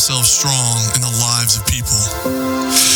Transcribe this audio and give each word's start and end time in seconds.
himself 0.00 0.24
strong 0.24 0.80
in 0.96 1.04
the 1.04 1.12
lives 1.20 1.60
of 1.60 1.62
people. 1.68 2.00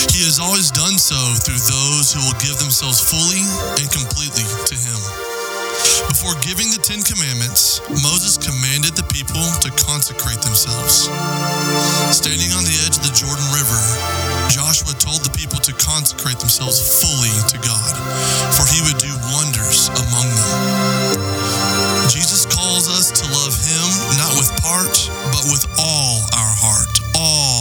He 0.09 0.25
has 0.25 0.41
always 0.41 0.73
done 0.73 0.97
so 0.97 1.21
through 1.45 1.61
those 1.61 2.17
who 2.17 2.25
will 2.25 2.41
give 2.41 2.57
themselves 2.57 2.97
fully 2.97 3.45
and 3.77 3.85
completely 3.93 4.41
to 4.41 4.73
him. 4.73 4.97
Before 6.09 6.33
giving 6.41 6.73
the 6.73 6.81
Ten 6.81 7.05
Commandments, 7.05 7.85
Moses 8.01 8.41
commanded 8.41 8.97
the 8.97 9.05
people 9.13 9.45
to 9.61 9.69
consecrate 9.85 10.41
themselves. 10.41 11.13
Standing 12.09 12.57
on 12.57 12.65
the 12.65 12.73
edge 12.89 12.97
of 12.97 13.05
the 13.05 13.13
Jordan 13.13 13.45
River, 13.53 13.81
Joshua 14.49 14.97
told 14.97 15.21
the 15.21 15.35
people 15.37 15.61
to 15.61 15.77
consecrate 15.77 16.41
themselves 16.41 16.81
fully 16.81 17.37
to 17.53 17.61
God, 17.61 17.93
for 18.57 18.65
he 18.73 18.81
would 18.81 18.97
do 18.97 19.13
wonders 19.29 19.93
among 19.93 20.33
them. 20.33 21.45
Jesus 22.09 22.49
calls 22.49 22.89
us 22.89 23.13
to 23.13 23.25
love 23.29 23.53
him 23.61 23.89
not 24.17 24.33
with 24.41 24.49
part, 24.65 24.97
but 25.37 25.45
with 25.53 25.69
all 25.77 26.25
our 27.25 27.54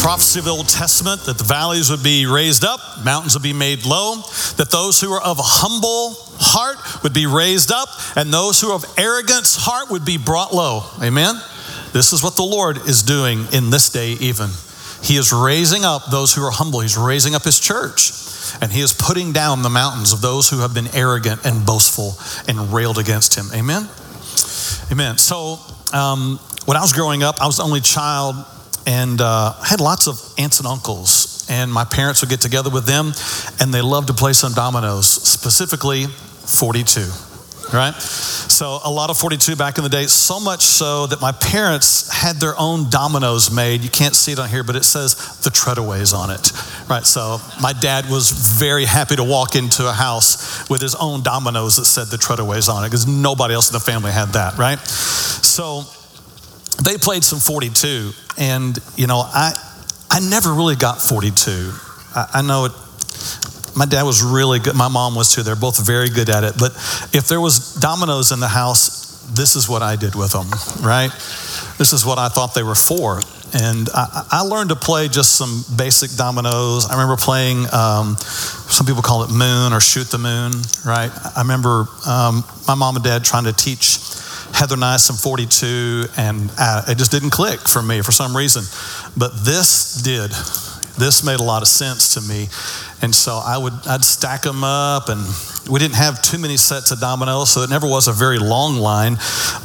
prophecy 0.00 0.38
of 0.38 0.46
the 0.46 0.50
Old 0.50 0.68
Testament 0.68 1.20
that 1.26 1.36
the 1.36 1.44
valleys 1.44 1.90
would 1.90 2.02
be 2.02 2.24
raised 2.24 2.64
up, 2.64 2.80
mountains 3.04 3.34
would 3.34 3.42
be 3.42 3.52
made 3.52 3.84
low, 3.84 4.16
that 4.56 4.68
those 4.70 4.98
who 4.98 5.12
are 5.12 5.22
of 5.22 5.38
a 5.38 5.44
humble 5.44 6.16
heart 6.40 7.02
would 7.02 7.12
be 7.12 7.26
raised 7.26 7.70
up, 7.70 7.88
and 8.16 8.32
those 8.32 8.60
who 8.60 8.70
are 8.70 8.76
of 8.76 8.84
arrogance 8.96 9.56
heart 9.56 9.90
would 9.90 10.04
be 10.04 10.16
brought 10.16 10.54
low. 10.54 10.84
Amen. 11.02 11.34
This 11.92 12.14
is 12.14 12.22
what 12.22 12.36
the 12.36 12.42
Lord 12.42 12.78
is 12.88 13.02
doing 13.02 13.44
in 13.52 13.68
this 13.68 13.90
day, 13.90 14.12
even. 14.12 14.48
He 15.02 15.16
is 15.16 15.32
raising 15.32 15.84
up 15.84 16.10
those 16.10 16.34
who 16.34 16.42
are 16.44 16.50
humble. 16.50 16.80
He's 16.80 16.96
raising 16.96 17.34
up 17.34 17.44
his 17.44 17.60
church. 17.60 18.12
And 18.60 18.72
he 18.72 18.80
is 18.80 18.92
putting 18.92 19.32
down 19.32 19.62
the 19.62 19.70
mountains 19.70 20.12
of 20.12 20.20
those 20.22 20.48
who 20.48 20.60
have 20.60 20.74
been 20.74 20.88
arrogant 20.94 21.44
and 21.44 21.64
boastful 21.64 22.16
and 22.48 22.72
railed 22.72 22.98
against 22.98 23.34
him. 23.34 23.46
Amen. 23.54 23.88
Amen. 24.90 25.18
So, 25.18 25.58
um, 25.92 26.38
when 26.64 26.76
I 26.76 26.80
was 26.80 26.92
growing 26.92 27.22
up, 27.22 27.40
I 27.40 27.46
was 27.46 27.58
the 27.58 27.64
only 27.64 27.80
child, 27.80 28.36
and 28.86 29.20
uh, 29.20 29.54
I 29.60 29.66
had 29.66 29.80
lots 29.80 30.06
of 30.06 30.20
aunts 30.38 30.58
and 30.58 30.66
uncles. 30.66 31.46
And 31.50 31.72
my 31.72 31.84
parents 31.84 32.22
would 32.22 32.30
get 32.30 32.40
together 32.40 32.70
with 32.70 32.86
them, 32.86 33.12
and 33.60 33.74
they 33.74 33.82
loved 33.82 34.06
to 34.06 34.14
play 34.14 34.32
some 34.32 34.52
dominoes, 34.52 35.08
specifically 35.08 36.06
42. 36.06 37.10
Right? 37.72 37.94
So, 38.00 38.80
a 38.84 38.90
lot 38.90 39.10
of 39.10 39.18
42 39.18 39.54
back 39.54 39.78
in 39.78 39.84
the 39.84 39.90
day, 39.90 40.06
so 40.06 40.40
much 40.40 40.62
so 40.62 41.06
that 41.06 41.20
my 41.20 41.30
parents 41.30 42.12
had 42.12 42.36
their 42.36 42.58
own 42.58 42.90
dominoes 42.90 43.50
made. 43.50 43.82
You 43.82 43.90
can't 43.90 44.14
see 44.14 44.32
it 44.32 44.40
on 44.40 44.48
here, 44.48 44.64
but 44.64 44.74
it 44.74 44.84
says 44.84 45.14
the 45.42 45.50
Treadaways 45.50 46.12
on 46.12 46.30
it. 46.30 46.50
Right? 46.90 47.04
So, 47.04 47.38
my 47.62 47.72
dad 47.72 48.06
was 48.10 48.30
very 48.30 48.86
happy 48.86 49.14
to 49.16 49.24
walk 49.24 49.54
into 49.54 49.88
a 49.88 49.92
house 49.92 50.68
with 50.68 50.80
his 50.80 50.96
own 50.96 51.22
dominoes 51.22 51.76
that 51.76 51.84
said 51.84 52.08
the 52.08 52.16
Treadaways 52.16 52.68
on 52.68 52.84
it 52.84 52.88
because 52.88 53.06
nobody 53.06 53.54
else 53.54 53.70
in 53.70 53.74
the 53.74 53.80
family 53.80 54.10
had 54.10 54.30
that. 54.30 54.58
Right? 54.58 54.78
So, 54.80 55.84
they 56.84 56.96
played 56.96 57.24
some 57.24 57.38
42 57.38 58.12
and 58.38 58.78
you 58.96 59.06
know 59.06 59.18
i 59.18 59.52
i 60.10 60.20
never 60.20 60.52
really 60.52 60.76
got 60.76 61.00
42 61.00 61.72
i, 62.14 62.26
I 62.34 62.42
know 62.42 62.66
it 62.66 62.72
my 63.76 63.86
dad 63.86 64.02
was 64.02 64.22
really 64.22 64.58
good 64.58 64.74
my 64.74 64.88
mom 64.88 65.14
was 65.14 65.34
too 65.34 65.42
they're 65.42 65.56
both 65.56 65.84
very 65.84 66.08
good 66.08 66.30
at 66.30 66.44
it 66.44 66.54
but 66.58 66.72
if 67.12 67.28
there 67.28 67.40
was 67.40 67.74
dominoes 67.74 68.32
in 68.32 68.40
the 68.40 68.48
house 68.48 69.22
this 69.34 69.56
is 69.56 69.68
what 69.68 69.82
i 69.82 69.96
did 69.96 70.14
with 70.14 70.32
them 70.32 70.48
right 70.84 71.10
this 71.78 71.92
is 71.92 72.04
what 72.04 72.18
i 72.18 72.28
thought 72.28 72.54
they 72.54 72.62
were 72.62 72.74
for 72.74 73.20
and 73.52 73.88
I, 73.94 74.26
I 74.30 74.40
learned 74.42 74.70
to 74.70 74.76
play 74.76 75.08
just 75.08 75.36
some 75.36 75.64
basic 75.76 76.12
dominoes. 76.12 76.86
I 76.88 76.92
remember 76.92 77.16
playing, 77.16 77.66
um, 77.72 78.16
some 78.16 78.86
people 78.86 79.02
call 79.02 79.24
it 79.24 79.30
moon 79.30 79.72
or 79.72 79.80
shoot 79.80 80.08
the 80.10 80.18
moon, 80.18 80.52
right? 80.86 81.10
I 81.36 81.42
remember 81.42 81.86
um, 82.06 82.44
my 82.68 82.74
mom 82.74 82.96
and 82.96 83.04
dad 83.04 83.24
trying 83.24 83.44
to 83.44 83.52
teach 83.52 83.98
Heather 84.60 84.74
and 84.74 84.84
I 84.84 84.98
some 84.98 85.16
42, 85.16 86.04
and 86.18 86.50
uh, 86.58 86.82
it 86.86 86.98
just 86.98 87.10
didn't 87.10 87.30
click 87.30 87.60
for 87.60 87.80
me 87.80 88.02
for 88.02 88.12
some 88.12 88.36
reason. 88.36 88.62
But 89.16 89.32
this 89.42 90.02
did. 90.02 90.30
This 91.00 91.24
made 91.24 91.40
a 91.40 91.42
lot 91.42 91.62
of 91.62 91.68
sense 91.68 92.12
to 92.12 92.20
me. 92.20 92.46
And 93.00 93.14
so 93.14 93.40
I 93.42 93.56
would, 93.56 93.72
I'd 93.88 94.04
stack 94.04 94.42
them 94.42 94.62
up, 94.62 95.08
and 95.08 95.24
we 95.70 95.78
didn't 95.78 95.94
have 95.94 96.20
too 96.20 96.36
many 96.36 96.58
sets 96.58 96.90
of 96.90 97.00
dominoes, 97.00 97.48
so 97.48 97.62
it 97.62 97.70
never 97.70 97.86
was 97.86 98.06
a 98.06 98.12
very 98.12 98.38
long 98.38 98.76
line. 98.76 99.16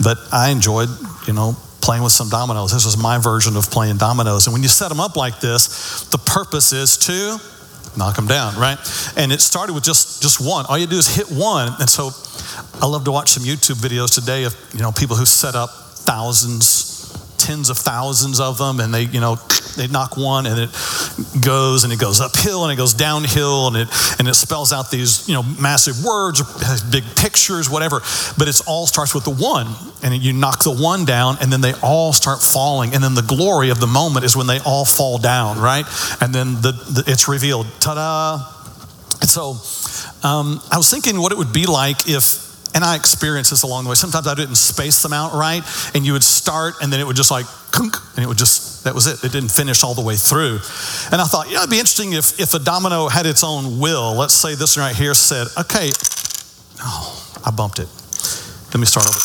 But 0.01 0.17
I 0.31 0.51
enjoyed, 0.51 0.87
you 1.27 1.33
know, 1.33 1.57
playing 1.81 2.01
with 2.01 2.13
some 2.13 2.29
dominoes. 2.29 2.71
This 2.71 2.85
was 2.85 2.95
my 2.95 3.17
version 3.17 3.57
of 3.57 3.69
playing 3.69 3.97
dominoes. 3.97 4.47
And 4.47 4.53
when 4.53 4.63
you 4.63 4.69
set 4.69 4.87
them 4.87 5.01
up 5.01 5.17
like 5.17 5.41
this, 5.41 6.05
the 6.05 6.19
purpose 6.19 6.71
is 6.71 6.95
to 6.99 7.37
knock 7.97 8.15
them 8.15 8.27
down, 8.27 8.55
right? 8.55 8.77
And 9.17 9.31
it 9.31 9.41
started 9.41 9.73
with 9.73 9.83
just 9.83 10.04
just 10.25 10.41
one. 10.41 10.65
All 10.67 10.77
you 10.77 10.87
do 10.87 10.97
is 10.97 11.07
hit 11.07 11.27
one. 11.27 11.71
And 11.79 11.87
so 11.87 12.09
I 12.81 12.87
love 12.87 13.03
to 13.05 13.11
watch 13.11 13.29
some 13.29 13.43
YouTube 13.43 13.77
videos 13.77 14.11
today 14.11 14.43
of 14.45 14.55
you 14.73 14.81
know 14.81 14.91
people 14.91 15.15
who 15.15 15.25
set 15.25 15.53
up 15.53 15.69
thousands, 15.69 17.13
tens 17.37 17.69
of 17.69 17.77
thousands 17.77 18.39
of 18.39 18.57
them, 18.57 18.79
and 18.79 18.91
they 18.91 19.03
you 19.03 19.19
know 19.19 19.35
they 19.77 19.87
knock 19.87 20.17
one 20.17 20.47
and 20.47 20.57
it 20.57 20.69
goes 21.43 21.83
and 21.83 21.91
it 21.91 21.99
goes 21.99 22.21
uphill 22.21 22.63
and 22.63 22.71
it 22.71 22.77
goes 22.77 22.93
downhill 22.93 23.67
and 23.67 23.75
it 23.75 23.89
and 24.17 24.27
it 24.27 24.33
spells 24.33 24.71
out 24.71 24.89
these 24.89 25.27
you 25.29 25.35
know 25.35 25.43
massive 25.61 26.03
words, 26.03 26.41
big 26.89 27.03
pictures, 27.15 27.69
whatever. 27.69 28.01
But 28.35 28.47
it 28.47 28.59
all 28.65 28.87
starts 28.87 29.13
with 29.13 29.25
the 29.25 29.35
one, 29.35 29.67
and 30.01 30.23
you 30.23 30.33
knock 30.33 30.63
the 30.63 30.73
one 30.73 31.05
down, 31.05 31.37
and 31.39 31.53
then 31.53 31.61
they 31.61 31.73
all 31.83 32.13
start 32.13 32.41
falling, 32.41 32.95
and 32.95 33.03
then 33.03 33.13
the 33.13 33.21
glory 33.35 33.69
of 33.69 33.79
the 33.79 33.87
moment 34.01 34.25
is 34.25 34.35
when 34.35 34.47
they 34.47 34.57
all 34.65 34.85
fall 34.85 35.19
down, 35.19 35.59
right? 35.59 35.85
And 36.19 36.33
then 36.33 36.55
the, 36.65 36.71
the 36.71 37.03
it's 37.05 37.27
revealed, 37.27 37.67
ta-da! 37.79 38.54
And 39.21 39.29
so 39.29 39.57
um, 40.27 40.61
I 40.71 40.77
was 40.77 40.89
thinking 40.89 41.19
what 41.19 41.31
it 41.31 41.37
would 41.37 41.53
be 41.53 41.65
like 41.65 42.07
if 42.07 42.45
and 42.75 42.83
I 42.83 42.97
experienced 42.97 43.51
this 43.51 43.63
along 43.63 43.85
the 43.85 43.89
way. 43.89 43.95
Sometimes 43.95 44.27
I 44.27 44.35
didn't 44.35 44.55
space 44.55 45.01
them 45.01 45.13
out 45.13 45.33
right, 45.33 45.63
and 45.95 46.05
you 46.05 46.11
would 46.11 46.23
start, 46.23 46.75
and 46.81 46.91
then 46.91 46.99
it 46.99 47.07
would 47.07 47.15
just 47.15 47.31
like, 47.31 47.45
and 47.77 48.19
it 48.19 48.27
would 48.27 48.37
just, 48.37 48.83
that 48.83 48.93
was 48.93 49.07
it. 49.07 49.23
It 49.23 49.31
didn't 49.31 49.51
finish 49.51 49.83
all 49.83 49.93
the 49.93 50.01
way 50.01 50.15
through. 50.15 50.59
And 51.11 51.21
I 51.21 51.25
thought, 51.25 51.49
yeah, 51.49 51.59
it'd 51.59 51.69
be 51.69 51.79
interesting 51.79 52.13
if, 52.13 52.39
if 52.39 52.53
a 52.53 52.59
domino 52.59 53.07
had 53.07 53.25
its 53.25 53.43
own 53.43 53.79
will. 53.79 54.13
Let's 54.15 54.33
say 54.33 54.55
this 54.55 54.77
one 54.77 54.85
right 54.85 54.95
here 54.95 55.13
said, 55.13 55.47
okay, 55.59 55.89
oh, 56.81 57.39
I 57.45 57.51
bumped 57.51 57.79
it. 57.79 57.87
Let 58.71 58.79
me 58.79 58.85
start 58.85 59.07
over. 59.07 59.19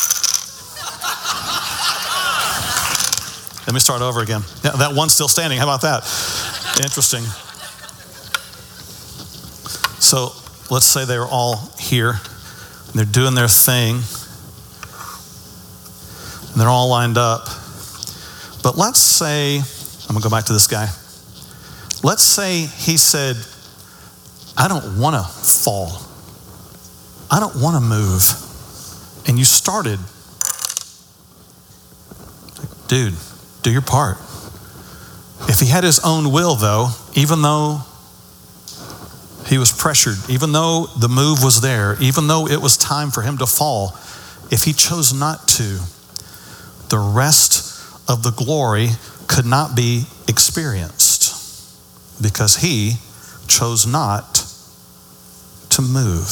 Let 3.67 3.73
me 3.73 3.79
start 3.79 4.01
over 4.01 4.21
again. 4.21 4.41
Yeah, 4.63 4.71
that 4.71 4.95
one's 4.95 5.13
still 5.13 5.29
standing. 5.29 5.59
How 5.59 5.65
about 5.65 5.81
that? 5.81 6.03
Interesting. 6.83 7.23
So 10.01 10.33
let's 10.73 10.87
say 10.87 11.05
they 11.05 11.19
were 11.19 11.27
all 11.27 11.71
here 11.79 12.09
and 12.09 12.93
they're 12.95 13.05
doing 13.05 13.35
their 13.35 13.47
thing 13.47 14.01
and 16.51 16.59
they're 16.59 16.67
all 16.67 16.89
lined 16.89 17.19
up. 17.19 17.45
But 18.63 18.77
let's 18.77 18.99
say, 18.99 19.57
I'm 19.57 20.07
gonna 20.07 20.23
go 20.23 20.29
back 20.29 20.45
to 20.45 20.53
this 20.53 20.65
guy. 20.65 20.89
Let's 22.03 22.23
say 22.23 22.65
he 22.65 22.97
said, 22.97 23.35
I 24.57 24.67
don't 24.67 24.99
wanna 24.99 25.23
fall, 25.23 26.01
I 27.29 27.39
don't 27.39 27.61
wanna 27.61 27.79
move. 27.79 28.23
And 29.27 29.37
you 29.37 29.45
started, 29.45 29.99
dude, 32.87 33.13
do 33.61 33.71
your 33.71 33.83
part. 33.83 34.17
If 35.47 35.59
he 35.59 35.67
had 35.67 35.83
his 35.83 35.99
own 36.03 36.31
will, 36.31 36.55
though, 36.55 36.89
even 37.13 37.43
though 37.43 37.83
he 39.51 39.57
was 39.57 39.73
pressured, 39.73 40.17
even 40.29 40.53
though 40.53 40.87
the 40.97 41.09
move 41.09 41.43
was 41.43 41.59
there, 41.59 41.97
even 41.99 42.27
though 42.27 42.47
it 42.47 42.61
was 42.61 42.77
time 42.77 43.11
for 43.11 43.21
him 43.21 43.37
to 43.37 43.45
fall, 43.45 43.89
if 44.49 44.63
he 44.63 44.71
chose 44.71 45.13
not 45.13 45.45
to, 45.45 45.77
the 46.87 46.97
rest 46.97 48.09
of 48.09 48.23
the 48.23 48.31
glory 48.31 48.87
could 49.27 49.45
not 49.45 49.75
be 49.75 50.05
experienced 50.29 51.35
because 52.21 52.55
he 52.57 52.93
chose 53.49 53.85
not 53.85 54.45
to 55.69 55.81
move. 55.81 56.29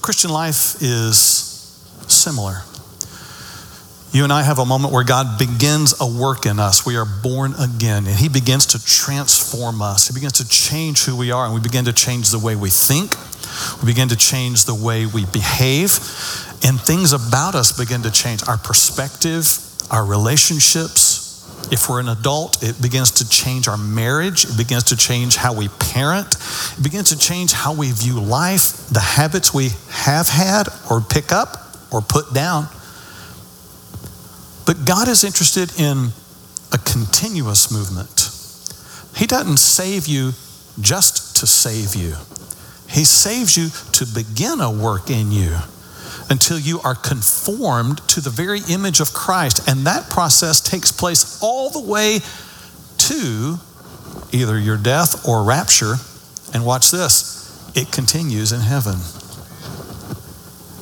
Christian 0.00 0.30
life 0.30 0.80
is 0.80 1.28
similar. 2.08 2.62
You 4.16 4.24
and 4.24 4.32
I 4.32 4.44
have 4.44 4.58
a 4.58 4.64
moment 4.64 4.94
where 4.94 5.04
God 5.04 5.38
begins 5.38 5.94
a 6.00 6.06
work 6.06 6.46
in 6.46 6.58
us. 6.58 6.86
We 6.86 6.96
are 6.96 7.04
born 7.04 7.52
again, 7.60 8.06
and 8.06 8.16
He 8.16 8.30
begins 8.30 8.64
to 8.68 8.82
transform 8.82 9.82
us. 9.82 10.08
He 10.08 10.14
begins 10.14 10.32
to 10.40 10.48
change 10.48 11.04
who 11.04 11.14
we 11.14 11.32
are, 11.32 11.44
and 11.44 11.54
we 11.54 11.60
begin 11.60 11.84
to 11.84 11.92
change 11.92 12.30
the 12.30 12.38
way 12.38 12.56
we 12.56 12.70
think. 12.70 13.14
We 13.82 13.92
begin 13.92 14.08
to 14.08 14.16
change 14.16 14.64
the 14.64 14.74
way 14.74 15.04
we 15.04 15.26
behave, 15.26 16.00
and 16.64 16.80
things 16.80 17.12
about 17.12 17.54
us 17.54 17.76
begin 17.76 18.00
to 18.04 18.10
change 18.10 18.40
our 18.48 18.56
perspective, 18.56 19.44
our 19.90 20.06
relationships. 20.06 21.68
If 21.70 21.90
we're 21.90 22.00
an 22.00 22.08
adult, 22.08 22.62
it 22.62 22.80
begins 22.80 23.10
to 23.10 23.28
change 23.28 23.68
our 23.68 23.76
marriage. 23.76 24.46
It 24.46 24.56
begins 24.56 24.84
to 24.84 24.96
change 24.96 25.36
how 25.36 25.52
we 25.52 25.68
parent. 25.68 26.36
It 26.78 26.82
begins 26.82 27.10
to 27.10 27.18
change 27.18 27.52
how 27.52 27.74
we 27.74 27.92
view 27.92 28.18
life, 28.18 28.88
the 28.88 29.00
habits 29.00 29.52
we 29.52 29.72
have 29.90 30.30
had 30.30 30.68
or 30.90 31.02
pick 31.02 31.32
up 31.32 31.76
or 31.92 32.00
put 32.00 32.32
down. 32.32 32.68
But 34.66 34.84
God 34.84 35.08
is 35.08 35.24
interested 35.24 35.72
in 35.78 36.08
a 36.72 36.78
continuous 36.78 37.70
movement. 37.70 38.30
He 39.16 39.26
doesn't 39.26 39.58
save 39.58 40.06
you 40.06 40.32
just 40.80 41.36
to 41.36 41.46
save 41.46 41.94
you, 41.94 42.16
He 42.88 43.04
saves 43.04 43.56
you 43.56 43.68
to 43.92 44.06
begin 44.12 44.60
a 44.60 44.70
work 44.70 45.08
in 45.08 45.32
you 45.32 45.56
until 46.28 46.58
you 46.58 46.80
are 46.80 46.94
conformed 46.94 47.98
to 48.08 48.20
the 48.20 48.30
very 48.30 48.60
image 48.68 49.00
of 49.00 49.12
Christ. 49.12 49.68
And 49.68 49.86
that 49.86 50.10
process 50.10 50.60
takes 50.60 50.90
place 50.90 51.40
all 51.42 51.70
the 51.70 51.80
way 51.80 52.18
to 52.98 53.58
either 54.32 54.58
your 54.58 54.76
death 54.76 55.26
or 55.26 55.44
rapture. 55.44 55.94
And 56.52 56.64
watch 56.64 56.90
this 56.90 57.36
it 57.76 57.92
continues 57.92 58.52
in 58.52 58.60
heaven. 58.60 58.94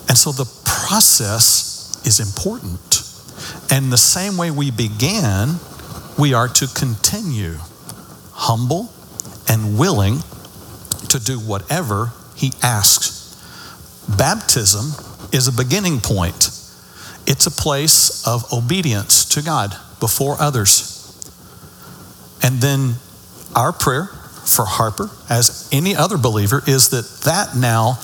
And 0.09 0.17
so 0.17 0.33
the 0.33 0.51
process 0.65 2.01
is 2.07 2.21
important. 2.21 3.04
And 3.75 3.93
the 3.93 3.99
same 3.99 4.37
way 4.37 4.53
we 4.53 4.71
began, 4.71 5.57
we 6.17 6.33
are 6.33 6.47
to 6.47 6.69
continue 6.69 7.57
humble 8.31 8.93
and 9.49 9.77
willing 9.77 10.19
to 11.09 11.19
do 11.19 11.41
whatever 11.41 12.13
He 12.37 12.53
asks. 12.63 13.35
Baptism 14.17 14.93
is 15.33 15.49
a 15.49 15.53
beginning 15.53 15.99
point, 15.99 16.51
it's 17.27 17.47
a 17.47 17.51
place 17.51 18.25
of 18.29 18.45
obedience 18.53 19.25
to 19.31 19.43
God 19.43 19.75
before 19.99 20.41
others. 20.41 21.11
And 22.45 22.61
then 22.61 22.95
our 23.57 23.73
prayer 23.73 24.05
for 24.45 24.67
Harper, 24.67 25.11
as 25.29 25.69
any 25.73 25.97
other 25.97 26.17
believer, 26.17 26.63
is 26.69 26.91
that 26.91 27.23
that 27.25 27.57
now 27.57 27.99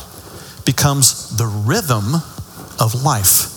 becomes 0.65 1.37
the 1.37 1.47
rhythm 1.47 2.17
of 2.81 3.05
life. 3.05 3.50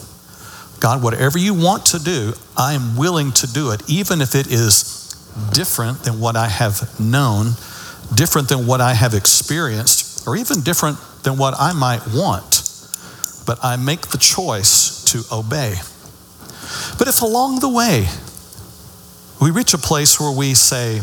God, 0.83 1.01
whatever 1.01 1.37
you 1.39 1.53
want 1.53 1.85
to 1.87 1.97
do, 1.97 2.33
I 2.57 2.73
am 2.73 2.97
willing 2.97 3.31
to 3.31 3.47
do 3.47 3.71
it, 3.71 3.81
even 3.89 4.19
if 4.19 4.35
it 4.35 4.47
is 4.47 5.15
different 5.53 6.03
than 6.03 6.19
what 6.19 6.35
I 6.35 6.49
have 6.49 6.99
known, 6.99 7.53
different 8.13 8.49
than 8.49 8.67
what 8.67 8.81
I 8.81 8.93
have 8.93 9.13
experienced, 9.13 10.27
or 10.27 10.35
even 10.35 10.59
different 10.59 10.97
than 11.23 11.37
what 11.37 11.53
I 11.57 11.71
might 11.71 12.01
want. 12.13 12.67
But 13.47 13.63
I 13.63 13.77
make 13.77 14.09
the 14.09 14.17
choice 14.17 15.05
to 15.05 15.23
obey. 15.31 15.75
But 16.99 17.07
if 17.07 17.21
along 17.21 17.61
the 17.61 17.69
way 17.69 18.09
we 19.41 19.51
reach 19.51 19.73
a 19.73 19.77
place 19.77 20.19
where 20.19 20.37
we 20.37 20.53
say, 20.53 20.99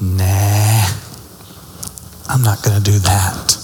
nah, 0.00 0.86
I'm 2.28 2.42
not 2.42 2.62
going 2.62 2.80
to 2.80 2.84
do 2.84 3.00
that, 3.00 3.58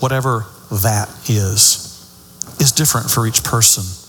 whatever 0.00 0.44
that 0.70 1.08
is, 1.30 1.88
is 2.60 2.72
different 2.72 3.10
for 3.10 3.26
each 3.26 3.42
person 3.42 4.01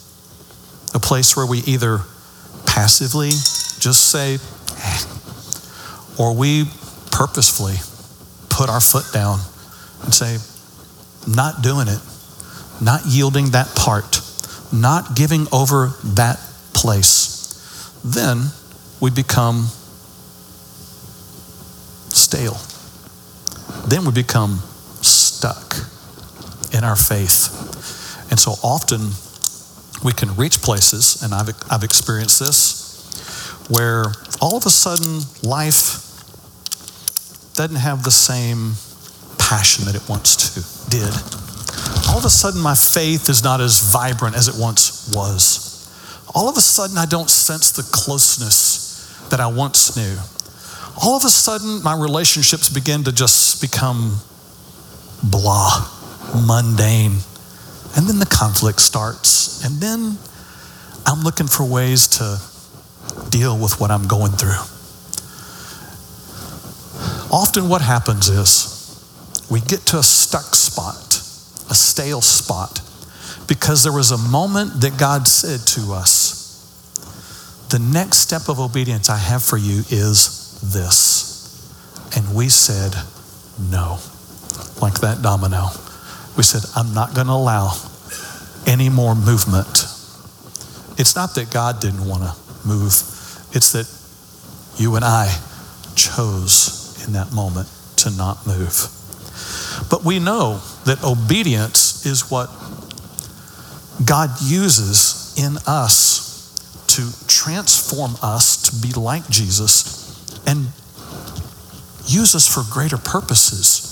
a 0.93 0.99
place 0.99 1.35
where 1.35 1.45
we 1.45 1.59
either 1.59 1.99
passively 2.65 3.29
just 3.79 4.09
say, 4.09 4.35
eh, 4.77 5.03
or 6.17 6.35
we 6.35 6.65
purposefully 7.11 7.75
put 8.49 8.69
our 8.69 8.81
foot 8.81 9.05
down 9.13 9.39
and 10.03 10.13
say, 10.13 10.37
not 11.27 11.61
doing 11.61 11.87
it, 11.87 11.99
not 12.81 13.01
yielding 13.05 13.51
that 13.51 13.73
part, 13.75 14.21
not 14.71 15.15
giving 15.15 15.47
over 15.51 15.93
that 16.03 16.37
place, 16.73 17.99
then 18.03 18.47
we 18.99 19.09
become 19.09 19.67
stale. 22.09 22.57
Then 23.87 24.05
we 24.05 24.11
become 24.11 24.59
stuck 25.01 25.75
in 26.73 26.83
our 26.83 26.95
faith. 26.95 28.29
And 28.31 28.39
so 28.39 28.51
often 28.63 29.11
we 30.03 30.11
can 30.11 30.35
reach 30.35 30.61
places, 30.61 31.21
and 31.23 31.33
I've, 31.33 31.49
I've 31.69 31.83
experienced 31.83 32.39
this, 32.39 33.65
where 33.69 34.05
all 34.41 34.57
of 34.57 34.65
a 34.65 34.69
sudden 34.69 35.21
life 35.41 36.03
doesn't 37.55 37.77
have 37.77 38.03
the 38.03 38.11
same 38.11 38.73
passion 39.37 39.85
that 39.85 39.95
it 39.95 40.03
once 40.09 40.35
to, 40.35 40.89
did. 40.89 41.13
All 42.09 42.17
of 42.17 42.25
a 42.25 42.29
sudden, 42.29 42.61
my 42.61 42.75
faith 42.75 43.29
is 43.29 43.43
not 43.43 43.61
as 43.61 43.91
vibrant 43.91 44.35
as 44.35 44.47
it 44.47 44.55
once 44.59 45.11
was. 45.13 45.71
All 46.35 46.49
of 46.49 46.57
a 46.57 46.61
sudden, 46.61 46.97
I 46.97 47.05
don't 47.05 47.29
sense 47.29 47.71
the 47.71 47.83
closeness 47.83 49.27
that 49.29 49.39
I 49.39 49.47
once 49.47 49.95
knew. 49.95 50.17
All 51.01 51.15
of 51.15 51.25
a 51.25 51.29
sudden, 51.29 51.81
my 51.83 51.95
relationships 51.95 52.69
begin 52.69 53.03
to 53.05 53.11
just 53.11 53.61
become 53.61 54.17
blah, 55.23 55.87
mundane. 56.35 57.17
And 57.95 58.07
then 58.07 58.19
the 58.19 58.25
conflict 58.25 58.81
starts. 58.81 59.63
And 59.63 59.79
then 59.79 60.17
I'm 61.05 61.21
looking 61.23 61.47
for 61.47 61.63
ways 61.65 62.07
to 62.19 62.39
deal 63.29 63.57
with 63.57 63.79
what 63.79 63.91
I'm 63.91 64.07
going 64.07 64.31
through. 64.31 64.61
Often, 67.31 67.67
what 67.67 67.81
happens 67.81 68.29
is 68.29 68.73
we 69.49 69.59
get 69.59 69.81
to 69.87 69.97
a 69.97 70.03
stuck 70.03 70.55
spot, 70.55 71.15
a 71.69 71.75
stale 71.75 72.21
spot, 72.21 72.81
because 73.47 73.83
there 73.83 73.93
was 73.93 74.11
a 74.11 74.17
moment 74.17 74.81
that 74.81 74.97
God 74.97 75.27
said 75.27 75.61
to 75.75 75.93
us, 75.93 76.41
The 77.69 77.79
next 77.79 78.17
step 78.19 78.49
of 78.49 78.59
obedience 78.59 79.09
I 79.09 79.17
have 79.17 79.43
for 79.43 79.57
you 79.57 79.83
is 79.89 80.59
this. 80.73 81.33
And 82.15 82.35
we 82.35 82.49
said, 82.49 82.93
No, 83.59 83.99
like 84.79 84.99
that 85.01 85.21
domino. 85.23 85.69
We 86.35 86.43
said, 86.43 86.63
I'm 86.75 86.93
not 86.93 87.13
going 87.13 87.27
to 87.27 87.33
allow 87.33 87.73
any 88.65 88.89
more 88.89 89.15
movement. 89.15 89.85
It's 90.97 91.15
not 91.15 91.35
that 91.35 91.51
God 91.51 91.79
didn't 91.79 92.07
want 92.07 92.23
to 92.23 92.67
move, 92.67 92.93
it's 93.53 93.71
that 93.73 93.89
you 94.81 94.95
and 94.95 95.05
I 95.05 95.35
chose 95.95 97.03
in 97.05 97.13
that 97.13 97.31
moment 97.33 97.69
to 97.97 98.09
not 98.11 98.47
move. 98.47 98.87
But 99.89 100.03
we 100.03 100.19
know 100.19 100.61
that 100.85 101.03
obedience 101.03 102.05
is 102.05 102.31
what 102.31 102.49
God 104.05 104.29
uses 104.41 105.35
in 105.37 105.57
us 105.67 106.23
to 106.87 107.27
transform 107.27 108.15
us 108.21 108.69
to 108.69 108.87
be 108.87 108.93
like 108.93 109.27
Jesus 109.29 110.03
and 110.47 110.67
use 112.05 112.35
us 112.35 112.47
for 112.47 112.63
greater 112.71 112.97
purposes. 112.97 113.89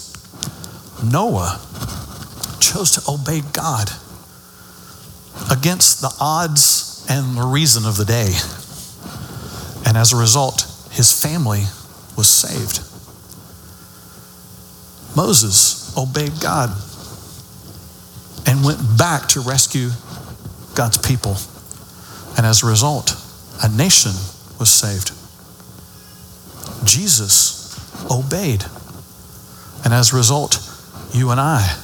Noah 1.03 1.60
chose 2.71 2.91
to 2.91 3.11
obey 3.11 3.41
God 3.53 3.89
against 5.51 6.01
the 6.01 6.15
odds 6.21 7.05
and 7.09 7.35
the 7.35 7.41
reason 7.41 7.85
of 7.85 7.97
the 7.97 8.05
day. 8.05 8.31
And 9.85 9.97
as 9.97 10.13
a 10.13 10.17
result, 10.17 10.61
his 10.91 11.11
family 11.11 11.63
was 12.15 12.29
saved. 12.29 12.79
Moses 15.15 15.95
obeyed 15.97 16.31
God 16.41 16.69
and 18.47 18.63
went 18.63 18.79
back 18.97 19.27
to 19.29 19.41
rescue 19.41 19.89
God's 20.73 20.97
people. 20.97 21.35
And 22.37 22.45
as 22.45 22.63
a 22.63 22.67
result, 22.67 23.15
a 23.61 23.67
nation 23.67 24.13
was 24.59 24.71
saved. 24.71 25.11
Jesus 26.85 27.75
obeyed. 28.09 28.63
And 29.83 29.93
as 29.93 30.13
a 30.13 30.15
result, 30.15 30.59
you 31.13 31.31
and 31.31 31.39
I 31.39 31.77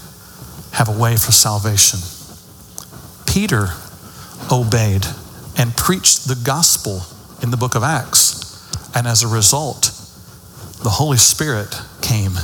have 0.78 0.88
a 0.88 0.98
way 0.98 1.18
for 1.18 1.32
salvation. 1.32 2.00
Peter 3.26 3.70
obeyed 4.52 5.06
and 5.58 5.76
preached 5.76 6.28
the 6.28 6.40
gospel 6.46 7.02
in 7.42 7.50
the 7.50 7.58
book 7.58 7.74
of 7.74 7.82
Acts. 7.82 8.46
And 8.96 9.08
as 9.08 9.24
a 9.24 9.28
result, 9.28 9.86
the 10.84 10.90
Holy 10.90 11.18
Spirit 11.18 11.82
came 12.02 12.38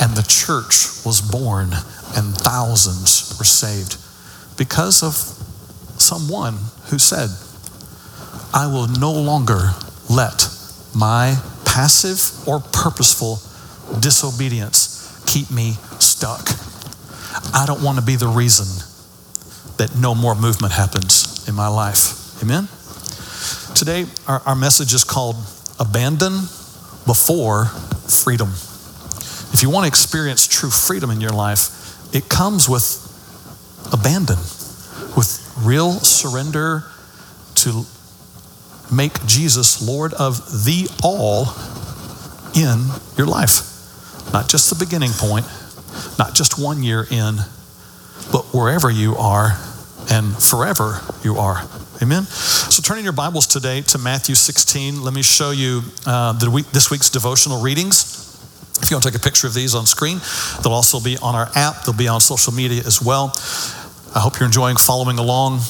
and 0.00 0.14
the 0.14 0.24
church 0.28 1.04
was 1.04 1.20
born 1.20 1.72
and 2.16 2.34
thousands 2.34 3.36
were 3.38 3.44
saved 3.44 3.96
because 4.56 5.02
of 5.02 5.14
someone 6.00 6.58
who 6.90 6.98
said, 6.98 7.28
I 8.54 8.66
will 8.66 8.86
no 8.86 9.12
longer 9.12 9.72
let 10.08 10.48
my 10.94 11.36
passive 11.64 12.46
or 12.48 12.60
purposeful 12.60 13.40
disobedience 14.00 15.22
keep 15.26 15.50
me 15.50 15.72
stuck. 15.98 16.57
I 17.54 17.64
don't 17.66 17.82
want 17.82 17.98
to 17.98 18.04
be 18.04 18.16
the 18.16 18.28
reason 18.28 18.66
that 19.78 19.96
no 19.96 20.14
more 20.14 20.34
movement 20.34 20.72
happens 20.72 21.48
in 21.48 21.54
my 21.54 21.68
life. 21.68 22.42
Amen? 22.42 22.68
Today, 23.74 24.06
our, 24.26 24.40
our 24.40 24.56
message 24.56 24.92
is 24.92 25.04
called 25.04 25.36
Abandon 25.78 26.32
Before 27.06 27.66
Freedom. 27.66 28.48
If 29.52 29.62
you 29.62 29.70
want 29.70 29.84
to 29.84 29.88
experience 29.88 30.46
true 30.46 30.70
freedom 30.70 31.10
in 31.10 31.20
your 31.20 31.30
life, 31.30 32.14
it 32.14 32.28
comes 32.28 32.68
with 32.68 33.04
abandon, 33.92 34.38
with 35.16 35.54
real 35.58 35.92
surrender 35.92 36.84
to 37.56 37.84
make 38.92 39.24
Jesus 39.26 39.86
Lord 39.86 40.12
of 40.14 40.64
the 40.64 40.88
all 41.02 41.54
in 42.54 42.88
your 43.16 43.26
life. 43.26 43.62
Not 44.32 44.48
just 44.48 44.70
the 44.70 44.84
beginning 44.84 45.10
point, 45.12 45.46
not 46.18 46.34
just 46.34 46.58
one 46.58 46.82
year 46.82 47.06
in, 47.10 47.36
but 48.32 48.44
wherever 48.54 48.90
you 48.90 49.16
are 49.16 49.58
and 50.10 50.36
forever 50.36 51.00
you 51.22 51.36
are. 51.36 51.62
Amen. 52.00 52.24
So, 52.24 52.82
turning 52.82 53.04
your 53.04 53.12
Bibles 53.12 53.46
today 53.46 53.82
to 53.82 53.98
Matthew 53.98 54.34
16, 54.34 55.02
let 55.02 55.12
me 55.12 55.22
show 55.22 55.50
you 55.50 55.82
uh, 56.06 56.32
the 56.32 56.50
week, 56.50 56.66
this 56.66 56.90
week's 56.90 57.10
devotional 57.10 57.60
readings. 57.60 58.14
If 58.80 58.90
you 58.90 58.94
want 58.94 59.02
to 59.04 59.10
take 59.10 59.18
a 59.18 59.22
picture 59.22 59.48
of 59.48 59.54
these 59.54 59.74
on 59.74 59.86
screen, 59.86 60.20
they'll 60.62 60.72
also 60.72 61.00
be 61.00 61.18
on 61.18 61.34
our 61.34 61.48
app, 61.56 61.84
they'll 61.84 61.96
be 61.96 62.06
on 62.06 62.20
social 62.20 62.52
media 62.52 62.82
as 62.86 63.02
well. 63.02 63.32
I 64.14 64.20
hope 64.20 64.38
you're 64.38 64.46
enjoying 64.46 64.76
following 64.76 65.18
along 65.18 65.60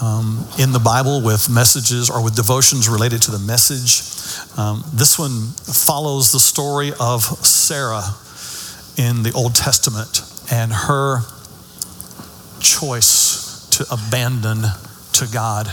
um, 0.00 0.46
in 0.58 0.72
the 0.72 0.78
Bible 0.78 1.20
with 1.20 1.50
messages 1.50 2.08
or 2.08 2.22
with 2.22 2.36
devotions 2.36 2.88
related 2.88 3.22
to 3.22 3.30
the 3.30 3.38
message. 3.38 4.02
Um, 4.56 4.84
this 4.94 5.18
one 5.18 5.48
follows 5.66 6.32
the 6.32 6.40
story 6.40 6.92
of 7.00 7.22
Sarah 7.22 8.02
in 8.96 9.22
the 9.22 9.32
Old 9.34 9.54
Testament 9.54 10.22
and 10.50 10.72
her 10.72 11.20
choice 12.60 13.68
to 13.70 13.86
abandon 13.90 14.62
to 15.14 15.28
God 15.32 15.72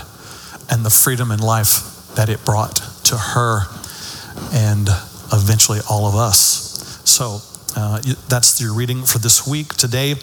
and 0.70 0.84
the 0.84 0.90
freedom 0.90 1.30
and 1.30 1.42
life 1.42 2.14
that 2.14 2.28
it 2.28 2.44
brought 2.44 2.76
to 3.04 3.16
her 3.16 3.62
and 4.52 4.88
eventually 5.32 5.80
all 5.88 6.06
of 6.06 6.14
us. 6.14 7.00
So, 7.04 7.40
uh, 7.76 8.00
that's 8.28 8.60
your 8.60 8.74
reading 8.74 9.04
for 9.04 9.18
this 9.18 9.46
week. 9.46 9.74
Today, 9.74 10.14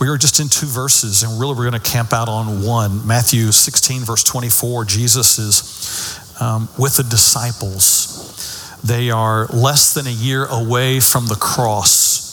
we 0.00 0.08
are 0.08 0.18
just 0.18 0.40
in 0.40 0.48
two 0.48 0.66
verses, 0.66 1.22
and 1.22 1.40
really 1.40 1.54
we're 1.54 1.70
going 1.70 1.80
to 1.80 1.90
camp 1.90 2.12
out 2.12 2.28
on 2.28 2.64
one. 2.64 3.06
Matthew 3.06 3.52
16, 3.52 4.02
verse 4.02 4.24
24, 4.24 4.84
Jesus 4.86 5.38
is 5.38 6.40
um, 6.40 6.68
with 6.76 6.96
the 6.96 7.04
disciples. 7.04 8.80
They 8.82 9.10
are 9.10 9.46
less 9.46 9.94
than 9.94 10.06
a 10.06 10.10
year 10.10 10.46
away 10.46 11.00
from 11.00 11.26
the 11.26 11.36
cross, 11.36 12.25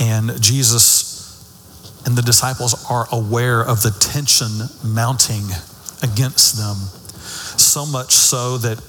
and 0.00 0.40
Jesus 0.42 1.16
and 2.06 2.16
the 2.16 2.22
disciples 2.22 2.86
are 2.88 3.06
aware 3.10 3.60
of 3.60 3.82
the 3.82 3.90
tension 3.98 4.68
mounting 4.84 5.44
against 6.02 6.56
them. 6.56 6.76
So 7.58 7.84
much 7.84 8.12
so 8.12 8.58
that 8.58 8.80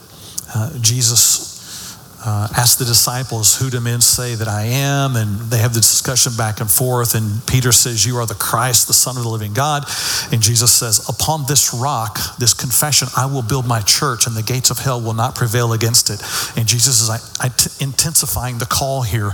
uh, 0.54 0.78
Jesus 0.80 1.47
uh, 2.28 2.48
the 2.78 2.84
disciples, 2.84 3.58
Who 3.58 3.70
do 3.70 3.80
men 3.80 4.02
say 4.02 4.36
that 4.36 4.50
I 4.50 4.64
am? 4.64 5.16
And 5.16 5.40
they 5.50 5.60
have 5.60 5.74
the 5.74 5.80
discussion 5.80 6.34
back 6.36 6.60
and 6.60 6.70
forth. 6.70 7.16
And 7.16 7.40
Peter 7.48 7.72
says, 7.72 8.06
You 8.06 8.18
are 8.18 8.26
the 8.26 8.36
Christ, 8.36 8.88
the 8.88 8.94
Son 8.94 9.16
of 9.16 9.24
the 9.24 9.30
living 9.30 9.54
God. 9.54 9.84
And 10.34 10.42
Jesus 10.42 10.74
says, 10.74 11.08
Upon 11.08 11.46
this 11.48 11.74
rock, 11.74 12.20
this 12.38 12.54
confession, 12.54 13.08
I 13.16 13.28
will 13.28 13.44
build 13.44 13.66
my 13.66 13.80
church, 13.80 14.28
and 14.28 14.36
the 14.36 14.44
gates 14.44 14.70
of 14.70 14.80
hell 14.80 15.00
will 15.00 15.14
not 15.14 15.36
prevail 15.36 15.72
against 15.72 16.10
it. 16.10 16.22
And 16.58 16.68
Jesus 16.68 17.00
is 17.00 17.82
intensifying 17.82 18.58
the 18.58 18.66
call 18.66 19.04
here 19.04 19.32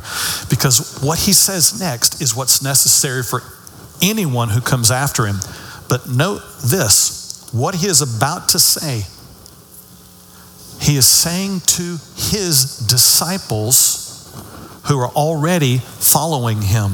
because 0.47 0.99
what 1.01 1.17
he 1.17 1.33
says 1.33 1.79
next 1.79 2.21
is 2.21 2.35
what's 2.35 2.61
necessary 2.61 3.23
for 3.23 3.41
anyone 4.03 4.49
who 4.49 4.61
comes 4.61 4.91
after 4.91 5.25
him. 5.25 5.37
But 5.89 6.07
note 6.09 6.43
this 6.63 7.49
what 7.51 7.73
he 7.73 7.87
is 7.87 8.01
about 8.01 8.49
to 8.49 8.59
say 8.59 9.05
he 10.83 10.97
is 10.97 11.07
saying 11.07 11.61
to 11.61 11.97
his 12.15 12.77
disciples 12.87 14.03
who 14.87 14.99
are 14.99 15.09
already 15.09 15.77
following 15.77 16.61
him. 16.61 16.91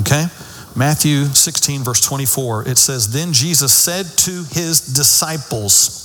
Okay? 0.00 0.26
Matthew 0.76 1.24
16, 1.24 1.82
verse 1.82 2.00
24, 2.00 2.68
it 2.68 2.78
says, 2.78 3.12
Then 3.12 3.32
Jesus 3.32 3.72
said 3.72 4.06
to 4.18 4.44
his 4.52 4.80
disciples, 4.80 6.00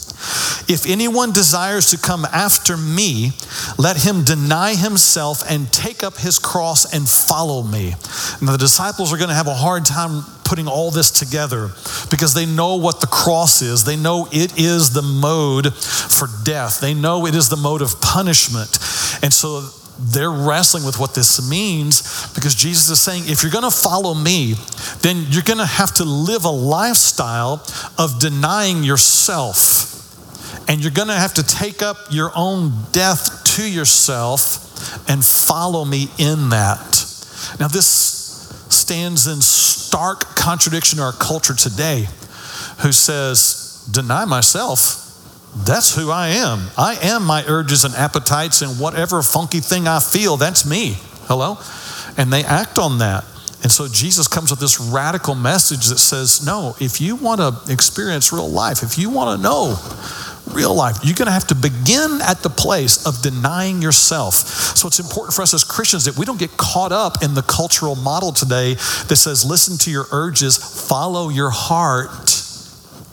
if 0.68 0.90
anyone 0.90 1.32
desires 1.32 1.92
to 1.92 1.98
come 1.98 2.26
after 2.26 2.76
me, 2.76 3.32
let 3.78 4.04
him 4.04 4.24
deny 4.24 4.74
himself 4.74 5.44
and 5.50 5.72
take 5.72 6.04
up 6.04 6.18
his 6.18 6.40
cross 6.40 6.92
and 6.92 7.08
follow 7.08 7.62
me. 7.62 7.92
Now, 8.42 8.54
the 8.54 8.58
disciples 8.58 9.14
are 9.14 9.18
going 9.18 9.30
to 9.30 9.36
have 9.36 9.48
a 9.48 9.54
hard 9.54 9.86
time 9.86 10.24
putting 10.46 10.68
all 10.68 10.92
this 10.92 11.12
together 11.12 11.70
because 12.10 12.34
they 12.34 12.46
know 12.46 12.76
what 12.76 13.02
the 13.02 13.08
cross 13.08 13.62
is. 13.62 13.84
They 13.84 13.98
know 13.98 14.28
it 14.32 14.58
is 14.58 14.94
the 14.94 15.02
mode 15.02 15.74
for 15.74 16.28
death, 16.44 16.80
they 16.80 16.94
know 16.94 17.26
it 17.26 17.36
is 17.36 17.50
the 17.50 17.58
mode 17.58 17.82
of 17.82 18.00
punishment. 18.02 18.78
And 19.22 19.34
so, 19.34 19.70
they're 19.98 20.30
wrestling 20.30 20.84
with 20.84 21.00
what 21.00 21.16
this 21.16 21.50
means 21.50 22.28
because 22.34 22.54
Jesus 22.54 22.90
is 22.90 23.00
saying, 23.00 23.24
if 23.28 23.44
you're 23.44 23.52
going 23.52 23.64
to 23.64 23.72
follow 23.72 24.14
me, 24.14 24.56
then 25.00 25.26
you're 25.30 25.42
going 25.42 25.58
to 25.58 25.66
have 25.66 25.94
to 25.96 26.04
live 26.04 26.44
a 26.44 26.50
lifestyle 26.50 27.66
of 27.98 28.20
denying 28.20 28.84
yourself 28.84 29.96
and 30.68 30.82
you're 30.82 30.92
going 30.92 31.08
to 31.08 31.14
have 31.14 31.34
to 31.36 31.44
take 31.44 31.82
up 31.82 31.98
your 32.10 32.32
own 32.36 32.74
death 32.92 33.44
to 33.56 33.70
yourself 33.70 35.10
and 35.10 35.24
follow 35.24 35.86
me 35.86 36.10
in 36.18 36.50
that. 36.50 37.06
Now, 37.60 37.68
this 37.68 38.15
stands 38.86 39.26
in 39.26 39.42
stark 39.42 40.36
contradiction 40.36 40.98
to 40.98 41.04
our 41.04 41.12
culture 41.12 41.56
today, 41.56 42.08
who 42.84 42.92
says, 42.92 43.88
Deny 43.92 44.26
myself. 44.26 45.02
That's 45.56 45.96
who 45.96 46.12
I 46.12 46.28
am. 46.30 46.68
I 46.78 46.96
am 47.02 47.24
my 47.24 47.44
urges 47.48 47.84
and 47.84 47.96
appetites, 47.96 48.62
and 48.62 48.80
whatever 48.80 49.24
funky 49.24 49.60
thing 49.60 49.88
I 49.88 50.00
feel, 50.00 50.38
that's 50.38 50.70
me. 50.70 50.98
Hello? 51.28 51.58
And 52.18 52.32
they 52.32 52.44
act 52.44 52.78
on 52.78 53.00
that. 53.00 53.24
And 53.64 53.72
so 53.72 53.88
Jesus 53.88 54.28
comes 54.28 54.52
with 54.52 54.60
this 54.60 54.80
radical 54.80 55.34
message 55.34 55.88
that 55.88 55.98
says, 55.98 56.46
no, 56.46 56.76
if 56.80 57.02
you 57.02 57.16
want 57.16 57.42
to 57.42 57.74
experience 57.74 58.32
real 58.32 58.50
life, 58.50 58.84
if 58.84 59.00
you 59.00 59.10
want 59.10 59.38
to 59.38 59.44
know 59.44 59.76
real 60.56 60.74
life. 60.74 60.98
You're 61.04 61.16
going 61.16 61.28
to 61.28 61.32
have 61.32 61.48
to 61.48 61.56
begin 61.56 62.20
at 62.22 62.42
the 62.42 62.50
place 62.50 63.06
of 63.06 63.22
denying 63.22 63.82
yourself. 63.82 64.34
So 64.34 64.88
it's 64.88 65.00
important 65.00 65.36
for 65.36 65.42
us 65.42 65.54
as 65.54 65.64
Christians 65.76 66.06
that 66.06 66.18
we 66.18 66.26
don't 66.26 66.40
get 66.40 66.56
caught 66.56 66.94
up 66.94 67.22
in 67.22 67.34
the 67.34 67.42
cultural 67.42 67.96
model 67.96 68.32
today 68.32 68.76
that 68.76 69.18
says, 69.18 69.44
listen 69.44 69.78
to 69.80 69.92
your 69.92 70.06
urges, 70.12 70.58
follow 70.58 71.28
your 71.28 71.50
heart, 71.50 72.42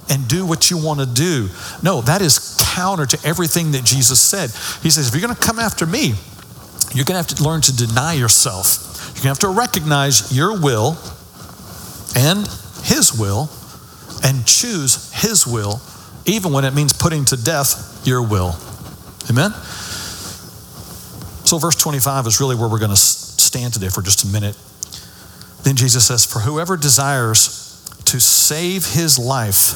and 0.09 0.28
do 0.28 0.47
what 0.47 0.71
you 0.71 0.78
want 0.78 1.00
to 1.00 1.07
do. 1.07 1.49
No, 1.83 2.02
that 2.02 2.23
is 2.23 2.57
counter 2.61 3.04
to 3.04 3.19
everything 3.26 3.73
that 3.73 3.85
Jesus 3.85 4.21
said. 4.21 4.50
He 4.83 4.90
says, 4.90 5.09
if 5.09 5.14
you're 5.14 5.26
going 5.26 5.35
to 5.35 5.47
come 5.47 5.59
after 5.59 5.87
me, 5.87 6.14
you're 6.95 7.04
going 7.04 7.21
to 7.21 7.26
have 7.26 7.26
to 7.28 7.42
learn 7.42 7.62
to 7.62 7.76
deny 7.76 8.12
yourself. 8.12 9.11
You're 9.14 9.25
going 9.25 9.35
to 9.35 9.47
have 9.47 9.54
to 9.54 9.59
recognize 9.59 10.37
your 10.37 10.61
will 10.61 10.97
and 12.14 12.47
His 12.85 13.12
will 13.19 13.50
and 14.23 14.47
choose 14.47 15.11
His 15.12 15.47
will 15.47 15.81
even 16.26 16.52
when 16.52 16.64
it 16.64 16.75
means 16.75 16.92
putting 16.92 17.25
to 17.26 17.37
death 17.37 18.07
your 18.07 18.23
will. 18.23 18.54
Amen? 19.31 19.52
So, 21.53 21.59
verse 21.59 21.77
25 21.77 22.27
is 22.29 22.41
really 22.41 22.57
where 22.57 22.67
we're 22.67 22.79
going 22.79 22.93
to 22.93 22.97
stand 22.97 23.75
today 23.75 23.91
for 23.91 24.01
just 24.01 24.25
a 24.25 24.27
minute. 24.27 24.57
Then 25.65 25.77
Jesus 25.77 26.07
says, 26.07 26.25
For 26.25 26.39
whoever 26.39 26.79
desires 26.79 27.85
to 28.07 28.19
save 28.19 28.87
his 28.87 29.19
life 29.19 29.75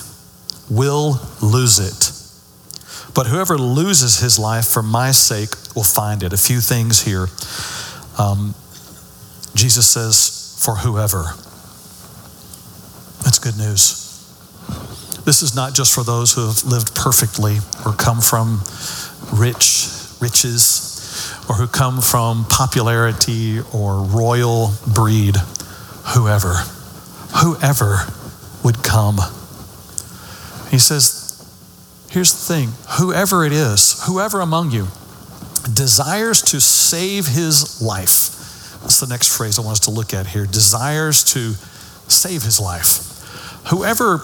will 0.70 1.20
lose 1.42 1.78
it. 1.78 3.12
But 3.14 3.26
whoever 3.26 3.58
loses 3.58 4.20
his 4.20 4.38
life 4.38 4.66
for 4.66 4.82
my 4.82 5.10
sake 5.10 5.50
will 5.74 5.84
find 5.84 6.22
it. 6.22 6.32
A 6.32 6.38
few 6.38 6.60
things 6.60 7.02
here. 7.02 7.26
Um, 8.18 8.54
Jesus 9.54 9.86
says, 9.86 10.58
For 10.58 10.76
whoever. 10.76 11.24
That's 13.22 13.38
good 13.38 13.58
news. 13.58 14.02
This 15.26 15.42
is 15.42 15.54
not 15.54 15.74
just 15.74 15.94
for 15.94 16.04
those 16.04 16.32
who 16.32 16.46
have 16.46 16.64
lived 16.64 16.94
perfectly 16.94 17.58
or 17.84 17.92
come 17.92 18.22
from 18.22 18.62
rich 19.30 19.90
riches 20.22 20.95
or 21.48 21.56
who 21.56 21.66
come 21.66 22.00
from 22.00 22.44
popularity 22.48 23.60
or 23.72 24.02
royal 24.02 24.72
breed. 24.92 25.36
Whoever, 26.14 26.54
whoever 27.42 27.98
would 28.64 28.82
come. 28.82 29.16
He 30.70 30.78
says, 30.78 31.22
Here's 32.10 32.32
the 32.32 32.54
thing 32.54 32.72
whoever 32.98 33.44
it 33.44 33.52
is, 33.52 34.02
whoever 34.06 34.40
among 34.40 34.70
you 34.70 34.88
desires 35.72 36.42
to 36.42 36.60
save 36.60 37.26
his 37.26 37.82
life. 37.82 38.80
That's 38.80 39.00
the 39.00 39.06
next 39.06 39.36
phrase 39.36 39.58
I 39.58 39.62
want 39.62 39.72
us 39.72 39.80
to 39.80 39.90
look 39.90 40.14
at 40.14 40.28
here. 40.28 40.46
Desires 40.46 41.24
to 41.34 41.54
save 42.08 42.42
his 42.42 42.60
life. 42.60 43.66
Whoever 43.68 44.22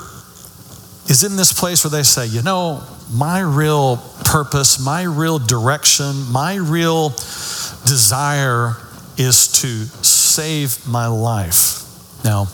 is 1.08 1.24
in 1.24 1.36
this 1.36 1.52
place 1.52 1.84
where 1.84 1.90
they 1.90 2.02
say, 2.02 2.26
you 2.26 2.42
know, 2.42 2.82
my 3.12 3.40
real 3.40 3.96
purpose, 4.24 4.78
my 4.84 5.02
real 5.02 5.38
direction, 5.38 6.30
my 6.30 6.54
real 6.56 7.10
desire 7.10 8.76
is 9.18 9.48
to 9.60 9.84
save 10.04 10.86
my 10.86 11.06
life. 11.06 11.82
Now, 12.24 12.46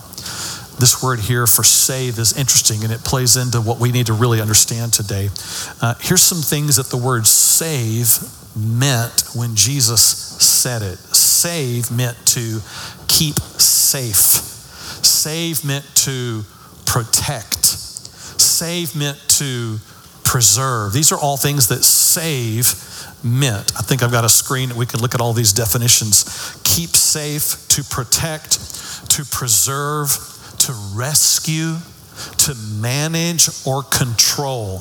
this 0.78 1.02
word 1.02 1.18
here 1.20 1.46
for 1.46 1.64
save 1.64 2.18
is 2.18 2.38
interesting 2.38 2.84
and 2.84 2.92
it 2.92 3.00
plays 3.04 3.36
into 3.36 3.60
what 3.60 3.80
we 3.80 3.90
need 3.90 4.06
to 4.06 4.12
really 4.12 4.40
understand 4.40 4.92
today. 4.92 5.28
Uh, 5.82 5.94
here's 6.00 6.22
some 6.22 6.38
things 6.38 6.76
that 6.76 6.86
the 6.86 6.96
word 6.96 7.26
save 7.26 8.18
meant 8.56 9.24
when 9.34 9.56
Jesus 9.56 10.02
said 10.02 10.82
it. 10.82 10.98
Save 10.98 11.90
meant 11.90 12.16
to 12.26 12.60
keep 13.08 13.38
safe, 13.58 14.16
save 15.04 15.64
meant 15.64 15.84
to 15.96 16.42
protect, 16.86 17.57
save 18.58 18.96
meant 18.96 19.18
to 19.28 19.78
preserve. 20.24 20.92
These 20.92 21.12
are 21.12 21.18
all 21.18 21.36
things 21.36 21.68
that 21.68 21.84
save 21.84 22.74
meant. 23.24 23.72
I 23.78 23.82
think 23.82 24.02
I've 24.02 24.12
got 24.12 24.24
a 24.24 24.28
screen 24.28 24.68
that 24.70 24.76
we 24.76 24.84
can 24.84 25.00
look 25.00 25.14
at 25.14 25.20
all 25.20 25.32
these 25.32 25.52
definitions. 25.52 26.60
Keep 26.64 26.90
safe, 26.90 27.68
to 27.68 27.84
protect, 27.84 29.10
to 29.10 29.24
preserve, 29.24 30.10
to 30.58 30.72
rescue, 30.94 31.76
to 32.38 32.54
manage, 32.80 33.48
or 33.66 33.82
control. 33.84 34.80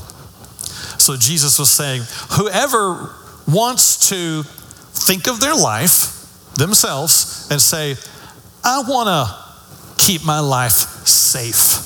So 0.97 1.15
Jesus 1.15 1.59
was 1.59 1.71
saying, 1.71 2.01
whoever 2.31 3.15
wants 3.47 4.09
to 4.09 4.43
think 4.43 5.27
of 5.27 5.39
their 5.39 5.55
life 5.55 6.13
themselves 6.55 7.47
and 7.51 7.61
say, 7.61 7.95
I 8.63 8.81
want 8.87 9.07
to 9.07 10.03
keep 10.03 10.25
my 10.25 10.39
life 10.39 11.07
safe. 11.07 11.77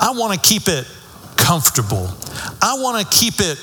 I 0.00 0.12
want 0.12 0.34
to 0.34 0.48
keep 0.48 0.68
it 0.68 0.86
comfortable. 1.36 2.08
I 2.60 2.74
want 2.78 3.00
to 3.00 3.18
keep 3.18 3.34
it 3.38 3.58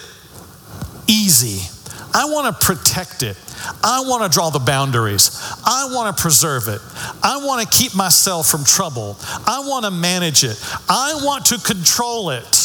easy. 1.08 1.68
I 2.14 2.26
want 2.26 2.60
to 2.60 2.66
protect 2.66 3.24
it. 3.24 3.38
I 3.84 4.02
want 4.06 4.24
to 4.24 4.30
draw 4.30 4.50
the 4.50 4.60
boundaries. 4.60 5.32
I 5.66 5.90
want 5.92 6.16
to 6.16 6.22
preserve 6.22 6.68
it. 6.68 6.82
I 7.22 7.38
want 7.46 7.62
to 7.62 7.78
keep 7.78 7.96
myself 7.96 8.48
from 8.48 8.64
trouble. 8.64 9.18
I 9.22 9.64
want 9.66 9.86
to 9.86 9.92
manage 9.92 10.44
it. 10.44 10.58
I 10.88 11.20
want 11.24 11.46
to 11.48 11.60
control 11.60 12.32
it. 12.32 12.56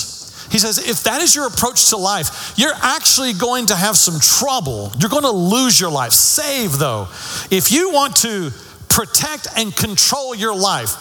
He 0.50 0.58
says, 0.58 0.78
if 0.78 1.02
that 1.04 1.20
is 1.20 1.34
your 1.34 1.46
approach 1.46 1.90
to 1.90 1.96
life, 1.96 2.54
you're 2.56 2.74
actually 2.80 3.32
going 3.32 3.66
to 3.66 3.74
have 3.74 3.96
some 3.96 4.20
trouble. 4.20 4.92
You're 4.98 5.10
going 5.10 5.24
to 5.24 5.30
lose 5.30 5.80
your 5.80 5.90
life. 5.90 6.12
Save, 6.12 6.78
though. 6.78 7.08
If 7.50 7.72
you 7.72 7.90
want 7.90 8.16
to 8.16 8.50
protect 8.88 9.48
and 9.56 9.74
control 9.74 10.34
your 10.34 10.54
life, 10.54 10.94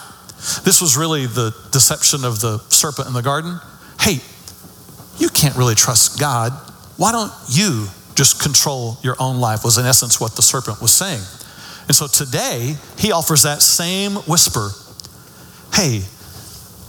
this 0.64 0.80
was 0.80 0.96
really 0.96 1.26
the 1.26 1.54
deception 1.70 2.24
of 2.24 2.40
the 2.40 2.58
serpent 2.68 3.06
in 3.06 3.14
the 3.14 3.22
garden. 3.22 3.60
Hey, 4.04 4.20
you 5.16 5.30
can't 5.30 5.56
really 5.56 5.74
trust 5.74 6.20
God. 6.20 6.52
Why 6.98 7.10
don't 7.10 7.32
you 7.48 7.86
just 8.14 8.42
control 8.42 8.98
your 9.02 9.16
own 9.18 9.40
life, 9.40 9.64
was 9.64 9.78
in 9.78 9.86
essence 9.86 10.20
what 10.20 10.36
the 10.36 10.42
serpent 10.42 10.82
was 10.82 10.92
saying. 10.92 11.22
And 11.88 11.96
so 11.96 12.06
today, 12.06 12.76
he 12.98 13.12
offers 13.12 13.42
that 13.42 13.62
same 13.62 14.12
whisper 14.28 14.70
Hey, 15.72 16.02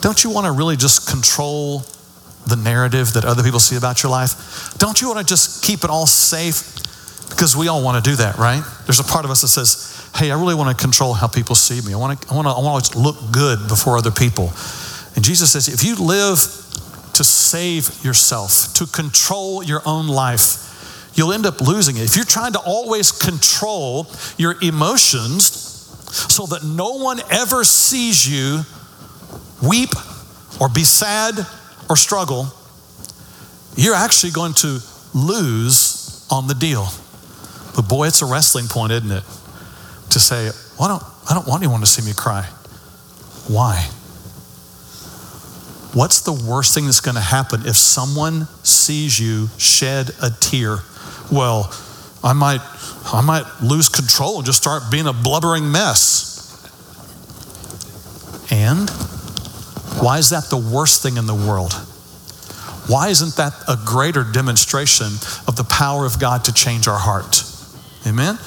don't 0.01 0.23
you 0.23 0.29
want 0.29 0.45
to 0.45 0.51
really 0.51 0.75
just 0.75 1.09
control 1.09 1.79
the 2.47 2.55
narrative 2.55 3.13
that 3.13 3.23
other 3.23 3.41
people 3.41 3.61
see 3.61 3.77
about 3.77 4.03
your 4.03 4.11
life? 4.11 4.75
Don't 4.77 5.01
you 5.01 5.07
want 5.07 5.19
to 5.19 5.25
just 5.25 5.63
keep 5.63 5.85
it 5.85 5.89
all 5.89 6.05
safe? 6.05 6.75
Because 7.29 7.55
we 7.55 7.69
all 7.69 7.81
want 7.81 8.03
to 8.03 8.07
do 8.07 8.17
that, 8.17 8.37
right? 8.37 8.61
There's 8.85 8.99
a 8.99 9.03
part 9.05 9.23
of 9.23 9.31
us 9.31 9.41
that 9.41 9.47
says, 9.47 10.09
Hey, 10.13 10.31
I 10.31 10.39
really 10.39 10.53
want 10.53 10.77
to 10.77 10.79
control 10.79 11.13
how 11.13 11.27
people 11.27 11.55
see 11.55 11.81
me. 11.87 11.93
I 11.93 11.97
want 11.97 12.21
to, 12.21 12.29
I 12.29 12.35
want 12.35 12.45
to, 12.47 12.51
I 12.51 12.59
want 12.59 12.85
to 12.85 12.99
look 12.99 13.15
good 13.31 13.69
before 13.69 13.97
other 13.97 14.11
people. 14.11 14.51
And 15.15 15.23
Jesus 15.23 15.51
says, 15.51 15.67
if 15.67 15.83
you 15.83 15.95
live 15.95 16.39
to 17.15 17.23
save 17.23 18.03
yourself, 18.03 18.73
to 18.73 18.85
control 18.85 19.63
your 19.63 19.81
own 19.85 20.07
life, 20.07 21.11
you'll 21.15 21.33
end 21.33 21.45
up 21.45 21.61
losing 21.61 21.97
it. 21.97 22.03
If 22.03 22.15
you're 22.15 22.25
trying 22.25 22.53
to 22.53 22.59
always 22.59 23.11
control 23.11 24.07
your 24.37 24.55
emotions 24.61 25.43
so 26.11 26.45
that 26.47 26.63
no 26.63 26.97
one 26.97 27.19
ever 27.31 27.63
sees 27.63 28.27
you 28.29 28.61
weep 29.65 29.89
or 30.59 30.69
be 30.69 30.83
sad 30.83 31.35
or 31.89 31.95
struggle, 31.95 32.47
you're 33.75 33.95
actually 33.95 34.31
going 34.31 34.53
to 34.53 34.79
lose 35.13 36.27
on 36.29 36.47
the 36.47 36.53
deal. 36.53 36.87
But 37.75 37.87
boy, 37.89 38.07
it's 38.07 38.21
a 38.21 38.25
wrestling 38.25 38.67
point, 38.67 38.91
isn't 38.91 39.11
it? 39.11 39.23
To 40.11 40.19
say, 40.19 40.49
well, 40.79 40.83
I, 40.83 40.87
don't, 40.87 41.03
I 41.31 41.33
don't 41.33 41.47
want 41.47 41.63
anyone 41.63 41.81
to 41.81 41.85
see 41.85 42.05
me 42.05 42.13
cry. 42.15 42.43
Why? 43.47 43.89
What's 45.95 46.21
the 46.21 46.33
worst 46.33 46.75
thing 46.75 46.85
that's 46.85 47.01
going 47.01 47.15
to 47.15 47.21
happen 47.21 47.61
if 47.65 47.75
someone 47.75 48.47
sees 48.63 49.19
you 49.19 49.47
shed 49.57 50.11
a 50.21 50.29
tear 50.29 50.79
well, 51.31 51.73
I 52.23 52.33
might, 52.33 52.61
I 53.13 53.21
might 53.21 53.45
lose 53.61 53.89
control 53.89 54.37
and 54.37 54.45
just 54.45 54.61
start 54.61 54.83
being 54.91 55.07
a 55.07 55.13
blubbering 55.13 55.71
mess. 55.71 56.33
And 58.51 58.89
why 60.01 60.19
is 60.19 60.29
that 60.29 60.49
the 60.49 60.57
worst 60.57 61.01
thing 61.01 61.17
in 61.17 61.25
the 61.25 61.33
world? 61.33 61.73
Why 62.87 63.09
isn't 63.09 63.35
that 63.37 63.53
a 63.67 63.77
greater 63.83 64.23
demonstration 64.23 65.07
of 65.47 65.55
the 65.55 65.63
power 65.63 66.05
of 66.05 66.19
God 66.19 66.45
to 66.45 66.53
change 66.53 66.87
our 66.87 66.99
heart? 66.99 67.43
Amen? 68.05 68.37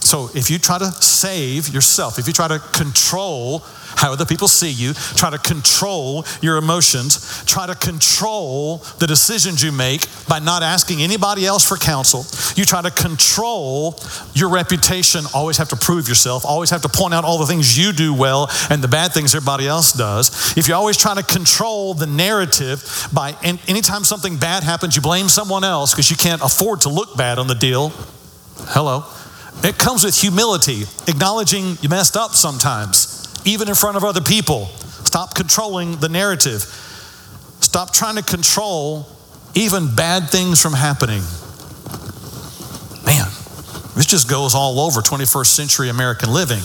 So 0.00 0.30
if 0.34 0.50
you 0.50 0.58
try 0.58 0.78
to 0.78 0.86
save 0.86 1.68
yourself, 1.68 2.18
if 2.18 2.26
you 2.26 2.32
try 2.32 2.48
to 2.48 2.58
control 2.58 3.62
how 3.96 4.12
other 4.12 4.24
people 4.24 4.48
see 4.48 4.70
you, 4.70 4.94
try 4.94 5.30
to 5.30 5.38
control 5.38 6.24
your 6.40 6.56
emotions, 6.56 7.44
try 7.44 7.66
to 7.66 7.74
control 7.74 8.78
the 8.98 9.06
decisions 9.06 9.62
you 9.62 9.72
make 9.72 10.06
by 10.28 10.38
not 10.38 10.62
asking 10.62 11.02
anybody 11.02 11.46
else 11.46 11.66
for 11.66 11.76
counsel. 11.76 12.26
You 12.56 12.64
try 12.64 12.82
to 12.82 12.90
control 12.90 13.98
your 14.34 14.48
reputation, 14.48 15.24
always 15.34 15.56
have 15.58 15.68
to 15.70 15.76
prove 15.76 16.08
yourself, 16.08 16.44
always 16.44 16.70
have 16.70 16.82
to 16.82 16.88
point 16.88 17.14
out 17.14 17.24
all 17.24 17.38
the 17.38 17.46
things 17.46 17.78
you 17.78 17.92
do 17.92 18.12
well 18.12 18.50
and 18.70 18.82
the 18.82 18.88
bad 18.88 19.12
things 19.12 19.34
everybody 19.34 19.66
else 19.66 19.92
does. 19.92 20.56
If 20.56 20.68
you're 20.68 20.76
always 20.76 20.96
trying 20.96 21.16
to 21.16 21.22
control 21.22 21.94
the 21.94 22.06
narrative 22.06 23.08
by 23.12 23.36
anytime 23.42 24.04
something 24.04 24.36
bad 24.36 24.62
happens, 24.62 24.96
you 24.96 25.02
blame 25.02 25.28
someone 25.28 25.64
else 25.64 25.92
because 25.92 26.10
you 26.10 26.16
can't 26.16 26.42
afford 26.42 26.82
to 26.82 26.88
look 26.88 27.16
bad 27.16 27.38
on 27.38 27.46
the 27.46 27.54
deal. 27.54 27.90
Hello. 28.68 29.04
It 29.62 29.78
comes 29.78 30.04
with 30.04 30.20
humility, 30.20 30.82
acknowledging 31.06 31.78
you 31.80 31.88
messed 31.88 32.16
up 32.16 32.32
sometimes 32.32 33.13
even 33.44 33.68
in 33.68 33.74
front 33.74 33.96
of 33.96 34.04
other 34.04 34.20
people. 34.20 34.66
Stop 35.04 35.34
controlling 35.34 35.96
the 35.98 36.08
narrative. 36.08 36.60
Stop 37.60 37.92
trying 37.92 38.16
to 38.16 38.22
control 38.22 39.06
even 39.54 39.94
bad 39.94 40.28
things 40.30 40.60
from 40.60 40.72
happening. 40.72 41.22
Man, 43.06 43.28
this 43.94 44.06
just 44.06 44.28
goes 44.28 44.54
all 44.54 44.80
over 44.80 45.00
21st 45.00 45.46
century 45.46 45.88
American 45.88 46.32
living. 46.32 46.60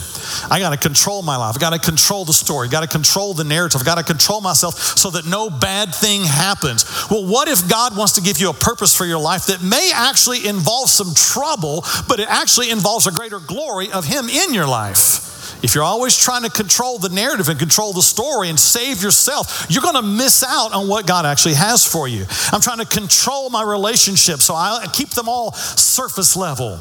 I 0.50 0.58
got 0.58 0.70
to 0.70 0.76
control 0.76 1.22
my 1.22 1.36
life. 1.36 1.54
I 1.56 1.60
got 1.60 1.72
to 1.72 1.78
control 1.78 2.24
the 2.24 2.32
story. 2.32 2.66
I 2.66 2.70
Got 2.70 2.80
to 2.80 2.88
control 2.88 3.34
the 3.34 3.44
narrative. 3.44 3.80
I 3.80 3.84
got 3.84 3.98
to 3.98 4.04
control 4.04 4.40
myself 4.40 4.74
so 4.74 5.10
that 5.10 5.26
no 5.26 5.50
bad 5.50 5.94
thing 5.94 6.22
happens. 6.24 6.84
Well, 7.10 7.24
what 7.24 7.48
if 7.48 7.68
God 7.68 7.96
wants 7.96 8.14
to 8.14 8.20
give 8.20 8.38
you 8.38 8.50
a 8.50 8.54
purpose 8.54 8.96
for 8.96 9.04
your 9.04 9.20
life 9.20 9.46
that 9.46 9.62
may 9.62 9.92
actually 9.94 10.46
involve 10.46 10.88
some 10.90 11.14
trouble, 11.14 11.84
but 12.08 12.18
it 12.18 12.28
actually 12.28 12.70
involves 12.70 13.06
a 13.06 13.12
greater 13.12 13.38
glory 13.38 13.92
of 13.92 14.04
Him 14.06 14.28
in 14.28 14.52
your 14.52 14.66
life? 14.66 15.30
If 15.62 15.74
you're 15.74 15.84
always 15.84 16.16
trying 16.16 16.42
to 16.42 16.50
control 16.50 16.98
the 16.98 17.10
narrative 17.10 17.48
and 17.48 17.58
control 17.58 17.92
the 17.92 18.02
story 18.02 18.48
and 18.48 18.58
save 18.58 19.02
yourself, 19.02 19.66
you're 19.68 19.82
going 19.82 19.94
to 19.94 20.02
miss 20.02 20.42
out 20.42 20.72
on 20.72 20.88
what 20.88 21.06
God 21.06 21.26
actually 21.26 21.54
has 21.54 21.86
for 21.86 22.08
you. 22.08 22.24
I'm 22.52 22.60
trying 22.60 22.78
to 22.78 22.86
control 22.86 23.50
my 23.50 23.62
relationships, 23.62 24.44
so 24.44 24.54
I 24.54 24.86
keep 24.92 25.10
them 25.10 25.28
all 25.28 25.52
surface 25.52 26.36
level. 26.36 26.80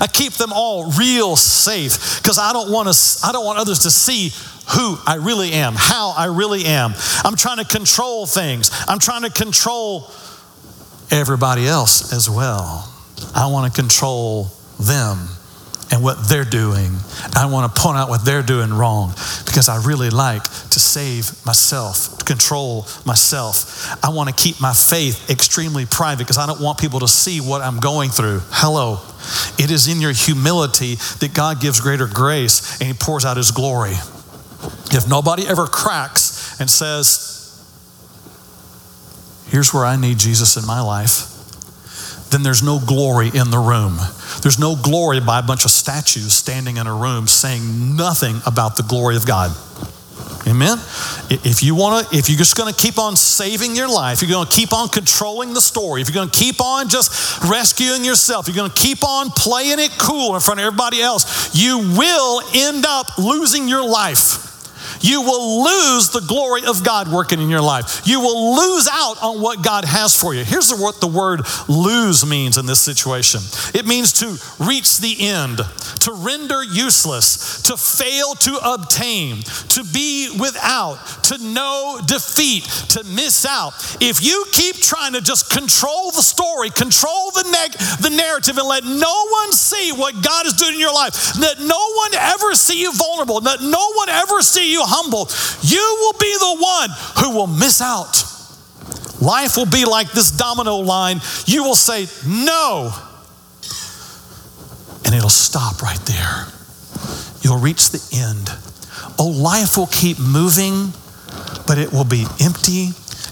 I 0.00 0.06
keep 0.06 0.32
them 0.34 0.52
all 0.52 0.90
real 0.92 1.36
safe 1.36 2.20
because 2.22 2.38
I 2.38 2.52
don't 2.52 2.72
want 2.72 2.88
to 2.88 3.26
I 3.26 3.32
don't 3.32 3.44
want 3.44 3.58
others 3.58 3.80
to 3.80 3.90
see 3.90 4.30
who 4.74 4.96
I 5.06 5.16
really 5.20 5.52
am, 5.52 5.74
how 5.76 6.14
I 6.16 6.26
really 6.26 6.64
am. 6.64 6.94
I'm 7.24 7.36
trying 7.36 7.58
to 7.58 7.64
control 7.64 8.26
things. 8.26 8.70
I'm 8.88 8.98
trying 8.98 9.22
to 9.22 9.30
control 9.30 10.10
everybody 11.10 11.68
else 11.68 12.12
as 12.12 12.28
well. 12.28 12.92
I 13.34 13.48
want 13.48 13.72
to 13.72 13.80
control 13.80 14.50
them 14.80 15.28
and 15.90 16.02
what 16.02 16.28
they're 16.28 16.44
doing. 16.44 16.90
I 17.34 17.46
want 17.46 17.72
to 17.72 17.80
point 17.80 17.96
out 17.96 18.08
what 18.08 18.24
they're 18.24 18.42
doing 18.42 18.72
wrong 18.72 19.10
because 19.44 19.68
I 19.68 19.82
really 19.84 20.10
like 20.10 20.42
to 20.42 20.80
save 20.80 21.44
myself, 21.46 22.18
to 22.18 22.24
control 22.24 22.86
myself. 23.04 24.04
I 24.04 24.10
want 24.10 24.28
to 24.28 24.34
keep 24.34 24.60
my 24.60 24.72
faith 24.72 25.30
extremely 25.30 25.86
private 25.86 26.24
because 26.24 26.38
I 26.38 26.46
don't 26.46 26.60
want 26.60 26.78
people 26.78 27.00
to 27.00 27.08
see 27.08 27.40
what 27.40 27.62
I'm 27.62 27.78
going 27.78 28.10
through. 28.10 28.40
Hello. 28.50 29.00
It 29.62 29.70
is 29.70 29.88
in 29.88 30.00
your 30.00 30.12
humility 30.12 30.96
that 31.20 31.32
God 31.34 31.60
gives 31.60 31.80
greater 31.80 32.06
grace 32.06 32.80
and 32.80 32.88
He 32.88 32.94
pours 32.94 33.24
out 33.24 33.36
His 33.36 33.50
glory. 33.50 33.94
If 34.90 35.08
nobody 35.08 35.46
ever 35.46 35.66
cracks 35.66 36.60
and 36.60 36.68
says, 36.68 37.34
Here's 39.48 39.72
where 39.72 39.84
I 39.84 39.96
need 39.96 40.18
Jesus 40.18 40.56
in 40.56 40.66
my 40.66 40.80
life 40.80 41.35
then 42.30 42.42
there's 42.42 42.62
no 42.62 42.78
glory 42.78 43.28
in 43.28 43.50
the 43.50 43.58
room. 43.58 43.96
There's 44.42 44.58
no 44.58 44.76
glory 44.76 45.20
by 45.20 45.38
a 45.38 45.42
bunch 45.42 45.64
of 45.64 45.70
statues 45.70 46.32
standing 46.32 46.76
in 46.76 46.86
a 46.86 46.94
room 46.94 47.26
saying 47.26 47.96
nothing 47.96 48.40
about 48.46 48.76
the 48.76 48.82
glory 48.82 49.16
of 49.16 49.26
God. 49.26 49.56
Amen. 50.46 50.78
If 51.28 51.64
you 51.64 51.74
want 51.74 52.06
to, 52.06 52.16
if 52.16 52.28
you're 52.28 52.38
just 52.38 52.56
going 52.56 52.72
to 52.72 52.80
keep 52.80 52.98
on 53.00 53.16
saving 53.16 53.74
your 53.74 53.88
life, 53.88 54.22
you're 54.22 54.30
going 54.30 54.46
to 54.46 54.54
keep 54.54 54.72
on 54.72 54.88
controlling 54.88 55.54
the 55.54 55.60
story, 55.60 56.02
if 56.02 56.08
you're 56.08 56.14
going 56.14 56.30
to 56.30 56.38
keep 56.38 56.60
on 56.60 56.88
just 56.88 57.42
rescuing 57.42 58.04
yourself, 58.04 58.46
you're 58.46 58.54
going 58.54 58.70
to 58.70 58.80
keep 58.80 59.02
on 59.02 59.30
playing 59.30 59.80
it 59.80 59.90
cool 59.98 60.36
in 60.36 60.40
front 60.40 60.60
of 60.60 60.66
everybody 60.66 61.02
else, 61.02 61.52
you 61.52 61.78
will 61.98 62.42
end 62.54 62.84
up 62.86 63.18
losing 63.18 63.66
your 63.66 63.84
life. 63.84 64.55
You 65.06 65.22
will 65.22 65.64
lose 65.64 66.10
the 66.10 66.20
glory 66.20 66.64
of 66.66 66.84
God 66.84 67.08
working 67.08 67.40
in 67.40 67.48
your 67.48 67.60
life. 67.60 68.02
You 68.04 68.20
will 68.20 68.56
lose 68.56 68.88
out 68.90 69.22
on 69.22 69.40
what 69.40 69.62
God 69.62 69.84
has 69.84 70.14
for 70.20 70.34
you. 70.34 70.44
Here's 70.44 70.72
what 70.74 71.00
the 71.00 71.06
word 71.06 71.42
lose 71.68 72.26
means 72.26 72.58
in 72.58 72.66
this 72.66 72.80
situation 72.80 73.40
it 73.74 73.86
means 73.86 74.12
to 74.14 74.36
reach 74.58 74.98
the 74.98 75.28
end, 75.28 75.58
to 76.00 76.12
render 76.12 76.62
useless, 76.62 77.62
to 77.62 77.76
fail 77.76 78.34
to 78.34 78.58
obtain, 78.62 79.42
to 79.70 79.84
be 79.84 80.30
without, 80.38 80.96
to 81.24 81.38
know 81.38 82.00
defeat, 82.06 82.64
to 82.90 83.04
miss 83.04 83.46
out. 83.46 83.74
If 84.00 84.24
you 84.24 84.46
keep 84.52 84.76
trying 84.76 85.12
to 85.12 85.20
just 85.20 85.50
control 85.50 86.10
the 86.10 86.22
story, 86.22 86.70
control 86.70 87.30
the, 87.32 87.44
neg- 87.50 87.78
the 88.00 88.10
narrative, 88.10 88.58
and 88.58 88.66
let 88.66 88.84
no 88.84 89.26
one 89.28 89.52
see 89.52 89.92
what 89.92 90.22
God 90.22 90.46
is 90.46 90.54
doing 90.54 90.74
in 90.74 90.80
your 90.80 90.94
life, 90.94 91.34
that 91.34 91.60
no 91.60 91.92
one 91.94 92.14
ever 92.14 92.54
see 92.54 92.80
you 92.80 92.92
vulnerable, 92.92 93.40
that 93.42 93.60
no 93.60 93.92
one 93.94 94.08
ever 94.08 94.42
see 94.42 94.72
you 94.72 94.82
humble, 94.96 95.28
you 95.60 95.84
will 96.00 96.18
be 96.18 96.32
the 96.40 96.56
one 96.58 96.90
who 97.20 97.36
will 97.36 97.46
miss 97.46 97.80
out. 97.80 98.24
Life 99.20 99.56
will 99.56 99.66
be 99.66 99.84
like 99.84 100.12
this 100.12 100.30
domino 100.30 100.76
line. 100.76 101.20
You 101.46 101.64
will 101.64 101.74
say, 101.74 102.06
no. 102.26 102.92
And 105.04 105.14
it'll 105.14 105.28
stop 105.28 105.82
right 105.82 106.00
there. 106.06 106.46
You'll 107.42 107.60
reach 107.60 107.90
the 107.90 108.02
end. 108.12 108.50
Oh, 109.18 109.28
life 109.28 109.76
will 109.76 109.86
keep 109.86 110.18
moving, 110.18 110.92
but 111.66 111.78
it 111.78 111.92
will 111.92 112.04
be 112.04 112.26
empty 112.40 112.90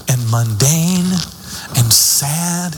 and 0.09 0.31
mundane 0.31 1.12
and 1.77 1.92
sad 1.92 2.77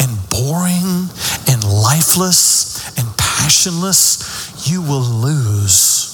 and 0.00 0.10
boring 0.28 1.08
and 1.48 1.62
lifeless 1.64 2.98
and 2.98 3.06
passionless. 3.16 4.68
You 4.70 4.82
will 4.82 5.00
lose. 5.00 6.11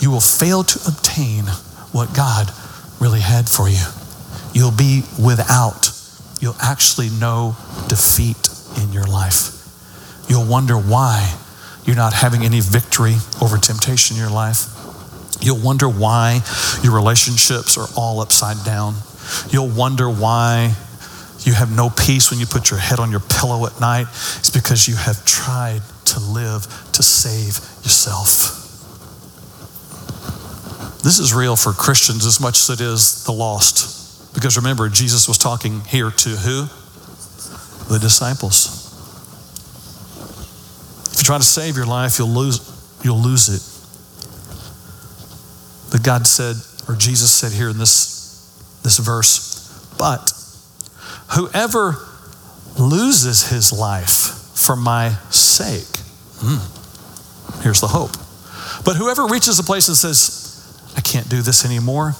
You 0.00 0.10
will 0.10 0.20
fail 0.20 0.62
to 0.62 0.80
obtain 0.88 1.44
what 1.92 2.14
God 2.14 2.50
really 3.00 3.20
had 3.20 3.48
for 3.48 3.68
you. 3.68 3.84
You'll 4.52 4.70
be 4.76 5.02
without. 5.22 5.90
You'll 6.40 6.56
actually 6.60 7.10
know 7.10 7.56
defeat 7.88 8.48
in 8.82 8.92
your 8.92 9.04
life. 9.06 9.52
You'll 10.28 10.46
wonder 10.46 10.76
why 10.76 11.36
you're 11.84 11.96
not 11.96 12.12
having 12.12 12.44
any 12.44 12.60
victory 12.60 13.14
over 13.40 13.58
temptation 13.58 14.16
in 14.16 14.22
your 14.22 14.30
life. 14.30 14.66
You'll 15.40 15.62
wonder 15.62 15.88
why 15.88 16.40
your 16.82 16.94
relationships 16.94 17.78
are 17.78 17.86
all 17.96 18.20
upside 18.20 18.64
down. 18.64 18.94
You'll 19.50 19.68
wonder 19.68 20.08
why 20.10 20.74
you 21.40 21.52
have 21.52 21.74
no 21.74 21.90
peace 21.90 22.30
when 22.30 22.40
you 22.40 22.46
put 22.46 22.70
your 22.70 22.80
head 22.80 22.98
on 22.98 23.10
your 23.10 23.20
pillow 23.20 23.66
at 23.66 23.80
night. 23.80 24.06
It's 24.38 24.50
because 24.50 24.88
you 24.88 24.96
have 24.96 25.24
tried 25.24 25.82
to 26.06 26.20
live 26.20 26.66
to 26.92 27.02
save 27.02 27.58
yourself. 27.84 28.65
This 31.06 31.20
is 31.20 31.32
real 31.32 31.54
for 31.54 31.72
Christians 31.72 32.26
as 32.26 32.40
much 32.40 32.58
as 32.58 32.68
it 32.68 32.80
is 32.80 33.22
the 33.22 33.30
lost. 33.30 34.34
Because 34.34 34.56
remember, 34.56 34.88
Jesus 34.88 35.28
was 35.28 35.38
talking 35.38 35.82
here 35.82 36.10
to 36.10 36.28
who? 36.30 36.62
The 37.88 38.00
disciples. 38.00 38.82
If 41.12 41.20
you 41.20 41.24
try 41.24 41.38
to 41.38 41.44
save 41.44 41.76
your 41.76 41.86
life, 41.86 42.18
you'll 42.18 42.34
lose, 42.34 42.58
you'll 43.04 43.22
lose 43.22 43.48
it. 43.48 43.62
But 45.92 46.02
God 46.02 46.26
said, 46.26 46.56
or 46.88 46.96
Jesus 46.98 47.30
said 47.30 47.52
here 47.52 47.68
in 47.68 47.78
this, 47.78 48.80
this 48.82 48.98
verse, 48.98 49.94
but 49.96 50.32
whoever 51.36 51.98
loses 52.80 53.48
his 53.48 53.72
life 53.72 54.56
for 54.56 54.74
my 54.74 55.10
sake, 55.30 56.02
hmm, 56.40 57.62
here's 57.62 57.80
the 57.80 57.86
hope. 57.86 58.10
But 58.84 58.96
whoever 58.96 59.26
reaches 59.26 59.60
a 59.60 59.62
place 59.62 59.86
and 59.86 59.96
says, 59.96 60.45
I 60.96 61.00
can't 61.00 61.28
do 61.28 61.42
this 61.42 61.64
anymore. 61.64 62.14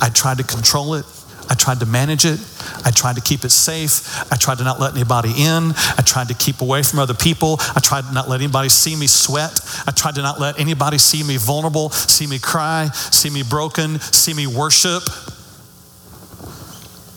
I 0.00 0.08
tried 0.08 0.38
to 0.38 0.44
control 0.44 0.94
it. 0.94 1.04
I 1.50 1.54
tried 1.54 1.80
to 1.80 1.86
manage 1.86 2.24
it. 2.24 2.38
I 2.84 2.90
tried 2.90 3.16
to 3.16 3.22
keep 3.22 3.44
it 3.44 3.50
safe. 3.50 4.32
I 4.32 4.36
tried 4.36 4.58
to 4.58 4.64
not 4.64 4.80
let 4.80 4.94
anybody 4.94 5.30
in. 5.30 5.72
I 5.96 6.02
tried 6.04 6.28
to 6.28 6.34
keep 6.34 6.60
away 6.60 6.82
from 6.82 6.98
other 6.98 7.14
people. 7.14 7.56
I 7.74 7.80
tried 7.80 8.04
to 8.04 8.12
not 8.12 8.28
let 8.28 8.40
anybody 8.40 8.68
see 8.68 8.94
me 8.94 9.06
sweat. 9.06 9.58
I 9.86 9.92
tried 9.92 10.16
to 10.16 10.22
not 10.22 10.40
let 10.40 10.60
anybody 10.60 10.98
see 10.98 11.22
me 11.22 11.36
vulnerable, 11.38 11.90
see 11.90 12.26
me 12.26 12.38
cry, 12.38 12.90
see 12.92 13.30
me 13.30 13.42
broken, 13.42 13.98
see 13.98 14.34
me 14.34 14.46
worship, 14.46 15.02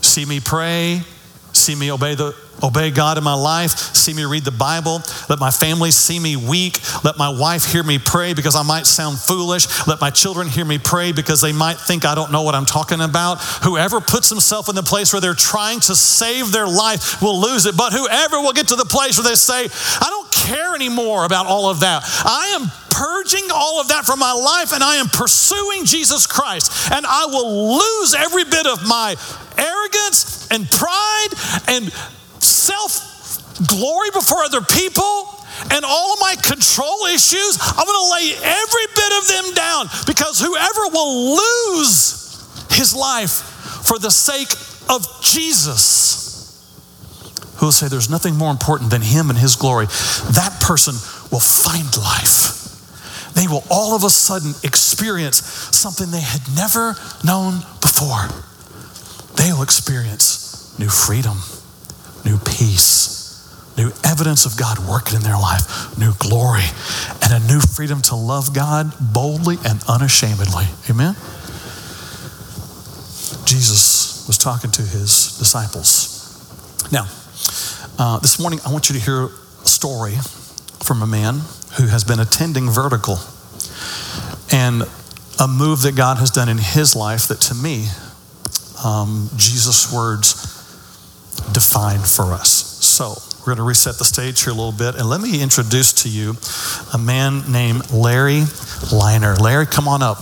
see 0.01 0.25
me 0.25 0.39
pray, 0.39 1.01
see 1.61 1.75
me 1.75 1.91
obey 1.91 2.15
the 2.15 2.35
obey 2.63 2.91
God 2.91 3.17
in 3.17 3.23
my 3.23 3.33
life, 3.33 3.71
see 3.71 4.13
me 4.13 4.23
read 4.23 4.43
the 4.43 4.51
Bible, 4.51 5.01
let 5.29 5.39
my 5.39 5.51
family 5.51 5.91
see 5.91 6.19
me 6.19 6.35
weak, 6.35 6.77
let 7.03 7.17
my 7.17 7.29
wife 7.29 7.65
hear 7.65 7.83
me 7.83 7.97
pray 7.97 8.33
because 8.33 8.55
I 8.55 8.63
might 8.63 8.85
sound 8.85 9.17
foolish, 9.17 9.87
let 9.87 9.99
my 9.99 10.09
children 10.09 10.47
hear 10.47 10.65
me 10.65 10.77
pray 10.77 11.11
because 11.11 11.41
they 11.41 11.53
might 11.53 11.77
think 11.77 12.05
I 12.05 12.15
don't 12.15 12.31
know 12.31 12.43
what 12.43 12.55
I'm 12.55 12.65
talking 12.65 13.01
about. 13.01 13.41
Whoever 13.63 13.99
puts 13.99 14.29
himself 14.29 14.69
in 14.69 14.75
the 14.75 14.83
place 14.83 15.13
where 15.13 15.21
they're 15.21 15.33
trying 15.33 15.79
to 15.81 15.95
save 15.95 16.51
their 16.51 16.67
life 16.67 17.21
will 17.21 17.39
lose 17.39 17.65
it, 17.65 17.75
but 17.75 17.93
whoever 17.93 18.39
will 18.39 18.53
get 18.53 18.67
to 18.69 18.75
the 18.75 18.85
place 18.85 19.17
where 19.17 19.27
they 19.27 19.35
say, 19.35 19.67
I 19.99 20.09
don't 20.09 20.31
care 20.31 20.75
anymore 20.75 21.25
about 21.25 21.47
all 21.47 21.69
of 21.69 21.81
that. 21.81 22.03
I 22.05 22.59
am 22.59 22.80
purging 23.01 23.49
all 23.51 23.81
of 23.81 23.87
that 23.87 24.05
from 24.05 24.19
my 24.19 24.31
life 24.31 24.73
and 24.73 24.83
I 24.83 24.97
am 24.97 25.07
pursuing 25.07 25.85
Jesus 25.85 26.27
Christ 26.27 26.91
and 26.91 27.03
I 27.07 27.25
will 27.25 27.77
lose 27.77 28.13
every 28.13 28.43
bit 28.43 28.67
of 28.67 28.85
my 28.85 29.15
arrogance 29.57 30.47
and 30.51 30.69
pride 30.69 31.33
and 31.67 31.91
self 32.37 33.01
glory 33.67 34.09
before 34.13 34.43
other 34.43 34.61
people 34.61 35.33
and 35.73 35.83
all 35.83 36.13
of 36.13 36.19
my 36.21 36.35
control 36.35 37.05
issues, 37.07 37.57
I'm 37.61 37.85
going 37.85 38.01
to 38.05 38.11
lay 38.13 38.37
every 38.37 38.87
bit 38.93 39.11
of 39.17 39.27
them 39.27 39.53
down 39.53 39.85
because 40.05 40.39
whoever 40.39 40.93
will 40.93 41.37
lose 41.37 42.69
his 42.69 42.95
life 42.95 43.85
for 43.85 43.97
the 43.97 44.11
sake 44.11 44.51
of 44.89 45.05
Jesus, 45.21 46.69
who 47.57 47.67
will 47.67 47.71
say 47.71 47.87
there's 47.87 48.09
nothing 48.09 48.35
more 48.35 48.51
important 48.51 48.91
than 48.91 49.01
him 49.01 49.29
and 49.29 49.39
his 49.39 49.55
glory, 49.55 49.85
that 49.85 50.57
person 50.61 50.93
will 51.31 51.39
find 51.39 51.97
life. 51.97 52.60
They 53.41 53.47
will 53.47 53.63
all 53.71 53.95
of 53.95 54.03
a 54.03 54.09
sudden 54.11 54.53
experience 54.63 55.37
something 55.75 56.11
they 56.11 56.21
had 56.21 56.41
never 56.55 56.95
known 57.25 57.65
before. 57.81 58.29
They 59.35 59.51
will 59.51 59.63
experience 59.63 60.77
new 60.77 60.89
freedom 60.89 61.37
new 62.25 62.37
peace, 62.37 63.73
new 63.77 63.91
evidence 64.03 64.45
of 64.45 64.57
God 64.57 64.79
working 64.87 65.15
in 65.15 65.23
their 65.23 65.37
life, 65.37 65.97
new 65.97 66.13
glory, 66.19 66.65
and 67.23 67.33
a 67.33 67.47
new 67.47 67.59
freedom 67.59 68.01
to 68.03 68.15
love 68.15 68.53
God 68.53 68.93
boldly 68.99 69.57
and 69.65 69.81
unashamedly. 69.87 70.65
Amen? 70.89 71.15
Jesus 73.45 74.27
was 74.27 74.37
talking 74.37 74.71
to 74.71 74.81
his 74.81 75.37
disciples. 75.37 76.19
Now, 76.91 77.07
uh, 77.97 78.19
this 78.19 78.39
morning, 78.39 78.59
I 78.65 78.71
want 78.71 78.89
you 78.89 78.99
to 78.99 79.01
hear 79.01 79.25
a 79.25 79.67
story 79.67 80.13
from 80.83 81.01
a 81.01 81.07
man 81.07 81.41
who 81.77 81.87
has 81.87 82.03
been 82.03 82.19
attending 82.19 82.69
vertical 82.69 83.17
and 84.51 84.83
a 85.39 85.47
move 85.47 85.81
that 85.83 85.95
God 85.95 86.17
has 86.17 86.29
done 86.29 86.49
in 86.49 86.57
his 86.57 86.95
life 86.95 87.27
that 87.27 87.41
to 87.41 87.55
me, 87.55 87.87
um, 88.83 89.29
Jesus' 89.35 89.91
words 89.91 90.33
define 91.51 91.99
for 91.99 92.33
us. 92.33 92.51
So, 92.51 93.15
we're 93.41 93.55
going 93.55 93.57
to 93.57 93.63
reset 93.63 93.97
the 93.97 94.05
stage 94.05 94.43
here 94.43 94.53
a 94.53 94.55
little 94.55 94.71
bit, 94.71 94.93
and 94.93 95.09
let 95.09 95.19
me 95.19 95.41
introduce 95.41 95.93
to 96.03 96.09
you 96.09 96.35
a 96.93 96.97
man 96.99 97.51
named 97.51 97.91
Larry 97.91 98.43
Liner. 98.93 99.35
Larry, 99.35 99.65
come 99.65 99.87
on 99.87 100.03
up. 100.03 100.19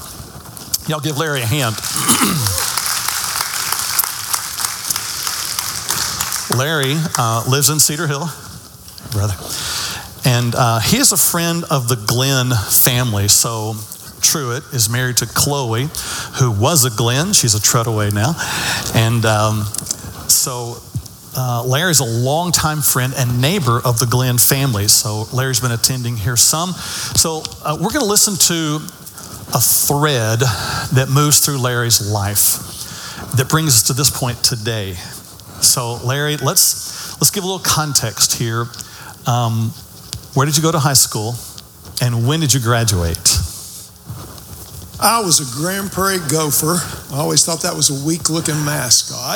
Y'all 0.88 1.02
give 1.02 1.18
Larry 1.18 1.42
a 1.42 1.46
hand. 1.46 1.76
Larry 6.58 6.96
uh, 7.18 7.44
lives 7.50 7.70
in 7.70 7.80
Cedar 7.80 8.08
Hill, 8.08 8.30
brother. 9.12 9.36
And 10.26 10.54
uh, 10.56 10.80
he 10.80 10.98
is 10.98 11.12
a 11.12 11.18
friend 11.18 11.64
of 11.72 11.88
the 11.88 11.96
Glenn 12.08 12.50
family. 12.50 13.28
So 13.28 13.74
Truitt 14.20 14.74
is 14.74 14.90
married 14.90 15.18
to 15.18 15.26
Chloe, 15.26 15.88
who 16.40 16.52
was 16.52 16.86
a 16.86 16.96
Glenn. 16.96 17.34
She's 17.34 17.56
a 17.56 17.60
Treadaway 17.60 18.14
now. 18.14 18.34
And 18.96 19.26
um, 19.26 19.64
so 20.28 20.78
uh, 21.38 21.64
Larry's 21.64 22.00
a 22.00 22.06
longtime 22.06 22.82
friend 22.82 23.14
and 23.16 23.42
neighbor 23.42 23.80
of 23.84 24.00
the 24.00 24.06
Glenn 24.06 24.38
family. 24.38 24.88
So 24.88 25.26
Larry's 25.34 25.60
been 25.60 25.72
attending 25.72 26.18
here 26.18 26.36
some. 26.36 26.72
So 26.72 27.44
uh, 27.64 27.78
we're 27.80 27.92
going 27.92 28.02
to 28.02 28.06
listen 28.06 28.36
to 28.36 28.80
a 29.56 29.60
thread 29.60 30.40
that 30.94 31.08
moves 31.10 31.44
through 31.44 31.58
Larry's 31.60 32.12
life 32.12 32.60
that 33.36 33.48
brings 33.50 33.70
us 33.70 33.84
to 33.84 33.94
this 33.94 34.10
point 34.10 34.44
today. 34.44 34.94
So 35.62 35.96
Larry, 36.06 36.38
let's 36.38 37.20
let's 37.20 37.32
give 37.32 37.44
a 37.44 37.48
little 37.48 37.64
context 37.64 38.38
here. 38.38 38.66
Um, 39.26 39.72
where 40.40 40.46
did 40.46 40.56
you 40.56 40.64
go 40.64 40.72
to 40.72 40.80
high 40.80 40.94
school, 40.94 41.36
and 42.02 42.26
when 42.26 42.40
did 42.40 42.54
you 42.54 42.62
graduate? 42.62 43.20
I 44.96 45.20
was 45.20 45.44
a 45.44 45.48
Grand 45.60 45.92
Prairie 45.92 46.24
Gopher. 46.32 46.80
I 47.14 47.20
always 47.20 47.44
thought 47.44 47.64
that 47.64 47.76
was 47.76 47.90
a 47.92 48.08
weak-looking 48.08 48.56
mascot. 48.64 49.36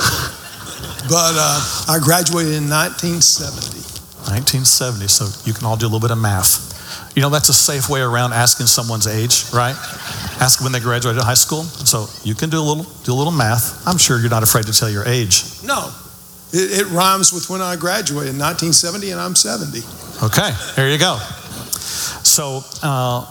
But 1.11 1.35
uh, 1.35 1.91
I 1.91 1.99
graduated 1.99 2.55
in 2.55 2.71
1970. 2.71 3.83
1970, 4.31 5.11
so 5.11 5.27
you 5.43 5.51
can 5.51 5.67
all 5.67 5.75
do 5.75 5.87
a 5.87 5.91
little 5.91 5.99
bit 5.99 6.11
of 6.11 6.19
math. 6.19 6.71
You 7.17 7.21
know, 7.21 7.29
that's 7.29 7.49
a 7.49 7.53
safe 7.53 7.89
way 7.89 7.99
around 7.99 8.31
asking 8.31 8.67
someone's 8.67 9.05
age, 9.05 9.51
right? 9.51 9.75
Ask 10.39 10.63
when 10.63 10.71
they 10.71 10.79
graduated 10.79 11.21
high 11.21 11.33
school. 11.33 11.63
So 11.83 12.07
you 12.23 12.33
can 12.33 12.49
do 12.49 12.61
a 12.61 12.63
little 12.63 12.87
do 13.03 13.11
a 13.11 13.19
little 13.19 13.35
math. 13.35 13.85
I'm 13.85 13.97
sure 13.97 14.21
you're 14.21 14.31
not 14.31 14.43
afraid 14.43 14.67
to 14.67 14.71
tell 14.71 14.89
your 14.89 15.03
age. 15.03 15.43
No, 15.67 15.91
it, 16.53 16.81
it 16.81 16.87
rhymes 16.87 17.33
with 17.33 17.49
when 17.49 17.61
I 17.61 17.75
graduated 17.75 18.33
in 18.33 18.39
1970, 18.39 19.11
and 19.11 19.19
I'm 19.19 19.35
70. 19.35 19.79
Okay, 20.23 20.51
there 20.75 20.89
you 20.89 20.97
go. 20.97 21.17
So 22.23 22.61
uh, 22.81 23.25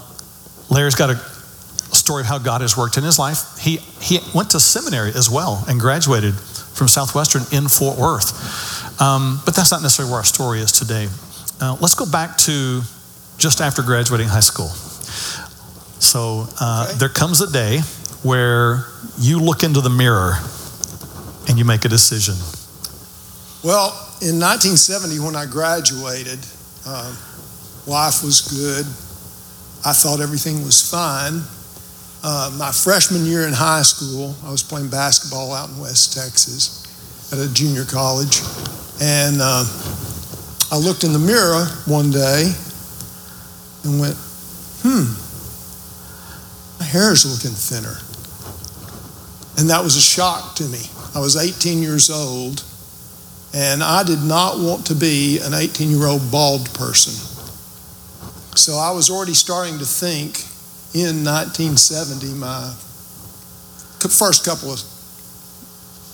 Larry's 0.71 0.95
got 0.95 1.11
a 1.11 1.17
story 1.95 2.21
of 2.23 2.27
how 2.27 2.39
God 2.39 2.61
has 2.61 2.77
worked 2.77 2.97
in 2.99 3.05
his 3.05 3.19
life. 3.19 3.57
He 3.59 3.77
he 4.01 4.19
went 4.35 4.51
to 4.51 4.61
seminary 4.61 5.11
as 5.15 5.31
well 5.31 5.65
and 5.69 5.79
graduated 5.81 6.35
from 6.35 6.89
Southwestern 6.89 7.43
in 7.53 7.69
Fort 7.69 7.99
Worth. 7.99 9.01
Um, 9.01 9.41
but 9.45 9.55
that's 9.55 9.71
not 9.71 9.83
necessarily 9.83 10.11
where 10.13 10.19
our 10.19 10.25
story 10.25 10.61
is 10.61 10.73
today. 10.73 11.09
Uh, 11.61 11.77
let's 11.81 11.95
go 11.95 12.07
back 12.07 12.37
to 12.39 12.83
just 13.39 13.61
after 13.61 13.83
graduating 13.83 14.29
high 14.29 14.41
school. 14.41 14.69
So 16.01 16.47
uh, 16.61 16.87
Okay. 16.89 16.99
there 16.99 17.09
comes 17.09 17.41
a 17.41 17.51
day 17.51 17.81
where 18.23 18.85
you 19.19 19.39
look 19.39 19.63
into 19.63 19.81
the 19.81 19.91
mirror 19.91 20.35
and 21.49 21.59
you 21.59 21.65
make 21.65 21.85
a 21.85 21.89
decision. 21.89 22.35
Well, 23.65 23.95
in 24.21 24.43
1970, 24.43 25.21
when 25.21 25.37
I 25.37 25.47
graduated, 25.47 26.41
uh, 26.85 27.15
life 27.87 28.25
was 28.25 28.43
good. 28.51 28.85
I 29.87 29.93
thought 29.93 30.21
everything 30.21 30.65
was 30.65 30.83
fine. 30.83 31.43
Uh, 32.25 32.51
my 32.59 32.73
freshman 32.73 33.25
year 33.25 33.47
in 33.47 33.53
high 33.53 33.83
school, 33.83 34.35
I 34.45 34.51
was 34.51 34.65
playing 34.65 34.89
basketball 34.89 35.53
out 35.53 35.71
in 35.71 35.79
West 35.79 36.13
Texas 36.13 36.83
at 37.33 37.39
a 37.39 37.53
junior 37.55 37.85
college. 37.85 38.43
And 39.01 39.39
uh, 39.41 39.63
I 40.73 40.79
looked 40.79 41.05
in 41.05 41.13
the 41.13 41.23
mirror 41.23 41.67
one 41.87 42.11
day 42.11 42.51
and 43.85 44.01
went, 44.01 44.17
hmm, 44.83 45.07
my 46.79 46.85
hair 46.85 47.13
is 47.13 47.27
looking 47.27 47.55
thinner. 47.55 47.95
And 49.59 49.71
that 49.71 49.85
was 49.85 49.95
a 49.95 50.03
shock 50.03 50.57
to 50.57 50.65
me. 50.65 50.83
I 51.15 51.21
was 51.21 51.37
18 51.37 51.83
years 51.83 52.11
old, 52.11 52.65
and 53.55 53.83
I 53.83 54.03
did 54.03 54.23
not 54.23 54.59
want 54.59 54.87
to 54.87 54.95
be 54.95 55.39
an 55.43 55.53
18 55.55 55.91
year 55.91 56.07
old 56.07 56.31
bald 56.31 56.73
person. 56.75 57.13
So 58.55 58.77
I 58.77 58.91
was 58.93 59.11
already 59.11 59.35
starting 59.35 59.79
to 59.79 59.85
think 59.85 60.45
in 60.95 61.25
1970, 61.25 62.35
my 62.35 62.73
first 64.11 64.45
couple 64.45 64.73
of, 64.73 64.81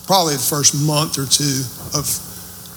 probably 0.07 0.35
the 0.35 0.43
first 0.43 0.75
month 0.87 1.19
or 1.19 1.27
two 1.27 1.63
of 1.99 2.07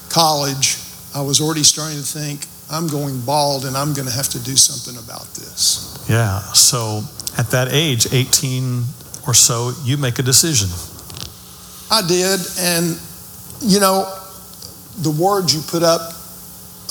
college, 0.09 0.77
I 1.13 1.21
was 1.21 1.41
already 1.41 1.63
starting 1.63 1.97
to 1.97 2.03
think, 2.03 2.45
I'm 2.71 2.87
going 2.87 3.19
bald 3.21 3.65
and 3.65 3.75
I'm 3.75 3.93
going 3.93 4.07
to 4.07 4.13
have 4.13 4.29
to 4.29 4.39
do 4.43 4.55
something 4.55 5.01
about 5.03 5.27
this. 5.35 6.05
Yeah. 6.09 6.39
So 6.53 7.03
at 7.37 7.51
that 7.51 7.67
age, 7.71 8.07
18 8.11 8.83
or 9.27 9.33
so, 9.33 9.73
you 9.83 9.97
make 9.97 10.19
a 10.19 10.23
decision. 10.23 10.69
I 11.91 12.01
did, 12.07 12.39
and 12.57 12.97
you 13.61 13.79
know, 13.79 14.07
the 14.99 15.11
words 15.11 15.53
you 15.53 15.61
put 15.61 15.83
up 15.83 16.01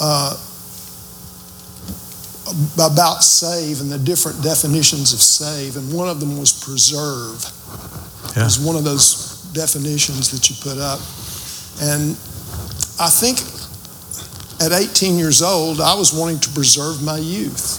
uh, 0.01 0.37
about 2.75 3.23
save 3.23 3.81
and 3.81 3.91
the 3.91 3.99
different 3.99 4.43
definitions 4.43 5.13
of 5.13 5.21
save, 5.21 5.77
and 5.77 5.93
one 5.93 6.09
of 6.09 6.21
them 6.21 6.39
was 6.39 6.53
preserve. 6.65 7.45
Yeah. 8.37 8.45
Was 8.45 8.59
one 8.59 8.77
of 8.77 8.85
those 8.85 9.43
definitions 9.53 10.31
that 10.31 10.49
you 10.51 10.57
put 10.63 10.79
up, 10.79 10.99
and 11.83 12.13
I 13.01 13.09
think 13.11 13.39
at 14.63 14.73
18 14.73 15.17
years 15.19 15.43
old, 15.43 15.81
I 15.81 15.95
was 15.95 16.13
wanting 16.13 16.39
to 16.41 16.49
preserve 16.51 17.03
my 17.03 17.19
youth. 17.19 17.79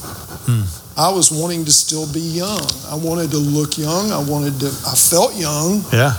I 0.98 1.10
was 1.10 1.32
wanting 1.32 1.64
to 1.66 1.72
still 1.72 2.12
be 2.12 2.20
young. 2.20 2.60
I 2.90 2.96
wanted 2.96 3.32
to 3.32 3.38
look 3.38 3.78
young. 3.78 4.12
I 4.12 4.20
wanted 4.22 4.60
to. 4.60 4.68
I 4.68 4.94
felt 4.96 5.34
young 5.36 5.84
Yeah. 5.94 6.14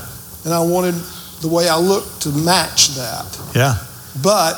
and 0.45 0.55
I 0.55 0.61
wanted 0.61 0.95
the 1.43 1.49
way 1.49 1.69
I 1.69 1.77
looked 1.77 2.23
to 2.23 2.31
match 2.31 2.95
that. 2.97 3.27
Yeah. 3.55 3.77
But 4.21 4.55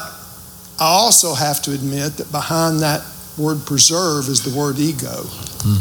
I 0.81 0.87
also 0.87 1.35
have 1.35 1.63
to 1.63 1.73
admit 1.73 2.17
that 2.17 2.33
behind 2.33 2.81
that 2.81 3.03
word 3.39 3.65
preserve 3.67 4.29
is 4.29 4.43
the 4.43 4.57
word 4.59 4.79
ego. 4.79 5.23
Hmm. 5.63 5.79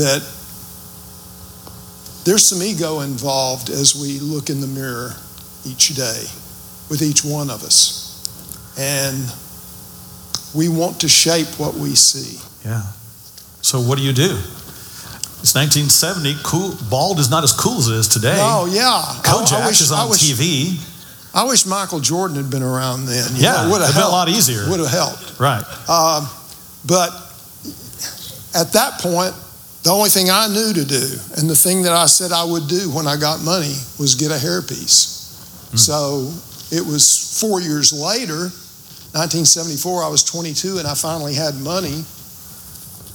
That 0.00 0.22
there's 2.24 2.46
some 2.46 2.62
ego 2.62 3.00
involved 3.00 3.68
as 3.68 3.94
we 3.94 4.18
look 4.20 4.48
in 4.48 4.60
the 4.60 4.66
mirror 4.66 5.12
each 5.66 5.88
day 5.94 6.24
with 6.90 7.02
each 7.02 7.24
one 7.24 7.50
of 7.50 7.62
us. 7.62 8.00
And 8.78 9.30
we 10.54 10.68
want 10.68 11.00
to 11.00 11.08
shape 11.08 11.48
what 11.58 11.74
we 11.74 11.94
see. 11.94 12.40
Yeah. 12.64 12.82
So 13.60 13.80
what 13.80 13.98
do 13.98 14.04
you 14.04 14.12
do? 14.12 14.38
It's 15.40 15.54
1970. 15.54 16.36
Cool. 16.42 16.74
Bald 16.88 17.18
is 17.18 17.28
not 17.30 17.44
as 17.44 17.52
cool 17.52 17.76
as 17.78 17.88
it 17.88 17.94
is 17.96 18.08
today. 18.08 18.36
Oh, 18.38 18.64
yeah. 18.64 18.88
I- 18.88 19.20
Kojak 19.22 19.60
I 19.62 19.66
wish, 19.66 19.80
is 19.82 19.92
I 19.92 20.00
on 20.04 20.10
wish, 20.10 20.22
TV. 20.32 20.80
I 21.34 21.44
wish 21.44 21.66
Michael 21.66 21.98
Jordan 22.00 22.36
had 22.36 22.48
been 22.50 22.62
around 22.62 23.06
then. 23.06 23.28
You 23.34 23.42
Yeah, 23.42 23.52
know, 23.52 23.68
it 23.68 23.70
would 23.72 23.82
have 23.82 23.94
been 23.94 24.02
a 24.04 24.08
lot 24.08 24.28
easier. 24.28 24.68
Would 24.70 24.78
have 24.80 24.88
helped. 24.90 25.38
Right. 25.40 25.64
Um, 25.88 26.28
but 26.86 27.10
at 28.54 28.72
that 28.72 29.00
point, 29.00 29.34
the 29.82 29.90
only 29.90 30.08
thing 30.10 30.30
I 30.30 30.46
knew 30.48 30.72
to 30.72 30.84
do, 30.84 31.04
and 31.36 31.50
the 31.50 31.56
thing 31.56 31.82
that 31.82 31.92
I 31.92 32.06
said 32.06 32.30
I 32.32 32.44
would 32.44 32.68
do 32.68 32.88
when 32.94 33.06
I 33.06 33.16
got 33.16 33.40
money, 33.42 33.74
was 33.98 34.14
get 34.14 34.30
a 34.30 34.38
hairpiece. 34.38 35.70
Hmm. 35.70 35.76
So 35.76 36.30
it 36.70 36.86
was 36.86 37.38
four 37.40 37.60
years 37.60 37.92
later, 37.92 38.48
1974, 39.12 40.02
I 40.04 40.08
was 40.08 40.22
22, 40.24 40.78
and 40.78 40.86
I 40.86 40.94
finally 40.94 41.34
had 41.34 41.54
money. 41.56 42.04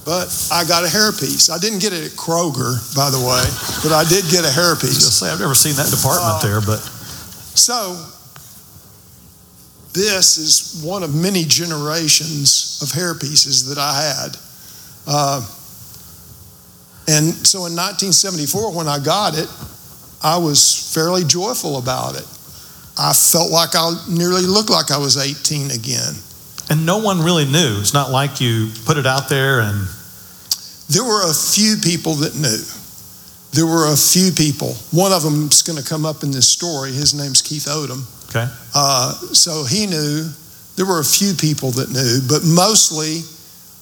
But 0.04 0.32
I 0.50 0.64
got 0.64 0.84
a 0.84 0.88
hairpiece. 0.88 1.50
I 1.52 1.58
didn't 1.58 1.80
get 1.80 1.92
it 1.92 2.04
at 2.04 2.12
Kroger, 2.16 2.72
by 2.96 3.10
the 3.10 3.20
way, 3.20 3.44
but 3.84 3.92
I 3.92 4.04
did 4.08 4.24
get 4.32 4.44
a 4.44 4.52
hairpiece. 4.52 5.22
I've 5.22 5.40
never 5.40 5.54
seen 5.54 5.76
that 5.76 5.90
department 5.90 6.40
Uh, 6.40 6.42
there, 6.42 6.60
but 6.64 6.80
So, 7.54 7.96
this 9.92 10.38
is 10.38 10.82
one 10.84 11.02
of 11.02 11.14
many 11.14 11.44
generations 11.44 12.80
of 12.82 12.88
hairpieces 12.90 13.68
that 13.68 13.78
I 13.78 13.94
had. 14.00 14.36
Uh, 15.06 15.40
and 17.08 17.34
so 17.46 17.66
in 17.66 17.74
1974, 17.74 18.72
when 18.72 18.86
I 18.86 18.98
got 19.02 19.36
it, 19.36 19.48
I 20.22 20.38
was 20.38 20.92
fairly 20.94 21.24
joyful 21.24 21.78
about 21.78 22.14
it. 22.14 22.26
I 22.98 23.12
felt 23.12 23.50
like 23.50 23.70
I 23.74 23.92
nearly 24.08 24.42
looked 24.42 24.70
like 24.70 24.90
I 24.92 24.98
was 24.98 25.16
18 25.16 25.70
again. 25.72 26.14
and 26.68 26.86
no 26.86 26.98
one 26.98 27.20
really 27.20 27.46
knew. 27.46 27.80
It's 27.80 27.94
not 27.94 28.10
like 28.10 28.40
you 28.40 28.70
put 28.84 28.96
it 28.96 29.06
out 29.06 29.28
there 29.28 29.60
and 29.60 29.88
There 30.88 31.02
were 31.02 31.28
a 31.28 31.34
few 31.34 31.76
people 31.82 32.14
that 32.16 32.34
knew. 32.36 32.62
There 33.52 33.66
were 33.66 33.92
a 33.92 33.96
few 33.96 34.30
people. 34.32 34.74
One 34.92 35.12
of 35.12 35.22
them's 35.22 35.62
going 35.62 35.78
to 35.78 35.88
come 35.88 36.04
up 36.06 36.22
in 36.22 36.30
this 36.30 36.48
story. 36.48 36.92
His 36.92 37.14
name's 37.14 37.42
Keith 37.42 37.66
Odom. 37.66 38.06
okay. 38.30 38.46
Uh, 38.74 39.12
so 39.32 39.64
he 39.64 39.86
knew. 39.86 40.28
There 40.76 40.86
were 40.86 41.00
a 41.00 41.04
few 41.04 41.34
people 41.34 41.72
that 41.72 41.90
knew, 41.90 42.20
but 42.26 42.42
mostly, 42.46 43.20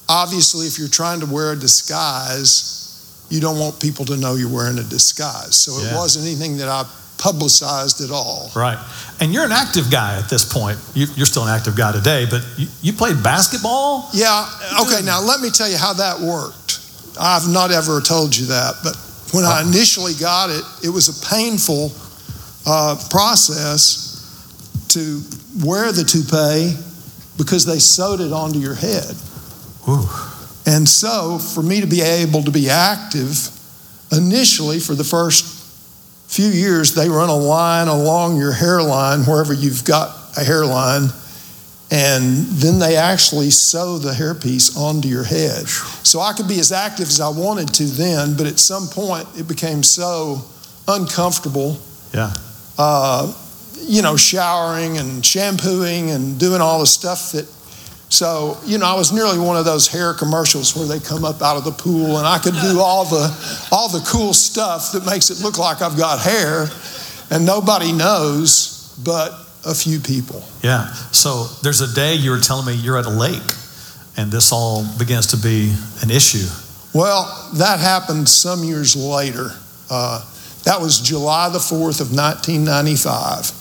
obviously, 0.08 0.66
if 0.66 0.78
you're 0.80 0.88
trying 0.88 1.20
to 1.20 1.26
wear 1.26 1.52
a 1.52 1.56
disguise, 1.56 3.26
you 3.30 3.40
don't 3.40 3.58
want 3.58 3.78
people 3.78 4.04
to 4.06 4.16
know 4.16 4.34
you're 4.34 4.52
wearing 4.52 4.78
a 4.78 4.82
disguise. 4.82 5.54
So 5.54 5.72
it 5.78 5.94
wasn't 5.94 6.26
anything 6.26 6.56
that 6.56 6.68
I 6.68 6.84
publicized 7.18 8.00
at 8.00 8.10
all. 8.10 8.50
Right. 8.56 8.78
And 9.20 9.32
you're 9.32 9.44
an 9.44 9.52
active 9.52 9.90
guy 9.90 10.18
at 10.18 10.28
this 10.30 10.50
point. 10.50 10.78
You, 10.94 11.06
you're 11.14 11.26
still 11.26 11.44
an 11.44 11.50
active 11.50 11.76
guy 11.76 11.92
today, 11.92 12.26
but 12.28 12.42
you, 12.56 12.66
you 12.80 12.92
played 12.94 13.22
basketball? 13.22 14.08
Yeah. 14.12 14.48
Okay. 14.80 15.04
Now 15.04 15.20
let 15.20 15.40
me 15.40 15.50
tell 15.50 15.68
you 15.68 15.76
how 15.76 15.92
that 15.92 16.18
worked. 16.18 16.80
I've 17.20 17.48
not 17.48 17.70
ever 17.70 18.00
told 18.00 18.36
you 18.36 18.46
that, 18.46 18.74
but 18.82 18.96
when 19.32 19.44
I 19.44 19.62
initially 19.62 20.14
got 20.14 20.50
it, 20.50 20.64
it 20.84 20.88
was 20.88 21.08
a 21.08 21.26
painful 21.34 21.92
uh, 22.66 22.96
process 23.10 24.08
to 24.88 25.22
wear 25.64 25.92
the 25.92 26.04
toupee 26.04 26.74
because 27.36 27.64
they 27.64 27.78
sewed 27.78 28.20
it 28.20 28.32
onto 28.32 28.58
your 28.58 28.74
head. 28.74 29.14
Ooh. 29.88 30.08
And 30.66 30.88
so, 30.88 31.38
for 31.38 31.62
me 31.62 31.80
to 31.80 31.86
be 31.86 32.02
able 32.02 32.42
to 32.42 32.50
be 32.50 32.68
active, 32.68 33.50
initially 34.12 34.80
for 34.80 34.94
the 34.94 35.04
first 35.04 35.58
few 36.28 36.48
years, 36.48 36.94
they 36.94 37.08
run 37.08 37.28
a 37.28 37.36
line 37.36 37.88
along 37.88 38.36
your 38.36 38.52
hairline 38.52 39.20
wherever 39.20 39.52
you've 39.52 39.84
got 39.84 40.14
a 40.36 40.44
hairline, 40.44 41.08
and 41.90 42.44
then 42.46 42.78
they 42.78 42.96
actually 42.96 43.50
sew 43.50 43.98
the 43.98 44.12
hairpiece 44.12 44.76
onto 44.76 45.08
your 45.08 45.24
head. 45.24 45.66
So 45.66 46.20
I 46.20 46.32
could 46.34 46.48
be 46.48 46.60
as 46.60 46.70
active 46.70 47.08
as 47.08 47.20
I 47.20 47.28
wanted 47.28 47.72
to 47.74 47.84
then, 47.84 48.36
but 48.36 48.46
at 48.46 48.58
some 48.58 48.88
point 48.88 49.26
it 49.36 49.48
became 49.48 49.82
so 49.82 50.42
uncomfortable. 50.86 51.78
Yeah. 52.12 52.32
Uh, 52.76 53.32
you 53.80 54.02
know, 54.02 54.16
showering 54.16 54.98
and 54.98 55.24
shampooing 55.24 56.10
and 56.10 56.38
doing 56.38 56.60
all 56.60 56.80
the 56.80 56.86
stuff 56.86 57.32
that 57.32 57.46
so, 58.10 58.56
you 58.64 58.78
know, 58.78 58.86
I 58.86 58.94
was 58.94 59.12
nearly 59.12 59.38
one 59.38 59.56
of 59.56 59.66
those 59.66 59.86
hair 59.86 60.14
commercials 60.14 60.74
where 60.74 60.86
they 60.86 60.98
come 60.98 61.24
up 61.24 61.42
out 61.42 61.58
of 61.58 61.64
the 61.64 61.72
pool 61.72 62.16
and 62.16 62.26
I 62.26 62.38
could 62.38 62.54
do 62.54 62.80
all 62.80 63.04
the 63.04 63.68
all 63.70 63.88
the 63.88 64.00
cool 64.00 64.32
stuff 64.32 64.92
that 64.92 65.04
makes 65.04 65.28
it 65.30 65.42
look 65.42 65.58
like 65.58 65.82
I've 65.82 65.96
got 65.96 66.18
hair 66.18 66.68
and 67.30 67.44
nobody 67.44 67.92
knows 67.92 68.94
but 69.04 69.47
a 69.66 69.74
few 69.74 69.98
people. 70.00 70.42
Yeah. 70.62 70.86
So 71.12 71.44
there's 71.62 71.80
a 71.80 71.92
day 71.94 72.14
you 72.14 72.30
were 72.30 72.38
telling 72.40 72.66
me 72.66 72.74
you're 72.74 72.98
at 72.98 73.06
a 73.06 73.10
lake 73.10 73.42
and 74.16 74.30
this 74.32 74.52
all 74.52 74.84
begins 74.98 75.26
to 75.28 75.36
be 75.36 75.74
an 76.02 76.10
issue. 76.10 76.46
Well, 76.94 77.50
that 77.54 77.78
happened 77.80 78.28
some 78.28 78.64
years 78.64 78.96
later. 78.96 79.50
Uh, 79.90 80.24
that 80.64 80.80
was 80.80 81.00
July 81.00 81.48
the 81.50 81.58
4th 81.58 82.00
of 82.00 82.10
1995. 82.14 83.52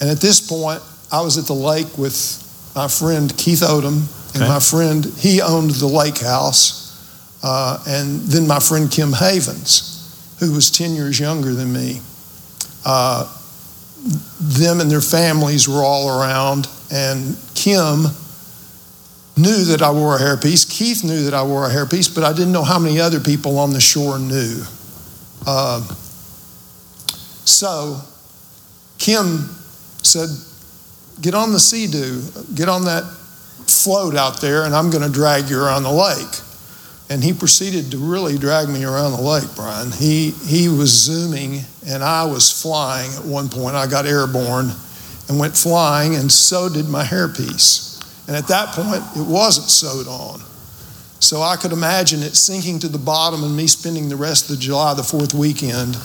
And 0.00 0.10
at 0.10 0.18
this 0.20 0.40
point, 0.40 0.82
I 1.10 1.20
was 1.22 1.38
at 1.38 1.46
the 1.46 1.54
lake 1.54 1.96
with 1.98 2.44
my 2.76 2.88
friend 2.88 3.34
Keith 3.36 3.60
Odom 3.60 4.06
and 4.34 4.42
Okay. 4.42 4.48
my 4.48 4.60
friend, 4.60 5.04
he 5.18 5.40
owned 5.40 5.70
the 5.72 5.86
lake 5.86 6.18
house. 6.18 6.76
Uh, 7.42 7.78
and 7.86 8.20
then 8.22 8.46
my 8.46 8.58
friend 8.60 8.90
Kim 8.90 9.12
Havens, 9.12 10.36
who 10.40 10.52
was 10.52 10.70
10 10.70 10.94
years 10.94 11.18
younger 11.18 11.54
than 11.54 11.72
me. 11.72 12.00
Uh, 12.84 13.26
them 14.40 14.80
and 14.80 14.90
their 14.90 15.00
families 15.00 15.68
were 15.68 15.82
all 15.82 16.20
around, 16.20 16.68
and 16.92 17.36
Kim 17.54 18.04
knew 19.36 19.64
that 19.64 19.82
I 19.82 19.90
wore 19.90 20.16
a 20.16 20.18
hairpiece. 20.18 20.68
Keith 20.68 21.04
knew 21.04 21.24
that 21.24 21.34
I 21.34 21.42
wore 21.42 21.66
a 21.66 21.70
hairpiece, 21.70 22.12
but 22.12 22.24
I 22.24 22.32
didn't 22.32 22.52
know 22.52 22.64
how 22.64 22.78
many 22.78 23.00
other 23.00 23.20
people 23.20 23.58
on 23.58 23.70
the 23.70 23.80
shore 23.80 24.18
knew. 24.18 24.62
Uh, 25.46 25.80
so 27.44 28.00
Kim 28.98 29.48
said, 30.02 30.28
Get 31.20 31.34
on 31.34 31.52
the 31.52 31.58
sea 31.58 31.88
doo, 31.88 32.22
get 32.54 32.68
on 32.68 32.84
that 32.84 33.02
float 33.66 34.14
out 34.14 34.40
there, 34.40 34.64
and 34.64 34.74
I'm 34.74 34.90
going 34.90 35.02
to 35.02 35.12
drag 35.12 35.48
you 35.48 35.60
around 35.60 35.82
the 35.82 35.90
lake. 35.90 36.47
And 37.10 37.24
he 37.24 37.32
proceeded 37.32 37.90
to 37.92 37.98
really 37.98 38.36
drag 38.36 38.68
me 38.68 38.84
around 38.84 39.12
the 39.12 39.22
lake, 39.22 39.48
Brian. 39.56 39.90
He, 39.92 40.30
he 40.30 40.68
was 40.68 40.90
zooming, 40.90 41.60
and 41.86 42.04
I 42.04 42.24
was 42.24 42.62
flying 42.62 43.10
at 43.14 43.24
one 43.24 43.48
point. 43.48 43.76
I 43.76 43.86
got 43.86 44.04
airborne 44.04 44.72
and 45.28 45.38
went 45.38 45.56
flying, 45.56 46.14
and 46.14 46.30
so 46.30 46.68
did 46.68 46.88
my 46.88 47.04
hairpiece. 47.04 47.88
And 48.26 48.36
at 48.36 48.46
that 48.48 48.74
point, 48.74 49.02
it 49.16 49.26
wasn't 49.26 49.68
sewed 49.68 50.06
on. 50.06 50.40
So 51.20 51.40
I 51.42 51.56
could 51.56 51.72
imagine 51.72 52.22
it 52.22 52.36
sinking 52.36 52.80
to 52.80 52.88
the 52.88 52.98
bottom 52.98 53.42
and 53.42 53.56
me 53.56 53.66
spending 53.66 54.08
the 54.08 54.16
rest 54.16 54.50
of 54.50 54.56
the 54.56 54.62
July 54.62 54.94
the 54.94 55.02
4th 55.02 55.34
weekend 55.34 55.96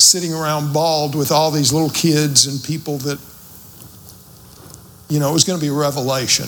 sitting 0.00 0.32
around 0.32 0.72
bald 0.72 1.14
with 1.14 1.30
all 1.30 1.50
these 1.50 1.72
little 1.72 1.90
kids 1.90 2.46
and 2.46 2.62
people 2.64 2.98
that, 2.98 3.20
you 5.08 5.20
know, 5.20 5.30
it 5.30 5.32
was 5.32 5.44
going 5.44 5.58
to 5.58 5.64
be 5.64 5.68
a 5.68 5.72
revelation. 5.72 6.46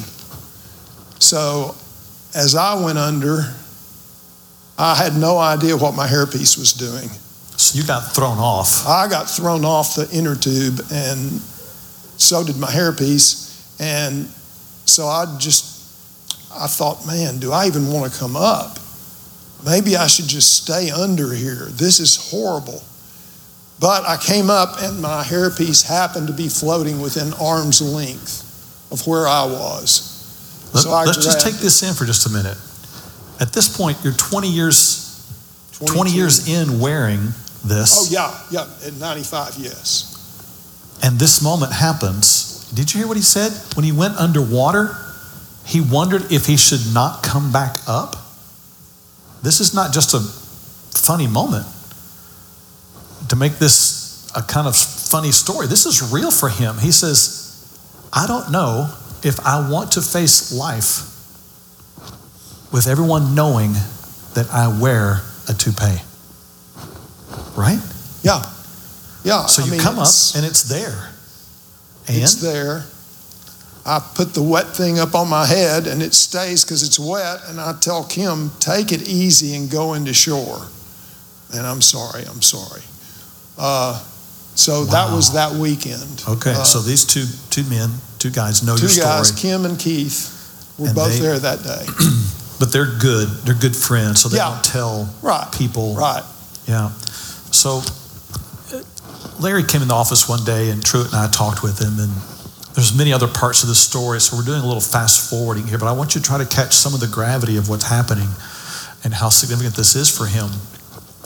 So 1.20 1.76
as 2.34 2.54
I 2.54 2.82
went 2.82 2.98
under, 2.98 3.54
I 4.78 4.94
had 4.94 5.16
no 5.16 5.38
idea 5.38 5.76
what 5.76 5.94
my 5.94 6.06
hairpiece 6.06 6.58
was 6.58 6.72
doing. 6.72 7.08
So 7.56 7.78
you 7.78 7.86
got 7.86 8.12
thrown 8.12 8.38
off. 8.38 8.86
I 8.86 9.08
got 9.08 9.28
thrown 9.28 9.64
off 9.64 9.94
the 9.94 10.08
inner 10.12 10.34
tube, 10.34 10.80
and 10.92 11.40
so 12.18 12.42
did 12.44 12.56
my 12.56 12.70
hairpiece. 12.70 13.80
And 13.80 14.26
so 14.86 15.06
I 15.06 15.36
just, 15.38 16.52
I 16.52 16.66
thought, 16.66 17.06
man, 17.06 17.38
do 17.38 17.52
I 17.52 17.66
even 17.66 17.92
want 17.92 18.12
to 18.12 18.18
come 18.18 18.36
up? 18.36 18.78
Maybe 19.64 19.96
I 19.96 20.06
should 20.08 20.26
just 20.26 20.62
stay 20.64 20.90
under 20.90 21.32
here. 21.32 21.66
This 21.70 22.00
is 22.00 22.30
horrible. 22.30 22.82
But 23.78 24.04
I 24.04 24.16
came 24.16 24.50
up, 24.50 24.80
and 24.80 25.00
my 25.00 25.22
hairpiece 25.22 25.86
happened 25.86 26.28
to 26.28 26.32
be 26.32 26.48
floating 26.48 27.00
within 27.00 27.32
arm's 27.34 27.80
length 27.82 28.42
of 28.90 29.06
where 29.06 29.26
I 29.26 29.44
was. 29.44 30.11
Let, 30.74 30.82
So 30.82 30.90
us 30.92 31.24
just 31.24 31.44
take 31.44 31.56
this 31.56 31.82
in 31.82 31.94
for 31.94 32.04
just 32.04 32.26
a 32.26 32.30
minute. 32.30 32.56
At 33.40 33.52
this 33.52 33.74
point, 33.76 33.98
you're 34.02 34.12
20 34.12 34.48
years, 34.48 35.78
20 35.84 36.10
years 36.10 36.48
in 36.48 36.80
wearing 36.80 37.20
this. 37.64 37.92
Oh, 37.94 38.06
yeah, 38.10 38.32
yeah, 38.50 38.86
at 38.86 38.94
95, 38.94 39.56
yes. 39.58 40.08
And 41.02 41.18
this 41.18 41.42
moment 41.42 41.72
happens. 41.72 42.70
Did 42.72 42.94
you 42.94 43.00
hear 43.00 43.08
what 43.08 43.16
he 43.16 43.22
said? 43.22 43.52
When 43.76 43.84
he 43.84 43.92
went 43.92 44.16
underwater, 44.16 44.96
he 45.66 45.80
wondered 45.80 46.30
if 46.32 46.46
he 46.46 46.56
should 46.56 46.94
not 46.94 47.22
come 47.22 47.52
back 47.52 47.76
up. 47.86 48.16
This 49.42 49.60
is 49.60 49.74
not 49.74 49.92
just 49.92 50.14
a 50.14 50.20
funny 50.98 51.26
moment 51.26 51.66
to 53.28 53.36
make 53.36 53.58
this 53.58 54.30
a 54.36 54.42
kind 54.42 54.66
of 54.66 54.76
funny 54.76 55.32
story. 55.32 55.66
This 55.66 55.84
is 55.84 56.12
real 56.12 56.30
for 56.30 56.48
him. 56.48 56.78
He 56.78 56.92
says, 56.92 57.42
I 58.12 58.26
don't 58.26 58.50
know 58.52 58.88
if 59.24 59.38
I 59.46 59.70
want 59.70 59.92
to 59.92 60.02
face 60.02 60.52
life 60.52 61.08
with 62.72 62.86
everyone 62.86 63.34
knowing 63.34 63.72
that 64.34 64.48
I 64.52 64.68
wear 64.80 65.20
a 65.48 65.54
toupee. 65.54 65.98
Right? 67.56 67.78
Yeah, 68.22 68.42
yeah. 69.24 69.46
So 69.46 69.62
I 69.62 69.66
you 69.66 69.72
mean, 69.72 69.80
come 69.80 69.98
up 69.98 70.08
and 70.34 70.44
it's 70.44 70.62
there. 70.62 71.12
And 72.08 72.16
It's 72.16 72.34
there. 72.36 72.84
I 73.84 73.98
put 74.14 74.34
the 74.34 74.42
wet 74.42 74.68
thing 74.68 74.98
up 74.98 75.14
on 75.14 75.28
my 75.28 75.44
head 75.44 75.86
and 75.86 76.02
it 76.02 76.14
stays 76.14 76.64
because 76.64 76.82
it's 76.82 76.98
wet. 76.98 77.40
And 77.48 77.60
I 77.60 77.74
tell 77.80 78.04
Kim, 78.04 78.50
take 78.60 78.92
it 78.92 79.08
easy 79.08 79.56
and 79.56 79.70
go 79.70 79.94
into 79.94 80.14
shore. 80.14 80.66
And 81.54 81.66
I'm 81.66 81.82
sorry, 81.82 82.24
I'm 82.24 82.42
sorry. 82.42 82.82
Uh, 83.58 84.02
so 84.54 84.84
that 84.86 85.10
was 85.12 85.32
that 85.32 85.52
weekend. 85.52 86.22
Okay, 86.28 86.52
Uh, 86.52 86.64
so 86.64 86.80
these 86.80 87.04
two 87.04 87.24
two 87.50 87.64
men, 87.70 87.90
two 88.18 88.30
guys 88.30 88.62
know 88.62 88.76
two 88.76 88.86
your 88.86 89.04
guys, 89.04 89.30
Kim 89.30 89.64
and 89.64 89.78
Keith, 89.78 90.30
were 90.78 90.86
And 90.88 90.94
both 90.94 91.12
they- 91.12 91.20
there 91.20 91.38
that 91.38 91.62
day. 91.62 91.86
but 92.58 92.70
they're 92.72 92.86
good. 92.98 93.28
They're 93.44 93.54
good 93.54 93.74
friends, 93.76 94.20
so 94.22 94.28
they 94.28 94.36
Yeah. 94.36 94.50
don't 94.50 94.64
tell 94.64 95.08
Right, 95.22 95.50
people. 95.52 95.94
right. 95.96 96.22
Yeah. 96.66 96.90
So 97.50 97.82
uh, 98.72 98.78
Larry 99.40 99.64
came 99.64 99.82
in 99.82 99.88
the 99.88 99.94
office 99.94 100.28
one 100.28 100.44
day, 100.44 100.70
and 100.70 100.84
Truett 100.84 101.08
and 101.08 101.16
I 101.16 101.26
talked 101.28 101.62
with 101.62 101.78
him, 101.80 101.98
and 101.98 102.12
there's 102.74 102.94
many 102.94 103.12
other 103.12 103.28
parts 103.28 103.62
of 103.62 103.68
the 103.68 103.74
story. 103.74 104.20
So 104.20 104.36
we're 104.36 104.44
doing 104.44 104.60
a 104.62 104.66
little 104.66 104.80
fast 104.80 105.28
forwarding 105.28 105.66
here, 105.66 105.78
but 105.78 105.88
I 105.88 105.92
want 105.92 106.14
you 106.14 106.20
to 106.20 106.26
try 106.26 106.38
to 106.38 106.46
catch 106.46 106.72
some 106.74 106.94
of 106.94 107.00
the 107.00 107.06
gravity 107.08 107.56
of 107.56 107.68
what's 107.68 107.84
happening 107.84 108.28
and 109.04 109.12
how 109.14 109.28
significant 109.30 109.74
this 109.76 109.96
is 109.96 110.08
for 110.08 110.26
him. 110.26 110.48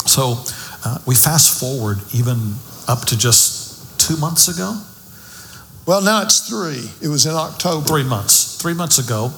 So 0.06 0.42
uh, 0.84 0.98
we 1.06 1.14
fast 1.14 1.60
forward 1.60 1.98
even 2.14 2.54
up 2.88 3.04
to 3.06 3.18
just 3.18 3.98
two 4.00 4.16
months 4.16 4.48
ago. 4.48 4.80
Well, 5.86 6.02
now 6.02 6.22
it's 6.22 6.48
three. 6.48 6.90
It 7.00 7.08
was 7.08 7.26
in 7.26 7.34
October. 7.34 7.86
three 7.86 8.04
months. 8.04 8.56
Three 8.60 8.74
months 8.74 8.98
ago. 8.98 9.32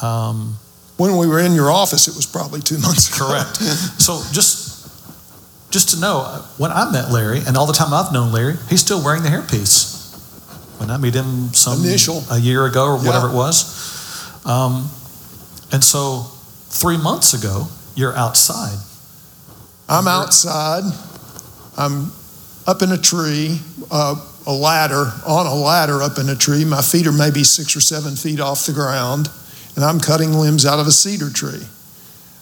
Um, 0.00 0.56
When 0.96 1.16
we 1.16 1.26
were 1.26 1.40
in 1.40 1.54
your 1.54 1.70
office, 1.70 2.06
it 2.08 2.14
was 2.14 2.26
probably 2.26 2.60
two 2.60 2.78
months 2.78 3.08
ago. 3.14 3.26
correct. 3.26 3.56
so 4.00 4.22
just 4.32 4.70
just 5.70 5.88
to 5.90 6.00
know, 6.00 6.22
when 6.58 6.70
I 6.70 6.90
met 6.92 7.10
Larry, 7.10 7.40
and 7.46 7.56
all 7.56 7.66
the 7.66 7.72
time 7.72 7.94
I've 7.94 8.12
known 8.12 8.30
Larry, 8.30 8.56
he's 8.68 8.82
still 8.82 9.02
wearing 9.02 9.22
the 9.22 9.30
hairpiece. 9.30 9.90
When 10.78 10.90
I 10.90 10.98
meet 10.98 11.14
him 11.14 11.54
some 11.54 11.80
Initial. 11.82 12.22
a 12.30 12.38
year 12.38 12.66
ago 12.66 12.84
or 12.84 12.96
whatever 12.98 13.28
Yeah. 13.28 13.32
it 13.32 13.36
was, 13.36 14.44
um, 14.44 14.90
and 15.72 15.82
so 15.82 16.26
three 16.68 16.98
months 16.98 17.32
ago, 17.32 17.68
you're 17.94 18.14
outside. 18.14 18.76
I'm 19.88 20.06
outside. 20.06 20.84
I'm 21.78 22.12
up 22.66 22.82
in 22.82 22.92
a 22.92 22.98
tree, 22.98 23.58
uh, 23.90 24.14
a 24.46 24.52
ladder, 24.52 25.12
on 25.26 25.46
a 25.46 25.54
ladder 25.54 26.02
up 26.02 26.18
in 26.18 26.28
a 26.28 26.36
tree. 26.36 26.64
My 26.64 26.82
feet 26.82 27.06
are 27.06 27.12
maybe 27.12 27.44
six 27.44 27.76
or 27.76 27.80
seven 27.80 28.16
feet 28.16 28.40
off 28.40 28.66
the 28.66 28.72
ground, 28.72 29.28
and 29.76 29.84
I'm 29.84 30.00
cutting 30.00 30.32
limbs 30.32 30.66
out 30.66 30.78
of 30.78 30.86
a 30.86 30.92
cedar 30.92 31.30
tree. 31.30 31.66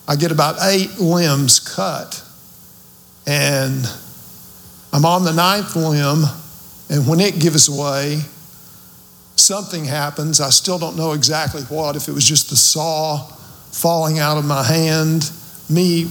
I 0.09 0.17
get 0.17 0.33
about 0.33 0.57
eight 0.63 0.99
limbs 0.99 1.61
cut, 1.61 2.23
and 3.27 3.87
I'm 4.93 5.05
on 5.05 5.25
the 5.25 5.33
ninth 5.33 5.77
limb, 5.77 6.25
and 6.91 7.09
when 7.09 7.21
it 7.21 7.39
gives 7.39 7.71
way, 7.71 8.21
something 9.37 9.85
happens. 9.85 10.41
I 10.41 10.51
still 10.51 10.79
don't 10.79 10.97
know 10.97 11.13
exactly 11.13 11.63
what, 11.63 11.97
if 11.97 12.09
it 12.09 12.13
was 12.13 12.25
just 12.25 12.51
the 12.51 12.57
saw 12.57 13.19
falling 13.73 14.19
out 14.19 14.37
of 14.37 14.45
my 14.45 14.65
hand, 14.65 15.31
me 15.69 16.11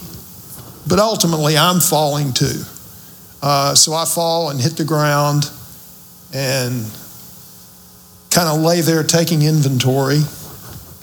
but 0.87 0.97
ultimately 0.97 1.55
I'm 1.57 1.79
falling 1.79 2.33
too. 2.33 2.63
Uh, 3.41 3.73
so 3.75 3.93
I 3.93 4.05
fall 4.05 4.49
and 4.49 4.59
hit 4.59 4.75
the 4.77 4.85
ground 4.85 5.49
and 6.33 6.85
kind 8.31 8.47
of 8.47 8.61
lay 8.61 8.81
there 8.81 9.03
taking 9.03 9.41
inventory, 9.41 10.19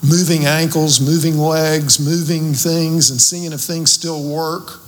moving 0.03 0.45
ankles, 0.45 1.01
moving 1.01 1.39
legs, 1.39 1.99
moving 1.99 2.53
things, 2.53 3.11
and 3.11 3.21
seeing 3.21 3.53
if 3.53 3.61
things 3.61 3.91
still 3.91 4.23
work. 4.23 4.81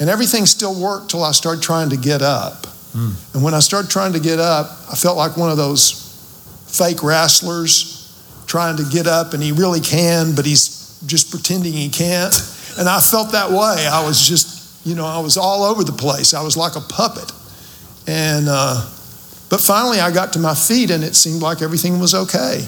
And 0.00 0.08
everything 0.08 0.46
still 0.46 0.80
worked 0.80 1.10
till 1.10 1.24
I 1.24 1.32
started 1.32 1.62
trying 1.62 1.90
to 1.90 1.96
get 1.96 2.22
up. 2.22 2.62
Mm. 2.94 3.34
And 3.34 3.42
when 3.42 3.52
I 3.52 3.58
started 3.58 3.90
trying 3.90 4.12
to 4.14 4.20
get 4.20 4.38
up, 4.38 4.70
I 4.90 4.94
felt 4.94 5.16
like 5.16 5.36
one 5.36 5.50
of 5.50 5.56
those 5.56 6.04
fake 6.68 7.02
wrestlers 7.02 7.96
trying 8.46 8.76
to 8.76 8.84
get 8.84 9.06
up, 9.06 9.34
and 9.34 9.42
he 9.42 9.52
really 9.52 9.80
can, 9.80 10.34
but 10.34 10.46
he's 10.46 10.98
just 11.06 11.30
pretending 11.30 11.72
he 11.72 11.88
can't. 11.90 12.34
And 12.78 12.88
I 12.88 13.00
felt 13.00 13.32
that 13.32 13.50
way. 13.50 13.86
I 13.86 14.06
was 14.06 14.26
just, 14.26 14.57
you 14.88 14.94
know, 14.94 15.06
I 15.06 15.20
was 15.20 15.36
all 15.36 15.64
over 15.64 15.84
the 15.84 15.92
place. 15.92 16.34
I 16.34 16.42
was 16.42 16.56
like 16.56 16.76
a 16.76 16.80
puppet. 16.80 17.30
And, 18.06 18.46
uh, 18.48 18.80
but 19.50 19.60
finally 19.60 20.00
I 20.00 20.10
got 20.12 20.32
to 20.32 20.38
my 20.38 20.54
feet 20.54 20.90
and 20.90 21.04
it 21.04 21.14
seemed 21.14 21.42
like 21.42 21.60
everything 21.60 22.00
was 22.00 22.14
okay. 22.14 22.66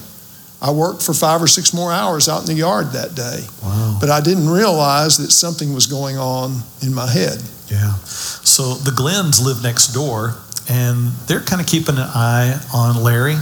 I 0.63 0.71
worked 0.73 1.03
for 1.03 1.15
five 1.15 1.43
or 1.43 1.47
six 1.47 1.73
more 1.73 1.91
hours 1.91 2.29
out 2.29 2.41
in 2.41 2.47
the 2.47 2.55
yard 2.55 2.89
that 2.93 3.15
day. 3.15 3.47
Wow. 3.63 3.97
But 3.99 4.11
I 4.11 4.21
didn't 4.21 4.51
realize 4.51 5.17
that 5.19 5.31
something 5.31 5.73
was 5.73 5.87
going 5.87 6.19
on 6.19 6.61
in 6.83 6.95
my 6.95 7.11
head. 7.11 7.41
Yeah. 7.69 7.95
So 8.05 8.75
the 8.75 8.91
Glens 8.91 9.41
live 9.45 9.63
next 9.63 9.89
door, 9.95 10.35
and 10.69 11.13
they're 11.27 11.41
kind 11.41 11.63
of 11.63 11.67
keeping 11.67 11.97
an 11.97 12.11
eye 12.15 12.61
on 12.75 13.03
Larry, 13.03 13.37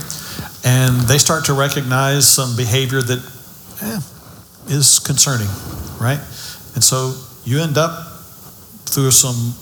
and 0.64 1.00
they 1.08 1.18
start 1.18 1.46
to 1.46 1.54
recognize 1.54 2.28
some 2.28 2.56
behavior 2.56 3.02
that 3.02 3.18
eh, 3.82 4.00
is 4.72 5.00
concerning, 5.00 5.48
right? 6.00 6.20
And 6.74 6.84
so 6.84 7.14
you 7.44 7.60
end 7.60 7.78
up 7.78 8.06
through 8.88 9.10
some, 9.10 9.54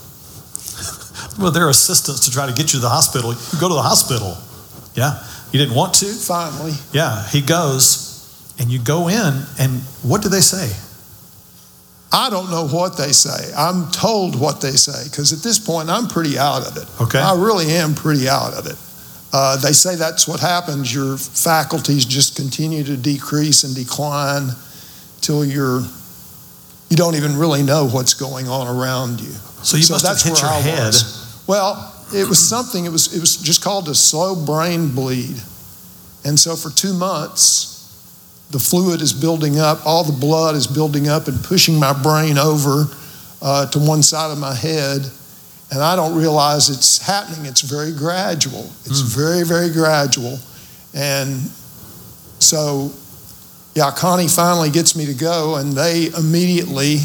well, 1.38 1.52
their 1.52 1.68
assistance 1.68 2.24
to 2.26 2.30
try 2.30 2.46
to 2.46 2.52
get 2.52 2.72
you 2.72 2.78
to 2.78 2.82
the 2.82 2.88
hospital. 2.88 3.32
You 3.32 3.60
go 3.60 3.68
to 3.68 3.74
the 3.74 3.82
hospital. 3.82 4.36
Yeah. 4.94 5.22
You 5.52 5.58
didn't 5.58 5.74
want 5.74 5.94
to? 5.94 6.06
Finally. 6.06 6.72
Yeah. 6.92 7.26
He 7.28 7.40
goes, 7.40 8.54
and 8.58 8.70
you 8.70 8.78
go 8.78 9.08
in, 9.08 9.42
and 9.58 9.80
what 10.02 10.22
do 10.22 10.28
they 10.28 10.40
say? 10.40 10.74
I 12.12 12.30
don't 12.30 12.50
know 12.50 12.66
what 12.66 12.96
they 12.96 13.12
say. 13.12 13.52
I'm 13.56 13.90
told 13.90 14.40
what 14.40 14.60
they 14.60 14.72
say 14.72 15.04
because 15.10 15.32
at 15.32 15.40
this 15.40 15.58
point 15.58 15.90
I'm 15.90 16.06
pretty 16.06 16.38
out 16.38 16.66
of 16.66 16.76
it. 16.76 17.02
Okay. 17.02 17.18
I 17.18 17.34
really 17.34 17.66
am 17.72 17.94
pretty 17.94 18.28
out 18.28 18.54
of 18.54 18.66
it. 18.66 18.76
Uh, 19.32 19.56
they 19.56 19.72
say 19.72 19.96
that's 19.96 20.26
what 20.26 20.40
happens. 20.40 20.94
Your 20.94 21.18
faculties 21.18 22.06
just 22.06 22.36
continue 22.36 22.84
to 22.84 22.96
decrease 22.96 23.64
and 23.64 23.74
decline 23.74 24.48
till 25.20 25.44
you're 25.44 25.82
you 26.90 26.96
don't 26.96 27.14
even 27.16 27.36
really 27.36 27.62
know 27.62 27.88
what's 27.88 28.14
going 28.14 28.48
on 28.48 28.66
around 28.68 29.20
you. 29.20 29.30
So 29.62 29.76
you 29.76 29.82
So 29.82 29.94
must 29.94 30.06
have 30.06 30.14
that's 30.16 30.22
hit 30.22 30.32
where 30.34 30.42
your 30.42 30.50
I 30.52 30.60
head. 30.60 30.86
was. 30.88 31.44
Well, 31.46 31.92
it 32.14 32.28
was 32.28 32.38
something. 32.38 32.84
It 32.84 32.92
was 32.92 33.14
it 33.14 33.20
was 33.20 33.36
just 33.36 33.62
called 33.62 33.88
a 33.88 33.94
slow 33.94 34.34
brain 34.46 34.94
bleed, 34.94 35.36
and 36.24 36.38
so 36.38 36.54
for 36.54 36.70
two 36.70 36.92
months, 36.94 37.72
the 38.52 38.58
fluid 38.60 39.00
is 39.02 39.12
building 39.12 39.58
up. 39.58 39.84
All 39.84 40.04
the 40.04 40.12
blood 40.18 40.54
is 40.54 40.66
building 40.68 41.08
up 41.08 41.26
and 41.26 41.42
pushing 41.42 41.78
my 41.80 41.92
brain 42.02 42.38
over 42.38 42.84
uh, 43.42 43.66
to 43.70 43.78
one 43.80 44.02
side 44.04 44.30
of 44.30 44.38
my 44.38 44.54
head, 44.54 45.00
and 45.72 45.82
I 45.82 45.96
don't 45.96 46.14
realize 46.16 46.68
it's 46.70 46.98
happening. 46.98 47.44
It's 47.46 47.62
very 47.62 47.90
gradual. 47.92 48.70
It's 48.86 49.00
very 49.00 49.42
very 49.44 49.70
gradual, 49.72 50.38
and 50.94 51.40
so 52.38 52.92
yeah, 53.76 53.90
Connie 53.90 54.26
finally 54.26 54.70
gets 54.70 54.96
me 54.96 55.04
to 55.06 55.12
go, 55.14 55.56
and 55.56 55.74
they 55.74 56.08
immediately 56.18 56.96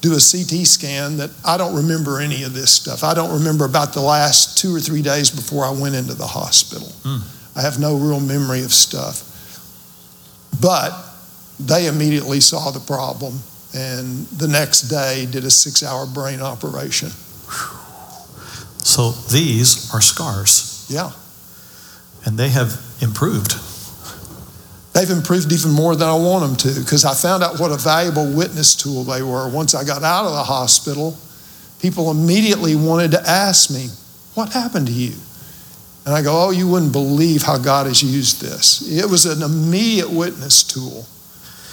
do 0.00 0.12
a 0.12 0.22
CT 0.22 0.64
scan 0.64 1.16
that 1.16 1.30
I 1.44 1.56
don't 1.56 1.74
remember 1.74 2.20
any 2.20 2.44
of 2.44 2.54
this 2.54 2.70
stuff. 2.70 3.02
I 3.02 3.14
don't 3.14 3.32
remember 3.40 3.64
about 3.64 3.92
the 3.94 4.00
last 4.00 4.56
two 4.56 4.72
or 4.74 4.78
three 4.78 5.02
days 5.02 5.28
before 5.28 5.64
I 5.64 5.72
went 5.72 5.96
into 5.96 6.14
the 6.14 6.26
hospital. 6.28 6.86
Hmm. 7.02 7.58
I 7.58 7.62
have 7.62 7.80
no 7.80 7.96
real 7.96 8.20
memory 8.20 8.62
of 8.62 8.72
stuff. 8.72 9.24
But 10.60 10.92
they 11.58 11.88
immediately 11.88 12.38
saw 12.40 12.70
the 12.70 12.78
problem 12.78 13.40
and 13.74 14.24
the 14.28 14.46
next 14.46 14.82
day 14.82 15.26
did 15.26 15.44
a 15.44 15.50
six 15.50 15.82
hour 15.82 16.06
brain 16.06 16.40
operation. 16.40 17.10
So 18.84 19.10
these 19.30 19.92
are 19.92 20.00
scars, 20.00 20.86
Yeah. 20.88 21.10
and 22.24 22.38
they 22.38 22.48
have 22.50 22.80
improved. 23.00 23.56
They've 24.98 25.10
improved 25.16 25.52
even 25.52 25.70
more 25.70 25.94
than 25.94 26.08
I 26.08 26.14
want 26.16 26.42
them 26.44 26.56
to 26.74 26.80
because 26.80 27.04
I 27.04 27.14
found 27.14 27.44
out 27.44 27.60
what 27.60 27.70
a 27.70 27.76
valuable 27.76 28.26
witness 28.32 28.74
tool 28.74 29.04
they 29.04 29.22
were. 29.22 29.48
Once 29.48 29.72
I 29.72 29.84
got 29.84 30.02
out 30.02 30.24
of 30.24 30.32
the 30.32 30.42
hospital, 30.42 31.16
people 31.80 32.10
immediately 32.10 32.74
wanted 32.74 33.12
to 33.12 33.20
ask 33.20 33.70
me, 33.70 33.86
What 34.34 34.52
happened 34.52 34.88
to 34.88 34.92
you? 34.92 35.12
And 36.04 36.16
I 36.16 36.22
go, 36.22 36.46
Oh, 36.46 36.50
you 36.50 36.66
wouldn't 36.66 36.90
believe 36.90 37.42
how 37.42 37.58
God 37.58 37.86
has 37.86 38.02
used 38.02 38.40
this. 38.40 38.82
It 38.90 39.08
was 39.08 39.24
an 39.24 39.40
immediate 39.42 40.10
witness 40.10 40.64
tool 40.64 41.06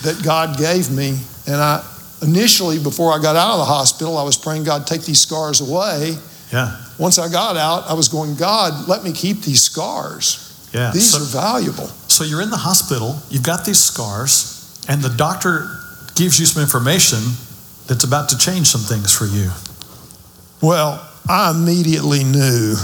that 0.04 0.24
God 0.24 0.60
gave 0.60 0.92
me. 0.92 1.18
And 1.48 1.56
I 1.56 1.84
initially, 2.22 2.78
before 2.78 3.12
I 3.12 3.20
got 3.20 3.36
out 3.36 3.54
of 3.54 3.58
the 3.60 3.66
hospital, 3.66 4.20
I 4.20 4.24
was 4.24 4.38
praying, 4.38 4.66
God, 4.66 4.86
take 4.86 5.02
these 5.02 5.22
scars 5.22 5.62
away. 5.62 6.16
Yeah, 6.54 6.80
Once 7.00 7.18
I 7.18 7.28
got 7.28 7.58
out, 7.58 7.90
I 7.90 7.94
was 7.94 8.08
going, 8.08 8.36
God, 8.36 8.88
let 8.88 9.04
me 9.04 9.12
keep 9.14 9.42
these 9.42 9.64
scars. 9.64 10.54
yeah. 10.74 10.92
These 10.92 11.14
So- 11.14 11.18
are 11.18 11.26
valuable. 11.26 11.90
So 12.16 12.24
you're 12.24 12.42
in 12.42 12.50
the 12.50 12.56
hospital, 12.56 13.20
you've 13.30 13.44
got 13.44 13.66
these 13.66 13.78
scars, 13.78 14.82
and 14.88 15.02
the 15.02 15.10
doctor 15.10 15.68
gives 16.16 16.40
you 16.40 16.46
some 16.46 16.62
information 16.62 17.20
that's 17.88 18.06
about 18.06 18.30
to 18.30 18.38
change 18.38 18.68
some 18.68 18.80
things 18.80 19.14
for 19.14 19.26
you. 19.26 19.52
Well, 20.66 21.06
I 21.28 21.52
immediately 21.52 22.24
knew 22.24 22.78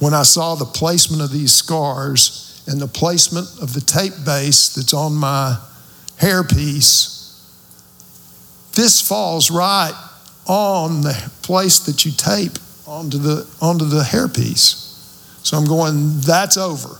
when 0.00 0.14
I 0.14 0.24
saw 0.24 0.56
the 0.56 0.64
placement 0.64 1.22
of 1.22 1.30
these 1.30 1.52
scars 1.52 2.64
and 2.66 2.80
the 2.80 2.88
placement 2.88 3.46
of 3.62 3.72
the 3.72 3.80
tape 3.80 4.14
base 4.26 4.74
that's 4.74 4.94
on 4.94 5.14
my 5.14 5.56
hairpiece. 6.18 7.38
This 8.74 9.00
falls 9.00 9.52
right 9.52 9.94
on 10.46 11.02
the 11.02 11.30
place 11.42 11.78
that 11.78 12.04
you 12.04 12.10
tape 12.10 12.58
onto 12.84 13.18
the 13.18 13.48
onto 13.62 13.84
the 13.84 14.02
hairpiece. 14.02 14.90
So 15.46 15.56
I'm 15.56 15.66
going, 15.66 16.18
that's 16.22 16.56
over. 16.56 16.98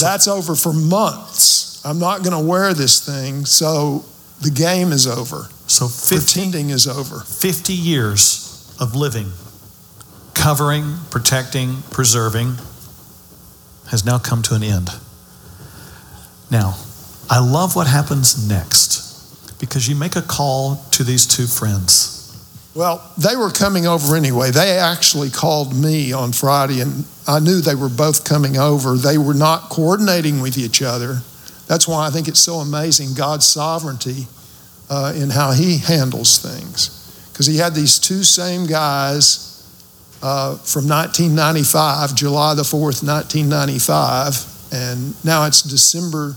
That's 0.00 0.28
over 0.28 0.54
for 0.54 0.72
months. 0.72 1.84
I'm 1.84 1.98
not 1.98 2.22
going 2.22 2.32
to 2.32 2.44
wear 2.44 2.74
this 2.74 3.04
thing, 3.04 3.44
so 3.44 4.04
the 4.40 4.50
game 4.50 4.92
is 4.92 5.06
over. 5.06 5.48
So 5.66 5.88
50, 5.88 6.16
Pretending 6.16 6.70
is 6.70 6.86
over. 6.86 7.20
50 7.20 7.72
years 7.72 8.76
of 8.80 8.94
living, 8.94 9.30
covering, 10.34 10.96
protecting, 11.10 11.82
preserving, 11.90 12.56
has 13.90 14.04
now 14.04 14.18
come 14.18 14.42
to 14.42 14.54
an 14.54 14.62
end. 14.62 14.90
Now, 16.50 16.76
I 17.28 17.38
love 17.40 17.74
what 17.74 17.86
happens 17.86 18.48
next 18.48 19.58
because 19.58 19.88
you 19.88 19.96
make 19.96 20.16
a 20.16 20.22
call 20.22 20.76
to 20.92 21.04
these 21.04 21.26
two 21.26 21.46
friends. 21.46 22.15
Well, 22.76 23.10
they 23.16 23.36
were 23.36 23.50
coming 23.50 23.86
over 23.86 24.14
anyway. 24.16 24.50
They 24.50 24.76
actually 24.76 25.30
called 25.30 25.74
me 25.74 26.12
on 26.12 26.32
Friday, 26.32 26.80
and 26.80 27.06
I 27.26 27.40
knew 27.40 27.62
they 27.62 27.74
were 27.74 27.88
both 27.88 28.26
coming 28.26 28.58
over. 28.58 28.96
They 28.96 29.16
were 29.16 29.32
not 29.32 29.70
coordinating 29.70 30.42
with 30.42 30.58
each 30.58 30.82
other. 30.82 31.20
That's 31.68 31.88
why 31.88 32.06
I 32.06 32.10
think 32.10 32.28
it's 32.28 32.38
so 32.38 32.56
amazing 32.56 33.14
God's 33.14 33.46
sovereignty 33.46 34.26
uh, 34.90 35.14
in 35.16 35.30
how 35.30 35.52
He 35.52 35.78
handles 35.78 36.38
things. 36.38 37.30
Because 37.32 37.46
He 37.46 37.56
had 37.56 37.74
these 37.74 37.98
two 37.98 38.22
same 38.22 38.66
guys 38.66 39.64
uh, 40.22 40.56
from 40.56 40.86
1995, 40.86 42.14
July 42.14 42.54
the 42.54 42.62
4th, 42.62 43.02
1995, 43.02 44.74
and 44.74 45.24
now 45.24 45.46
it's 45.46 45.62
December 45.62 46.36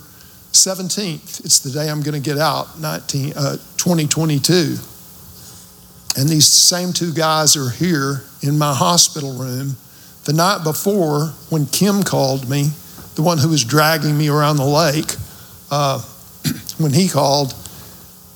17th. 0.54 1.44
It's 1.44 1.60
the 1.60 1.72
day 1.72 1.90
I'm 1.90 2.02
going 2.02 2.22
to 2.22 2.26
get 2.26 2.38
out, 2.38 2.80
19, 2.80 3.34
uh, 3.36 3.58
2022. 3.76 4.78
And 6.18 6.28
these 6.28 6.47
same 6.47 6.93
two 6.93 7.14
guys 7.14 7.55
are 7.55 7.70
here 7.70 8.24
in 8.41 8.57
my 8.57 8.74
hospital 8.74 9.34
room. 9.34 9.76
The 10.26 10.34
night 10.34 10.64
before, 10.64 11.28
when 11.49 11.66
Kim 11.66 12.03
called 12.03 12.49
me, 12.49 12.70
the 13.16 13.22
one 13.22 13.38
who 13.38 13.49
was 13.49 13.64
dragging 13.64 14.18
me 14.18 14.30
around 14.30 14.57
the 14.57 14.66
lake, 14.66 15.16
uh, 15.72 16.01
when 16.78 16.93
he 16.93 17.07
called, 17.07 17.53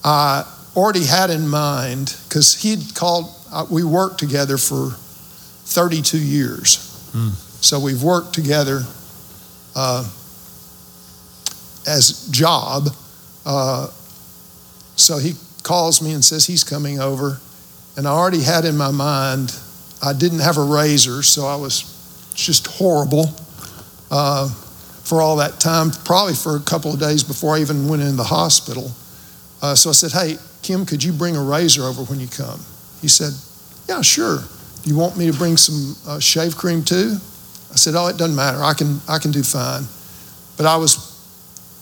I 0.04 0.46
already 0.76 1.06
had 1.06 1.30
in 1.30 1.48
mind, 1.48 2.16
because 2.28 2.62
he'd 2.62 2.96
called, 2.96 3.34
uh, 3.52 3.66
we 3.70 3.84
worked 3.84 4.20
together 4.20 4.58
for 4.58 4.92
32 5.66 6.18
years. 6.18 7.10
Hmm. 7.12 7.30
So 7.62 7.80
we've 7.80 8.04
worked 8.04 8.34
together 8.34 8.82
uh, 9.76 10.10
as 11.88 12.28
job. 12.30 12.90
Uh, 13.46 13.88
so 14.96 15.18
he 15.18 15.34
calls 15.64 16.02
me 16.02 16.14
and 16.14 16.24
says 16.24 16.46
he's 16.46 16.64
coming 16.64 17.00
over. 17.00 17.40
And 17.96 18.08
I 18.08 18.12
already 18.12 18.42
had 18.42 18.66
in 18.66 18.76
my 18.76 18.92
mind, 18.92 19.56
I 20.02 20.14
didn't 20.14 20.40
have 20.40 20.58
a 20.58 20.64
razor, 20.64 21.22
so 21.24 21.46
I 21.46 21.56
was 21.56 22.32
just 22.34 22.68
horrible 22.68 23.34
uh, 24.10 24.50
for 25.04 25.22
all 25.22 25.38
that 25.38 25.60
time, 25.60 25.92
probably 26.04 26.34
for 26.34 26.56
a 26.56 26.60
couple 26.60 26.94
of 26.94 27.00
days 27.00 27.24
before 27.24 27.56
I 27.56 27.60
even 27.60 27.88
went 27.88 28.02
into 28.02 28.16
the 28.16 28.24
hospital. 28.24 28.92
Uh, 29.62 29.76
so 29.76 29.90
I 29.90 29.94
said, 29.94 30.12
Hey, 30.12 30.38
Kim, 30.62 30.86
could 30.86 31.04
you 31.04 31.14
bring 31.14 31.36
a 31.36 31.44
razor 31.44 31.84
over 31.84 32.04
when 32.04 32.20
you 32.20 32.28
come? 32.28 32.60
He 33.02 33.08
said, 33.08 33.34
Yeah, 33.88 34.02
sure. 34.02 34.40
Do 34.82 34.90
you 34.90 34.98
want 34.98 35.18
me 35.18 35.32
to 35.32 35.38
bring 35.38 35.56
some 35.56 35.96
uh, 36.08 36.20
shave 36.20 36.58
cream 36.58 36.84
too? 36.84 37.18
I 37.72 37.76
said, 37.76 37.96
Oh, 37.96 38.08
it 38.08 38.18
doesn't 38.18 38.36
matter. 38.36 38.62
I 38.62 38.74
can, 38.74 39.00
I 39.08 39.20
can 39.20 39.32
do 39.32 39.44
fine. 39.44 39.84
But 40.58 40.66
I 40.66 40.78
was 40.78 41.12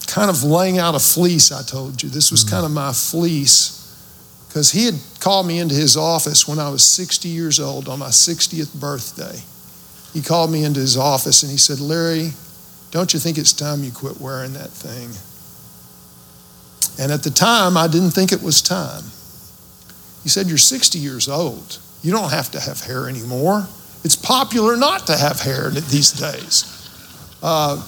kind 0.08 0.30
of 0.30 0.44
laying 0.44 0.78
out 0.78 0.94
a 0.94 1.00
fleece, 1.00 1.52
I 1.52 1.64
told 1.64 2.04
you. 2.04 2.10
This 2.10 2.32
was 2.32 2.44
kind 2.44 2.66
of 2.66 2.72
my 2.72 2.92
fleece 2.92 3.81
because 4.52 4.72
he 4.72 4.84
had 4.84 4.96
called 5.22 5.48
me 5.48 5.60
into 5.60 5.74
his 5.74 5.96
office 5.96 6.46
when 6.46 6.60
I 6.60 6.70
was 6.70 6.86
60 6.86 7.30
years 7.30 7.58
old 7.58 7.88
on 7.88 8.00
my 8.00 8.10
60th 8.10 8.78
birthday. 8.78 9.40
He 10.14 10.22
called 10.22 10.52
me 10.52 10.66
into 10.66 10.82
his 10.82 10.98
office 10.98 11.42
and 11.42 11.50
he 11.50 11.58
said, 11.58 11.80
Larry, 11.80 12.32
don't 12.92 13.14
you 13.14 13.20
think 13.22 13.38
it's 13.38 13.54
time 13.54 13.82
you 13.82 13.94
quit 13.94 14.20
wearing 14.20 14.52
that 14.52 14.70
thing? 14.70 15.12
And 17.02 17.14
at 17.14 17.24
the 17.24 17.30
time, 17.30 17.78
I 17.78 17.88
didn't 17.88 18.12
think 18.12 18.34
it 18.34 18.44
was 18.44 18.62
time. 18.62 19.04
He 20.24 20.28
said, 20.28 20.48
You're 20.48 20.58
60 20.58 21.00
years 21.00 21.30
old. 21.30 21.80
You 22.04 22.12
don't 22.12 22.32
have 22.32 22.52
to 22.52 22.60
have 22.60 22.82
hair 22.82 23.08
anymore. 23.08 23.66
It's 24.04 24.18
popular 24.18 24.76
not 24.76 25.08
to 25.08 25.16
have 25.16 25.40
hair 25.40 25.70
these 25.70 26.12
days. 26.12 26.90
Uh, 27.42 27.82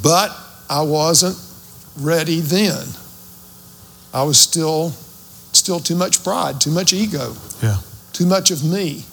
but 0.00 0.30
I 0.70 0.82
wasn't 0.82 1.36
ready 1.98 2.38
then. 2.38 2.86
I 4.14 4.22
was 4.22 4.38
still 4.38 4.92
still 5.66 5.80
too 5.80 5.96
much 5.96 6.22
pride, 6.22 6.60
too 6.60 6.70
much 6.70 6.92
ego, 6.92 7.34
Yeah. 7.60 7.78
too 8.12 8.24
much 8.24 8.52
of 8.52 8.62
me, 8.62 9.04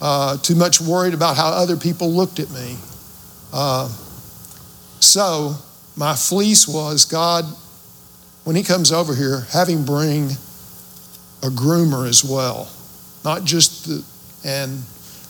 uh, 0.00 0.36
too 0.38 0.56
much 0.56 0.80
worried 0.80 1.14
about 1.14 1.36
how 1.36 1.46
other 1.46 1.76
people 1.76 2.12
looked 2.12 2.40
at 2.40 2.50
me. 2.50 2.76
Uh, 3.52 3.88
so 4.98 5.54
my 5.96 6.16
fleece 6.16 6.66
was 6.66 7.04
God. 7.04 7.44
when 8.42 8.56
he 8.56 8.62
comes 8.64 8.90
over 8.90 9.14
here, 9.14 9.46
have 9.52 9.68
him 9.68 9.84
bring 9.84 10.30
a 11.42 11.50
groomer 11.50 12.08
as 12.08 12.24
well, 12.24 12.68
not 13.22 13.44
just 13.44 13.86
the, 13.86 14.02
and 14.42 14.82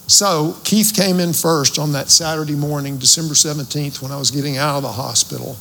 so 0.07 0.55
Keith 0.63 0.93
came 0.95 1.19
in 1.19 1.33
first 1.33 1.77
on 1.77 1.91
that 1.91 2.09
Saturday 2.09 2.55
morning, 2.55 2.97
December 2.97 3.35
17th, 3.35 4.01
when 4.01 4.11
I 4.11 4.17
was 4.17 4.31
getting 4.31 4.57
out 4.57 4.77
of 4.77 4.83
the 4.83 4.91
hospital. 4.93 5.55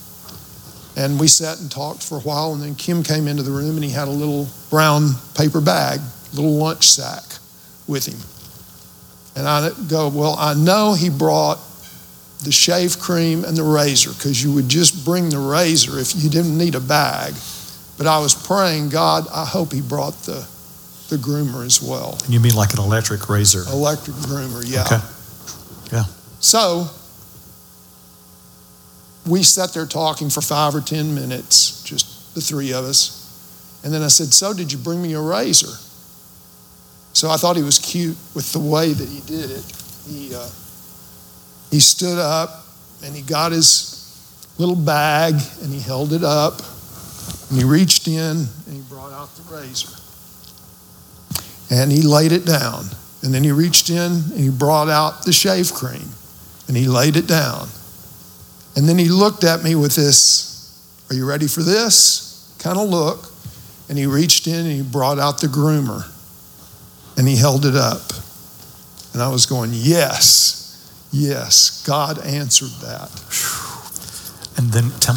And 0.97 1.21
we 1.21 1.29
sat 1.29 1.61
and 1.61 1.71
talked 1.71 2.03
for 2.03 2.17
a 2.17 2.21
while, 2.21 2.53
and 2.53 2.63
then 2.63 2.75
Kim 2.75 3.03
came 3.03 3.29
into 3.29 3.43
the 3.43 3.51
room 3.51 3.77
and 3.77 3.85
he 3.85 3.91
had 3.91 4.09
a 4.09 4.11
little 4.11 4.49
brown 4.71 5.11
paper 5.37 5.61
bag, 5.61 6.01
little 6.35 6.57
lunch 6.57 6.89
sack 6.89 7.23
with 7.87 8.07
him. 8.07 8.19
And 9.37 9.47
I 9.47 9.71
go, 9.89 10.09
Well, 10.09 10.37
I 10.39 10.55
know 10.55 10.95
he 10.95 11.09
brought 11.09 11.59
the 12.43 12.53
shave 12.53 12.99
cream 12.99 13.45
and 13.45 13.57
the 13.57 13.63
razor 13.63 14.11
because 14.11 14.43
you 14.43 14.53
would 14.53 14.69
just 14.69 15.05
bring 15.05 15.29
the 15.29 15.39
razor 15.39 15.99
if 15.99 16.15
you 16.17 16.31
didn't 16.31 16.57
need 16.57 16.75
a 16.75 16.81
bag. 16.81 17.35
But 17.99 18.07
I 18.07 18.19
was 18.19 18.35
praying, 18.35 18.89
God, 18.89 19.27
I 19.33 19.45
hope 19.45 19.73
he 19.73 19.83
brought 19.83 20.15
the, 20.23 20.47
the 21.11 21.17
groomer 21.17 21.67
as 21.67 21.83
well. 21.83 22.19
You 22.29 22.41
mean 22.41 22.55
like 22.55 22.73
an 22.73 22.81
electric 22.81 23.29
razor? 23.29 23.65
Electric 23.71 24.17
groomer, 24.17 24.65
yeah. 24.67 24.85
Okay. 24.85 25.01
Yeah. 25.93 26.05
So 26.41 26.89
we 29.31 29.43
sat 29.43 29.73
there 29.73 29.87
talking 29.87 30.29
for 30.29 30.41
five 30.41 30.75
or 30.75 30.81
10 30.81 31.15
minutes, 31.15 31.83
just 31.85 32.35
the 32.35 32.41
three 32.41 32.73
of 32.73 32.85
us. 32.85 33.81
And 33.85 33.95
then 33.95 34.03
I 34.03 34.09
said, 34.09 34.35
So, 34.35 34.53
did 34.53 34.73
you 34.73 34.79
bring 34.79 35.01
me 35.01 35.15
a 35.15 35.21
razor? 35.21 35.75
So 37.13 37.29
I 37.29 37.37
thought 37.37 37.57
he 37.57 37.63
was 37.63 37.79
cute 37.79 38.17
with 38.35 38.53
the 38.53 38.61
way 38.61 38.93
that 38.93 39.09
he 39.09 39.21
did 39.21 39.51
it. 39.51 39.65
He, 40.09 40.35
uh, 40.35 40.49
he 41.71 41.81
stood 41.81 42.19
up 42.19 42.65
and 43.05 43.15
he 43.15 43.23
got 43.23 43.53
his 43.53 43.97
little 44.59 44.77
bag 44.77 45.35
and 45.63 45.73
he 45.73 45.81
held 45.81 46.13
it 46.13 46.23
up 46.23 46.61
and 47.49 47.59
he 47.59 47.65
reached 47.65 48.07
in 48.07 48.47
and 48.67 48.75
he 48.75 48.81
brought 48.89 49.13
out 49.13 49.35
the 49.37 49.55
razor. 49.55 49.97
And 51.71 51.91
he 51.91 52.03
laid 52.03 52.33
it 52.33 52.45
down. 52.45 52.85
And 53.23 53.35
then 53.35 53.45
he 53.45 53.53
reached 53.53 53.91
in 53.91 54.13
and 54.13 54.39
he 54.39 54.51
brought 54.51 54.89
out 54.89 55.25
the 55.25 55.33
shave 55.33 55.73
cream 55.73 56.09
and 56.69 56.77
he 56.77 56.87
laid 56.87 57.17
it 57.17 57.27
down. 57.27 57.69
And 58.77 58.89
then 58.89 58.99
he 58.99 59.09
looked 59.09 59.45
at 59.45 59.63
me 59.63 59.75
with 59.75 59.95
this, 59.95 61.07
Are 61.11 61.15
you 61.17 61.27
ready 61.29 61.47
for 61.47 61.63
this? 61.63 62.55
kind 62.59 62.79
of 62.79 62.89
look. 62.89 63.25
And 63.89 63.99
he 63.99 64.07
reached 64.07 64.47
in 64.47 64.55
and 64.67 64.71
he 64.71 64.83
brought 64.83 65.19
out 65.19 65.41
the 65.41 65.47
groomer 65.49 66.07
and 67.19 67.27
he 67.27 67.37
held 67.37 67.65
it 67.67 67.75
up. 67.75 68.03
And 69.13 69.23
I 69.23 69.29
was 69.29 69.47
going, 69.47 69.71
Yes, 69.73 71.09
yes, 71.13 71.85
God 71.87 72.19
answered 72.25 72.71
that. 72.83 73.11
And 74.57 74.71
then 74.73 74.91
tell, 75.01 75.17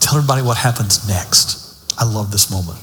tell 0.00 0.16
everybody 0.16 0.42
what 0.42 0.56
happens 0.56 1.06
next. 1.08 1.58
I 1.98 2.04
love 2.04 2.30
this 2.32 2.50
moment. 2.50 2.78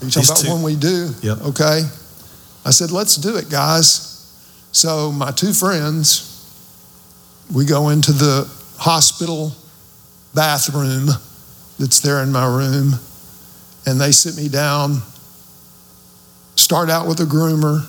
Are 0.00 0.04
you 0.04 0.10
talking 0.10 0.20
These 0.22 0.30
about 0.30 0.40
two. 0.44 0.52
when 0.52 0.62
we 0.62 0.76
do? 0.76 1.10
Yep. 1.22 1.38
Okay. 1.48 1.82
I 2.64 2.70
said, 2.70 2.90
let's 2.90 3.16
do 3.16 3.36
it, 3.36 3.48
guys. 3.50 4.06
So 4.72 5.10
my 5.10 5.30
two 5.30 5.52
friends, 5.52 6.26
we 7.52 7.64
go 7.64 7.88
into 7.88 8.12
the 8.12 8.48
hospital 8.80 9.52
bathroom 10.34 11.06
that's 11.78 12.00
there 12.00 12.22
in 12.22 12.32
my 12.32 12.46
room, 12.46 12.94
and 13.86 14.00
they 14.00 14.10
sit 14.10 14.36
me 14.36 14.48
down, 14.48 15.02
start 16.56 16.88
out 16.88 17.06
with 17.06 17.20
a 17.20 17.24
groomer, 17.24 17.84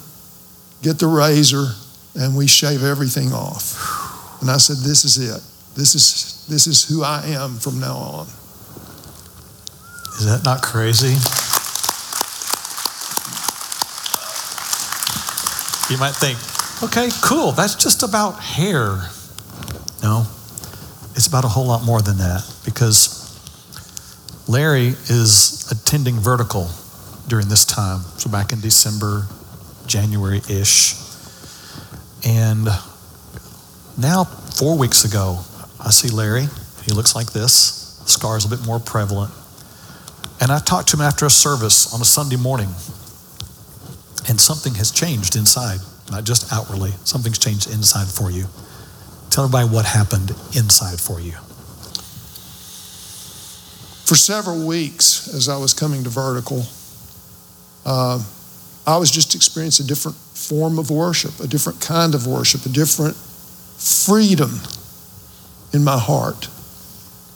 get 0.83 0.99
the 0.99 1.07
razor, 1.07 1.67
and 2.15 2.35
we 2.35 2.45
shave 2.45 2.83
everything 2.83 3.31
off. 3.31 4.41
And 4.41 4.51
I 4.51 4.57
said, 4.57 4.77
this 4.77 5.05
is 5.05 5.17
it. 5.17 5.41
This 5.75 5.95
is 5.95 6.45
this 6.49 6.67
is 6.67 6.83
who 6.83 7.03
I 7.03 7.23
am 7.27 7.55
from 7.55 7.79
now 7.79 7.95
on. 7.95 8.27
Is 10.19 10.25
that 10.25 10.43
not 10.43 10.61
crazy? 10.61 11.15
You 15.89 15.97
might 15.97 16.15
think, 16.15 16.37
okay, 16.83 17.09
cool, 17.23 17.53
that's 17.53 17.75
just 17.75 18.03
about 18.03 18.39
hair. 18.39 19.09
No, 20.03 20.25
it's 21.15 21.27
about 21.27 21.45
a 21.45 21.47
whole 21.47 21.67
lot 21.67 21.83
more 21.83 22.01
than 22.01 22.17
that 22.17 22.43
because 22.65 23.21
Larry 24.47 24.87
is 24.87 25.71
attending 25.71 26.15
vertical 26.15 26.69
during 27.27 27.47
this 27.47 27.65
time. 27.65 27.99
So 28.17 28.29
back 28.29 28.51
in 28.51 28.59
December, 28.59 29.27
January 29.87 30.41
ish. 30.49 30.95
And 32.25 32.67
now, 33.97 34.23
four 34.23 34.77
weeks 34.77 35.05
ago, 35.05 35.39
I 35.79 35.89
see 35.91 36.09
Larry. 36.09 36.47
He 36.85 36.91
looks 36.93 37.15
like 37.15 37.33
this. 37.33 37.99
The 38.03 38.09
scar 38.09 38.37
is 38.37 38.45
a 38.45 38.49
bit 38.49 38.65
more 38.65 38.79
prevalent. 38.79 39.33
And 40.39 40.51
I 40.51 40.59
talked 40.59 40.89
to 40.89 40.97
him 40.97 41.01
after 41.01 41.25
a 41.25 41.29
service 41.29 41.93
on 41.93 42.01
a 42.01 42.05
Sunday 42.05 42.35
morning. 42.35 42.69
And 44.27 44.39
something 44.39 44.75
has 44.75 44.91
changed 44.91 45.35
inside, 45.35 45.79
not 46.09 46.23
just 46.23 46.51
outwardly. 46.51 46.91
Something's 47.03 47.37
changed 47.37 47.71
inside 47.71 48.07
for 48.07 48.31
you. 48.31 48.45
Tell 49.31 49.45
everybody 49.45 49.69
what 49.69 49.85
happened 49.85 50.31
inside 50.53 50.99
for 50.99 51.19
you. 51.19 51.33
for 54.11 54.17
several 54.17 54.67
weeks 54.67 55.33
as 55.33 55.47
I 55.47 55.55
was 55.55 55.73
coming 55.73 56.03
to 56.03 56.09
vertical, 56.09 56.65
uh, 57.85 58.21
I 58.85 58.97
was 58.97 59.09
just 59.09 59.35
experiencing 59.35 59.85
a 59.85 59.87
different 59.87 60.17
form 60.17 60.77
of 60.79 60.91
worship, 60.91 61.39
a 61.39 61.47
different 61.47 61.79
kind 61.79 62.13
of 62.13 62.27
worship, 62.27 62.65
a 62.65 62.69
different 62.69 63.15
freedom 63.15 64.51
in 65.71 65.85
my 65.85 65.97
heart. 65.97 66.49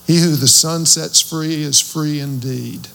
He 0.06 0.20
who 0.20 0.36
the 0.36 0.50
Son 0.50 0.86
sets 0.86 1.22
free 1.22 1.64
is 1.64 1.80
free 1.80 2.20
indeed. 2.20 2.90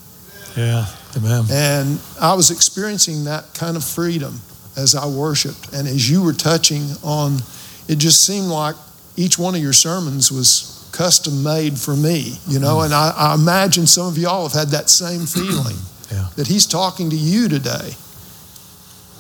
Yeah, 0.55 0.85
amen. 1.17 1.47
And 1.51 2.01
I 2.21 2.35
was 2.35 2.51
experiencing 2.51 3.25
that 3.25 3.55
kind 3.55 3.79
of 3.79 3.83
freedom 3.83 4.43
as 4.77 4.95
I 4.95 5.07
worshiped. 5.07 5.73
And 5.73 5.89
as 5.89 6.11
you 6.11 6.23
were 6.23 6.35
touching 6.35 6.83
on, 7.03 7.39
it 7.89 7.97
just 7.97 8.27
seemed 8.27 8.49
like 8.49 8.77
each 9.21 9.39
one 9.39 9.55
of 9.55 9.61
your 9.61 9.73
sermons 9.73 10.33
was 10.33 10.89
custom 10.93 11.43
made 11.43 11.79
for 11.79 11.95
me, 11.95 12.35
you 12.49 12.59
know. 12.59 12.77
Mm. 12.79 12.85
And 12.87 12.95
I, 12.95 13.13
I 13.17 13.35
imagine 13.35 13.87
some 13.87 14.07
of 14.09 14.19
y'all 14.19 14.49
have 14.49 14.53
had 14.59 14.69
that 14.69 14.89
same 14.91 15.27
feeling 15.27 15.77
Yeah. 16.11 16.29
that 16.37 16.47
He's 16.47 16.67
talking 16.67 17.11
to 17.11 17.17
you 17.17 17.49
today. 17.49 17.91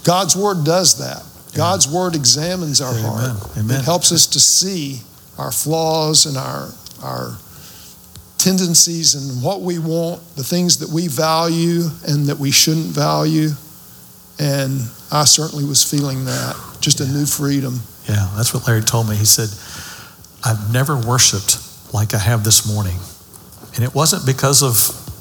God's 0.04 0.34
Word 0.34 0.64
does 0.64 0.98
that. 0.98 1.22
God's 1.56 1.86
Word 1.88 2.14
examines 2.14 2.80
our 2.80 2.92
Amen. 2.92 3.04
heart. 3.04 3.56
Amen. 3.58 3.80
It 3.80 3.84
helps 3.84 4.12
us 4.12 4.26
to 4.28 4.40
see 4.40 5.00
our 5.38 5.52
flaws 5.52 6.26
and 6.26 6.36
our, 6.36 6.68
our 7.02 7.36
tendencies 8.38 9.14
and 9.14 9.42
what 9.42 9.60
we 9.60 9.78
want, 9.78 10.20
the 10.36 10.44
things 10.44 10.78
that 10.78 10.88
we 10.88 11.08
value 11.08 11.82
and 12.08 12.26
that 12.26 12.38
we 12.38 12.50
shouldn't 12.50 12.86
value. 12.86 13.50
And 14.38 14.80
I 15.12 15.24
certainly 15.24 15.64
was 15.64 15.84
feeling 15.84 16.24
that, 16.24 16.56
just 16.80 17.00
a 17.00 17.06
new 17.06 17.26
freedom. 17.26 17.80
Yeah, 18.08 18.30
that's 18.36 18.54
what 18.54 18.66
Larry 18.66 18.80
told 18.80 19.08
me. 19.08 19.16
He 19.16 19.26
said, 19.26 19.48
I've 20.44 20.72
never 20.72 20.96
worshiped 20.96 21.58
like 21.92 22.14
I 22.14 22.18
have 22.18 22.44
this 22.44 22.66
morning. 22.66 22.98
And 23.74 23.84
it 23.84 23.94
wasn't 23.94 24.26
because 24.26 24.62
of 24.62 24.72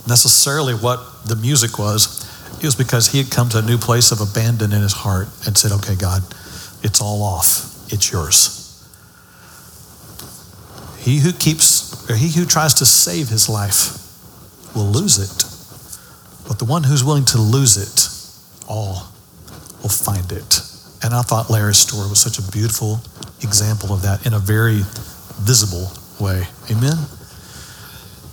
necessarily 0.07 0.73
what 0.73 0.99
the 1.25 1.35
music 1.35 1.77
was, 1.77 2.25
it 2.57 2.65
was 2.65 2.75
because 2.75 3.11
he 3.11 3.19
had 3.19 3.31
come 3.31 3.49
to 3.49 3.59
a 3.59 3.61
new 3.61 3.77
place 3.77 4.11
of 4.11 4.21
abandon 4.21 4.73
in 4.73 4.81
his 4.81 4.93
heart 4.93 5.27
and 5.45 5.57
said, 5.57 5.71
Okay, 5.71 5.95
God, 5.95 6.23
it's 6.83 7.01
all 7.01 7.21
off, 7.23 7.91
it's 7.91 8.11
yours. 8.11 8.55
He 10.99 11.19
who 11.19 11.31
keeps, 11.31 12.09
or 12.09 12.15
he 12.15 12.29
who 12.29 12.45
tries 12.45 12.73
to 12.75 12.85
save 12.85 13.29
his 13.29 13.47
life 13.47 13.95
will 14.75 14.91
lose 14.91 15.17
it. 15.17 15.45
But 16.47 16.59
the 16.59 16.65
one 16.65 16.83
who's 16.83 17.03
willing 17.03 17.25
to 17.25 17.37
lose 17.37 17.77
it 17.77 18.09
all 18.67 19.07
will 19.81 19.89
find 19.89 20.31
it. 20.31 20.61
And 21.01 21.13
I 21.13 21.21
thought 21.21 21.49
Larry's 21.49 21.77
story 21.77 22.09
was 22.09 22.19
such 22.19 22.39
a 22.39 22.51
beautiful 22.51 22.99
example 23.41 23.93
of 23.93 24.01
that 24.01 24.25
in 24.25 24.33
a 24.33 24.39
very 24.39 24.81
visible 25.39 25.91
way. 26.19 26.43
Amen? 26.69 26.97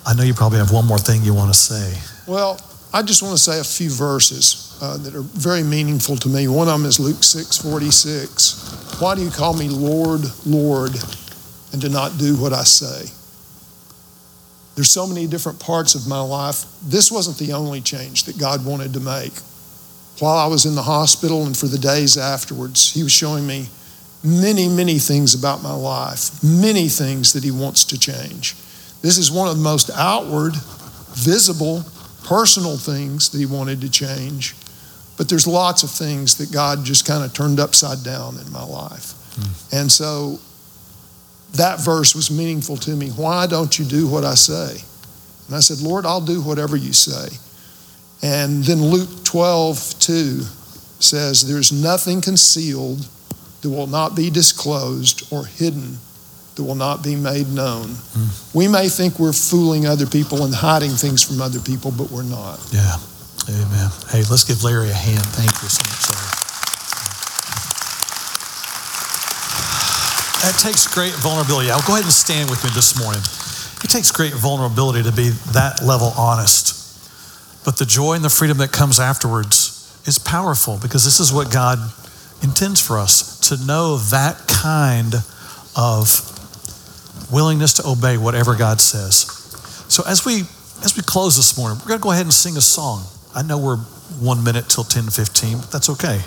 I 0.07 0.15
know 0.15 0.23
you 0.23 0.35
probably 0.35 0.59
have 0.59 0.73
one 0.73 0.87
more 0.87 0.99
thing 0.99 1.23
you 1.23 1.35
want 1.35 1.53
to 1.53 1.59
say. 1.59 1.99
Well, 2.27 2.61
I 2.93 3.03
just 3.03 3.23
want 3.23 3.37
to 3.37 3.43
say 3.43 3.59
a 3.59 3.65
few 3.65 3.91
verses 3.91 4.79
uh, 4.81 4.97
that 4.99 5.15
are 5.15 5.23
very 5.23 5.63
meaningful 5.63 6.17
to 6.19 6.29
me. 6.29 6.49
One 6.49 6.69
of 6.69 6.79
them 6.79 6.87
is 6.87 7.01
Luke 7.01 7.23
6 7.23 7.59
46. 7.59 9.01
Why 9.01 9.15
do 9.15 9.23
you 9.23 9.31
call 9.31 9.55
me 9.55 9.69
Lord, 9.69 10.23
Lord, 10.45 10.93
and 11.73 11.81
do 11.81 11.89
not 11.89 12.19
do 12.19 12.37
what 12.37 12.53
I 12.53 12.63
say? 12.63 13.13
There's 14.77 14.91
so 14.91 15.07
many 15.07 15.27
different 15.27 15.59
parts 15.59 15.95
of 15.95 16.07
my 16.07 16.21
life. 16.21 16.65
This 16.85 17.11
wasn't 17.11 17.39
the 17.39 17.55
only 17.55 17.81
change 17.81 18.25
that 18.25 18.39
God 18.39 18.65
wanted 18.65 18.93
to 18.93 19.01
make. 19.01 19.33
While 20.19 20.37
I 20.37 20.47
was 20.47 20.67
in 20.67 20.75
the 20.75 20.83
hospital 20.83 21.45
and 21.45 21.57
for 21.57 21.67
the 21.67 21.79
days 21.79 22.17
afterwards, 22.17 22.93
He 22.93 23.03
was 23.03 23.13
showing 23.13 23.47
me 23.47 23.69
many, 24.25 24.69
many 24.69 24.99
things 24.99 25.35
about 25.35 25.63
my 25.63 25.75
life, 25.75 26.43
many 26.43 26.89
things 26.89 27.33
that 27.33 27.45
He 27.45 27.51
wants 27.51 27.85
to 27.85 27.99
change. 27.99 28.55
This 29.03 29.19
is 29.19 29.31
one 29.31 29.49
of 29.49 29.57
the 29.57 29.63
most 29.63 29.91
outward, 29.95 30.55
visible, 31.15 31.85
personal 32.25 32.77
things 32.77 33.29
that 33.31 33.39
He 33.39 33.47
wanted 33.47 33.81
to 33.83 33.91
change. 33.91 34.55
But 35.17 35.29
there's 35.29 35.47
lots 35.47 35.83
of 35.83 35.91
things 35.91 36.37
that 36.37 36.53
God 36.53 36.85
just 36.85 37.07
kind 37.07 37.25
of 37.25 37.33
turned 37.33 37.59
upside 37.59 38.03
down 38.05 38.39
in 38.39 38.53
my 38.53 38.65
life. 38.65 39.13
Hmm. 39.35 39.77
And 39.77 39.93
so 39.93 40.39
that 41.55 41.81
verse 41.81 42.15
was 42.15 42.31
meaningful 42.31 42.77
to 42.79 42.91
me. 42.91 43.11
Why 43.11 43.47
don't 43.47 43.79
you 43.79 43.85
do 43.85 44.07
what 44.07 44.25
I 44.25 44.35
say? 44.35 44.83
And 45.47 45.57
I 45.57 45.61
said, 45.61 45.81
Lord, 45.81 46.05
I'll 46.05 46.21
do 46.21 46.43
whatever 46.43 46.77
you 46.77 46.93
say. 46.93 47.29
And 48.23 48.65
then 48.65 48.83
Luke 48.83 49.25
12, 49.25 49.99
2 50.01 50.41
says, 50.99 51.47
There's 51.47 51.73
nothing 51.73 52.21
concealed 52.21 53.09
that 53.67 53.75
will 53.75 53.89
not 53.89 54.15
be 54.15 54.31
disclosed 54.31 55.27
or 55.33 55.45
hidden 55.45 55.99
that 56.55 56.63
will 56.63 56.77
not 56.77 57.03
be 57.03 57.17
made 57.17 57.49
known. 57.49 57.87
Mm. 58.15 58.55
We 58.55 58.69
may 58.69 58.89
think 58.89 59.19
we're 59.19 59.33
fooling 59.33 59.87
other 59.87 60.07
people 60.07 60.45
and 60.45 60.55
hiding 60.55 60.93
things 60.93 61.21
from 61.21 61.43
other 61.43 61.59
people, 61.59 61.91
but 61.91 62.09
we're 62.13 62.23
not. 62.23 62.63
Yeah. 62.71 62.95
Amen. 63.51 63.91
Hey, 64.09 64.23
let's 64.31 64.45
give 64.45 64.63
Larry 64.63 64.89
a 64.89 64.95
hand. 64.95 65.27
Thank 65.35 65.51
you 65.51 65.69
so 65.69 65.83
much, 65.83 66.07
Larry. 66.15 66.31
That 70.47 70.55
takes 70.63 70.87
great 70.87 71.15
vulnerability. 71.19 71.73
I'll 71.73 71.83
go 71.91 71.99
ahead 71.99 72.07
and 72.07 72.15
stand 72.15 72.49
with 72.49 72.63
me 72.63 72.71
this 72.71 72.95
morning. 73.03 73.23
It 73.83 73.91
takes 73.91 74.13
great 74.13 74.33
vulnerability 74.33 75.03
to 75.03 75.13
be 75.13 75.31
that 75.59 75.83
level 75.83 76.15
honest. 76.17 76.71
But 77.65 77.79
the 77.79 77.85
joy 77.85 78.15
and 78.15 78.23
the 78.23 78.31
freedom 78.31 78.59
that 78.59 78.71
comes 78.71 79.01
afterwards 79.01 79.75
is 80.07 80.21
powerful 80.21 80.79
because 80.81 81.05
this 81.05 81.19
is 81.19 81.33
what 81.33 81.51
God 81.51 81.79
intends 82.43 82.81
for 82.81 82.99
us 82.99 83.36
to 83.49 83.67
know 83.67 83.97
that 83.97 84.47
kind 84.49 85.15
of 85.77 87.31
willingness 87.31 87.75
to 87.75 87.87
obey 87.87 88.17
whatever 88.17 88.55
God 88.55 88.81
says. 88.81 89.27
So 89.89 90.03
as 90.07 90.25
we 90.25 90.43
as 90.85 90.97
we 90.97 91.03
close 91.03 91.37
this 91.37 91.57
morning, 91.57 91.79
we're 91.79 91.89
going 91.89 92.01
to 92.01 92.03
go 92.03 92.11
ahead 92.11 92.27
and 92.27 92.35
sing 92.35 92.57
a 92.57 92.61
song. 92.61 93.05
I 93.35 93.43
know 93.43 93.59
we're 93.59 93.79
one 94.21 94.45
minute 94.45 94.69
till 94.69 94.85
10, 94.85 95.05
15, 95.05 95.59
but 95.59 95.71
that's 95.71 95.89
okay. 95.91 96.21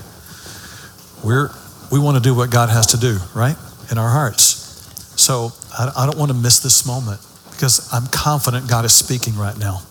We're 1.23 1.49
we 1.91 1.99
want 1.99 2.17
to 2.17 2.23
do 2.23 2.35
what 2.35 2.51
God 2.51 2.69
has 2.69 2.87
to 2.87 2.97
do, 2.97 3.17
right? 3.35 3.55
In 3.91 3.97
our 3.97 4.09
hearts. 4.09 4.57
So 5.19 5.51
I, 5.77 5.91
I 5.97 6.05
don't 6.05 6.17
want 6.17 6.31
to 6.31 6.37
miss 6.37 6.59
this 6.59 6.85
moment 6.85 7.19
because 7.51 7.91
I'm 7.91 8.07
confident 8.07 8.69
God 8.69 8.85
is 8.85 8.93
speaking 8.93 9.35
right 9.35 9.57
now. 9.57 9.81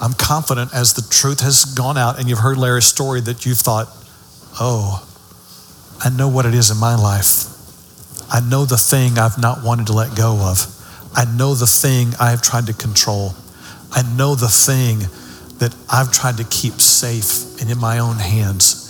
I'm 0.00 0.12
confident 0.12 0.74
as 0.74 0.94
the 0.94 1.02
truth 1.10 1.40
has 1.40 1.64
gone 1.64 1.98
out 1.98 2.18
and 2.18 2.28
you've 2.28 2.38
heard 2.38 2.56
Larry's 2.56 2.86
story 2.86 3.20
that 3.22 3.44
you've 3.44 3.58
thought, 3.58 3.88
oh, 4.60 5.04
I 6.04 6.10
know 6.10 6.28
what 6.28 6.46
it 6.46 6.54
is 6.54 6.70
in 6.70 6.76
my 6.78 6.94
life. 6.94 7.46
I 8.30 8.40
know 8.40 8.64
the 8.64 8.76
thing 8.76 9.18
I've 9.18 9.38
not 9.38 9.64
wanted 9.64 9.86
to 9.88 9.94
let 9.94 10.16
go 10.16 10.36
of. 10.40 10.66
I 11.14 11.24
know 11.24 11.54
the 11.54 11.66
thing 11.66 12.12
I 12.20 12.30
have 12.30 12.42
tried 12.42 12.66
to 12.66 12.74
control. 12.74 13.34
I 13.92 14.02
know 14.16 14.34
the 14.34 14.48
thing 14.48 14.98
that 15.58 15.74
I've 15.90 16.12
tried 16.12 16.36
to 16.36 16.44
keep 16.44 16.74
safe 16.74 17.60
and 17.60 17.70
in 17.70 17.78
my 17.78 17.98
own 17.98 18.16
hands. 18.16 18.84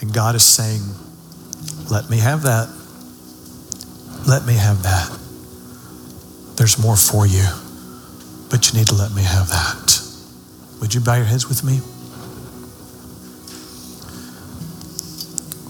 And 0.00 0.12
God 0.12 0.34
is 0.34 0.44
saying, 0.44 0.82
let 1.90 2.10
me 2.10 2.18
have 2.18 2.42
that. 2.42 2.68
Let 4.28 4.44
me 4.44 4.54
have 4.54 4.82
that. 4.82 5.08
There's 6.56 6.78
more 6.78 6.96
for 6.96 7.26
you, 7.26 7.46
but 8.50 8.68
you 8.68 8.78
need 8.78 8.88
to 8.88 8.94
let 8.94 9.12
me 9.12 9.22
have 9.22 9.48
that. 9.48 10.02
Would 10.80 10.94
you 10.94 11.00
bow 11.00 11.14
your 11.14 11.24
heads 11.24 11.48
with 11.48 11.64
me? 11.64 11.80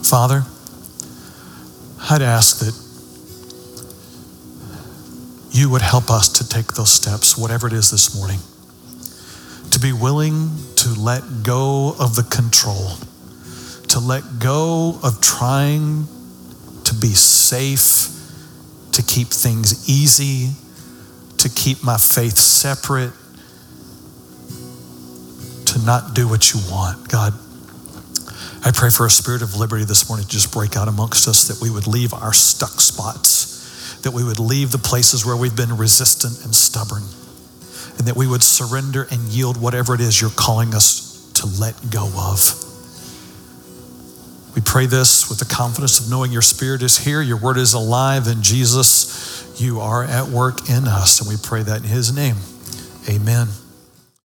Father, 0.02 0.42
I'd 2.12 2.22
ask 2.22 2.58
that 2.58 2.74
you 5.56 5.70
would 5.70 5.82
help 5.82 6.10
us 6.10 6.28
to 6.28 6.48
take 6.48 6.72
those 6.72 6.90
steps, 6.90 7.38
whatever 7.38 7.68
it 7.68 7.72
is 7.72 7.92
this 7.92 8.16
morning, 8.16 8.40
to 9.70 9.78
be 9.78 9.92
willing 9.92 10.50
to 10.74 10.88
let 10.98 11.44
go 11.44 11.94
of 12.00 12.16
the 12.16 12.24
control, 12.24 12.96
to 13.90 14.00
let 14.00 14.24
go 14.40 14.98
of 15.04 15.20
trying 15.20 16.08
to 16.82 16.94
be 16.94 17.14
safe, 17.14 18.08
to 18.90 19.04
keep 19.04 19.28
things 19.28 19.88
easy, 19.88 20.50
to 21.38 21.48
keep 21.48 21.84
my 21.84 21.96
faith 21.96 22.38
separate, 22.38 23.12
to 25.66 25.78
not 25.86 26.14
do 26.14 26.26
what 26.26 26.52
you 26.52 26.58
want. 26.72 27.08
God, 27.08 27.34
I 28.62 28.72
pray 28.72 28.90
for 28.90 29.06
a 29.06 29.10
spirit 29.10 29.42
of 29.42 29.56
liberty 29.56 29.84
this 29.84 30.08
morning 30.08 30.26
to 30.26 30.30
just 30.30 30.52
break 30.52 30.76
out 30.76 30.88
amongst 30.88 31.26
us, 31.28 31.48
that 31.48 31.60
we 31.62 31.70
would 31.70 31.86
leave 31.86 32.12
our 32.12 32.32
stuck 32.32 32.80
spots 32.80 33.50
that 34.02 34.12
we 34.12 34.24
would 34.24 34.38
leave 34.38 34.72
the 34.72 34.78
places 34.78 35.24
where 35.24 35.36
we've 35.36 35.56
been 35.56 35.76
resistant 35.76 36.44
and 36.44 36.54
stubborn, 36.54 37.02
and 37.98 38.08
that 38.08 38.16
we 38.16 38.26
would 38.26 38.42
surrender 38.42 39.06
and 39.10 39.20
yield 39.28 39.60
whatever 39.60 39.94
it 39.94 40.00
is 40.00 40.20
you're 40.20 40.30
calling 40.30 40.74
us 40.74 41.30
to 41.34 41.46
let 41.60 41.74
go 41.90 42.06
of. 42.16 42.54
We 44.54 44.62
pray 44.62 44.86
this 44.86 45.28
with 45.28 45.38
the 45.38 45.44
confidence 45.44 46.00
of 46.00 46.10
knowing 46.10 46.32
your 46.32 46.42
Spirit 46.42 46.82
is 46.82 46.98
here, 46.98 47.22
your 47.22 47.36
word 47.36 47.56
is 47.56 47.74
alive, 47.74 48.26
and 48.26 48.42
Jesus, 48.42 49.60
you 49.60 49.80
are 49.80 50.02
at 50.02 50.26
work 50.26 50.68
in 50.68 50.88
us. 50.88 51.20
And 51.20 51.28
we 51.28 51.36
pray 51.40 51.62
that 51.62 51.82
in 51.82 51.88
His 51.88 52.12
name. 52.14 52.36
Amen. 53.08 53.46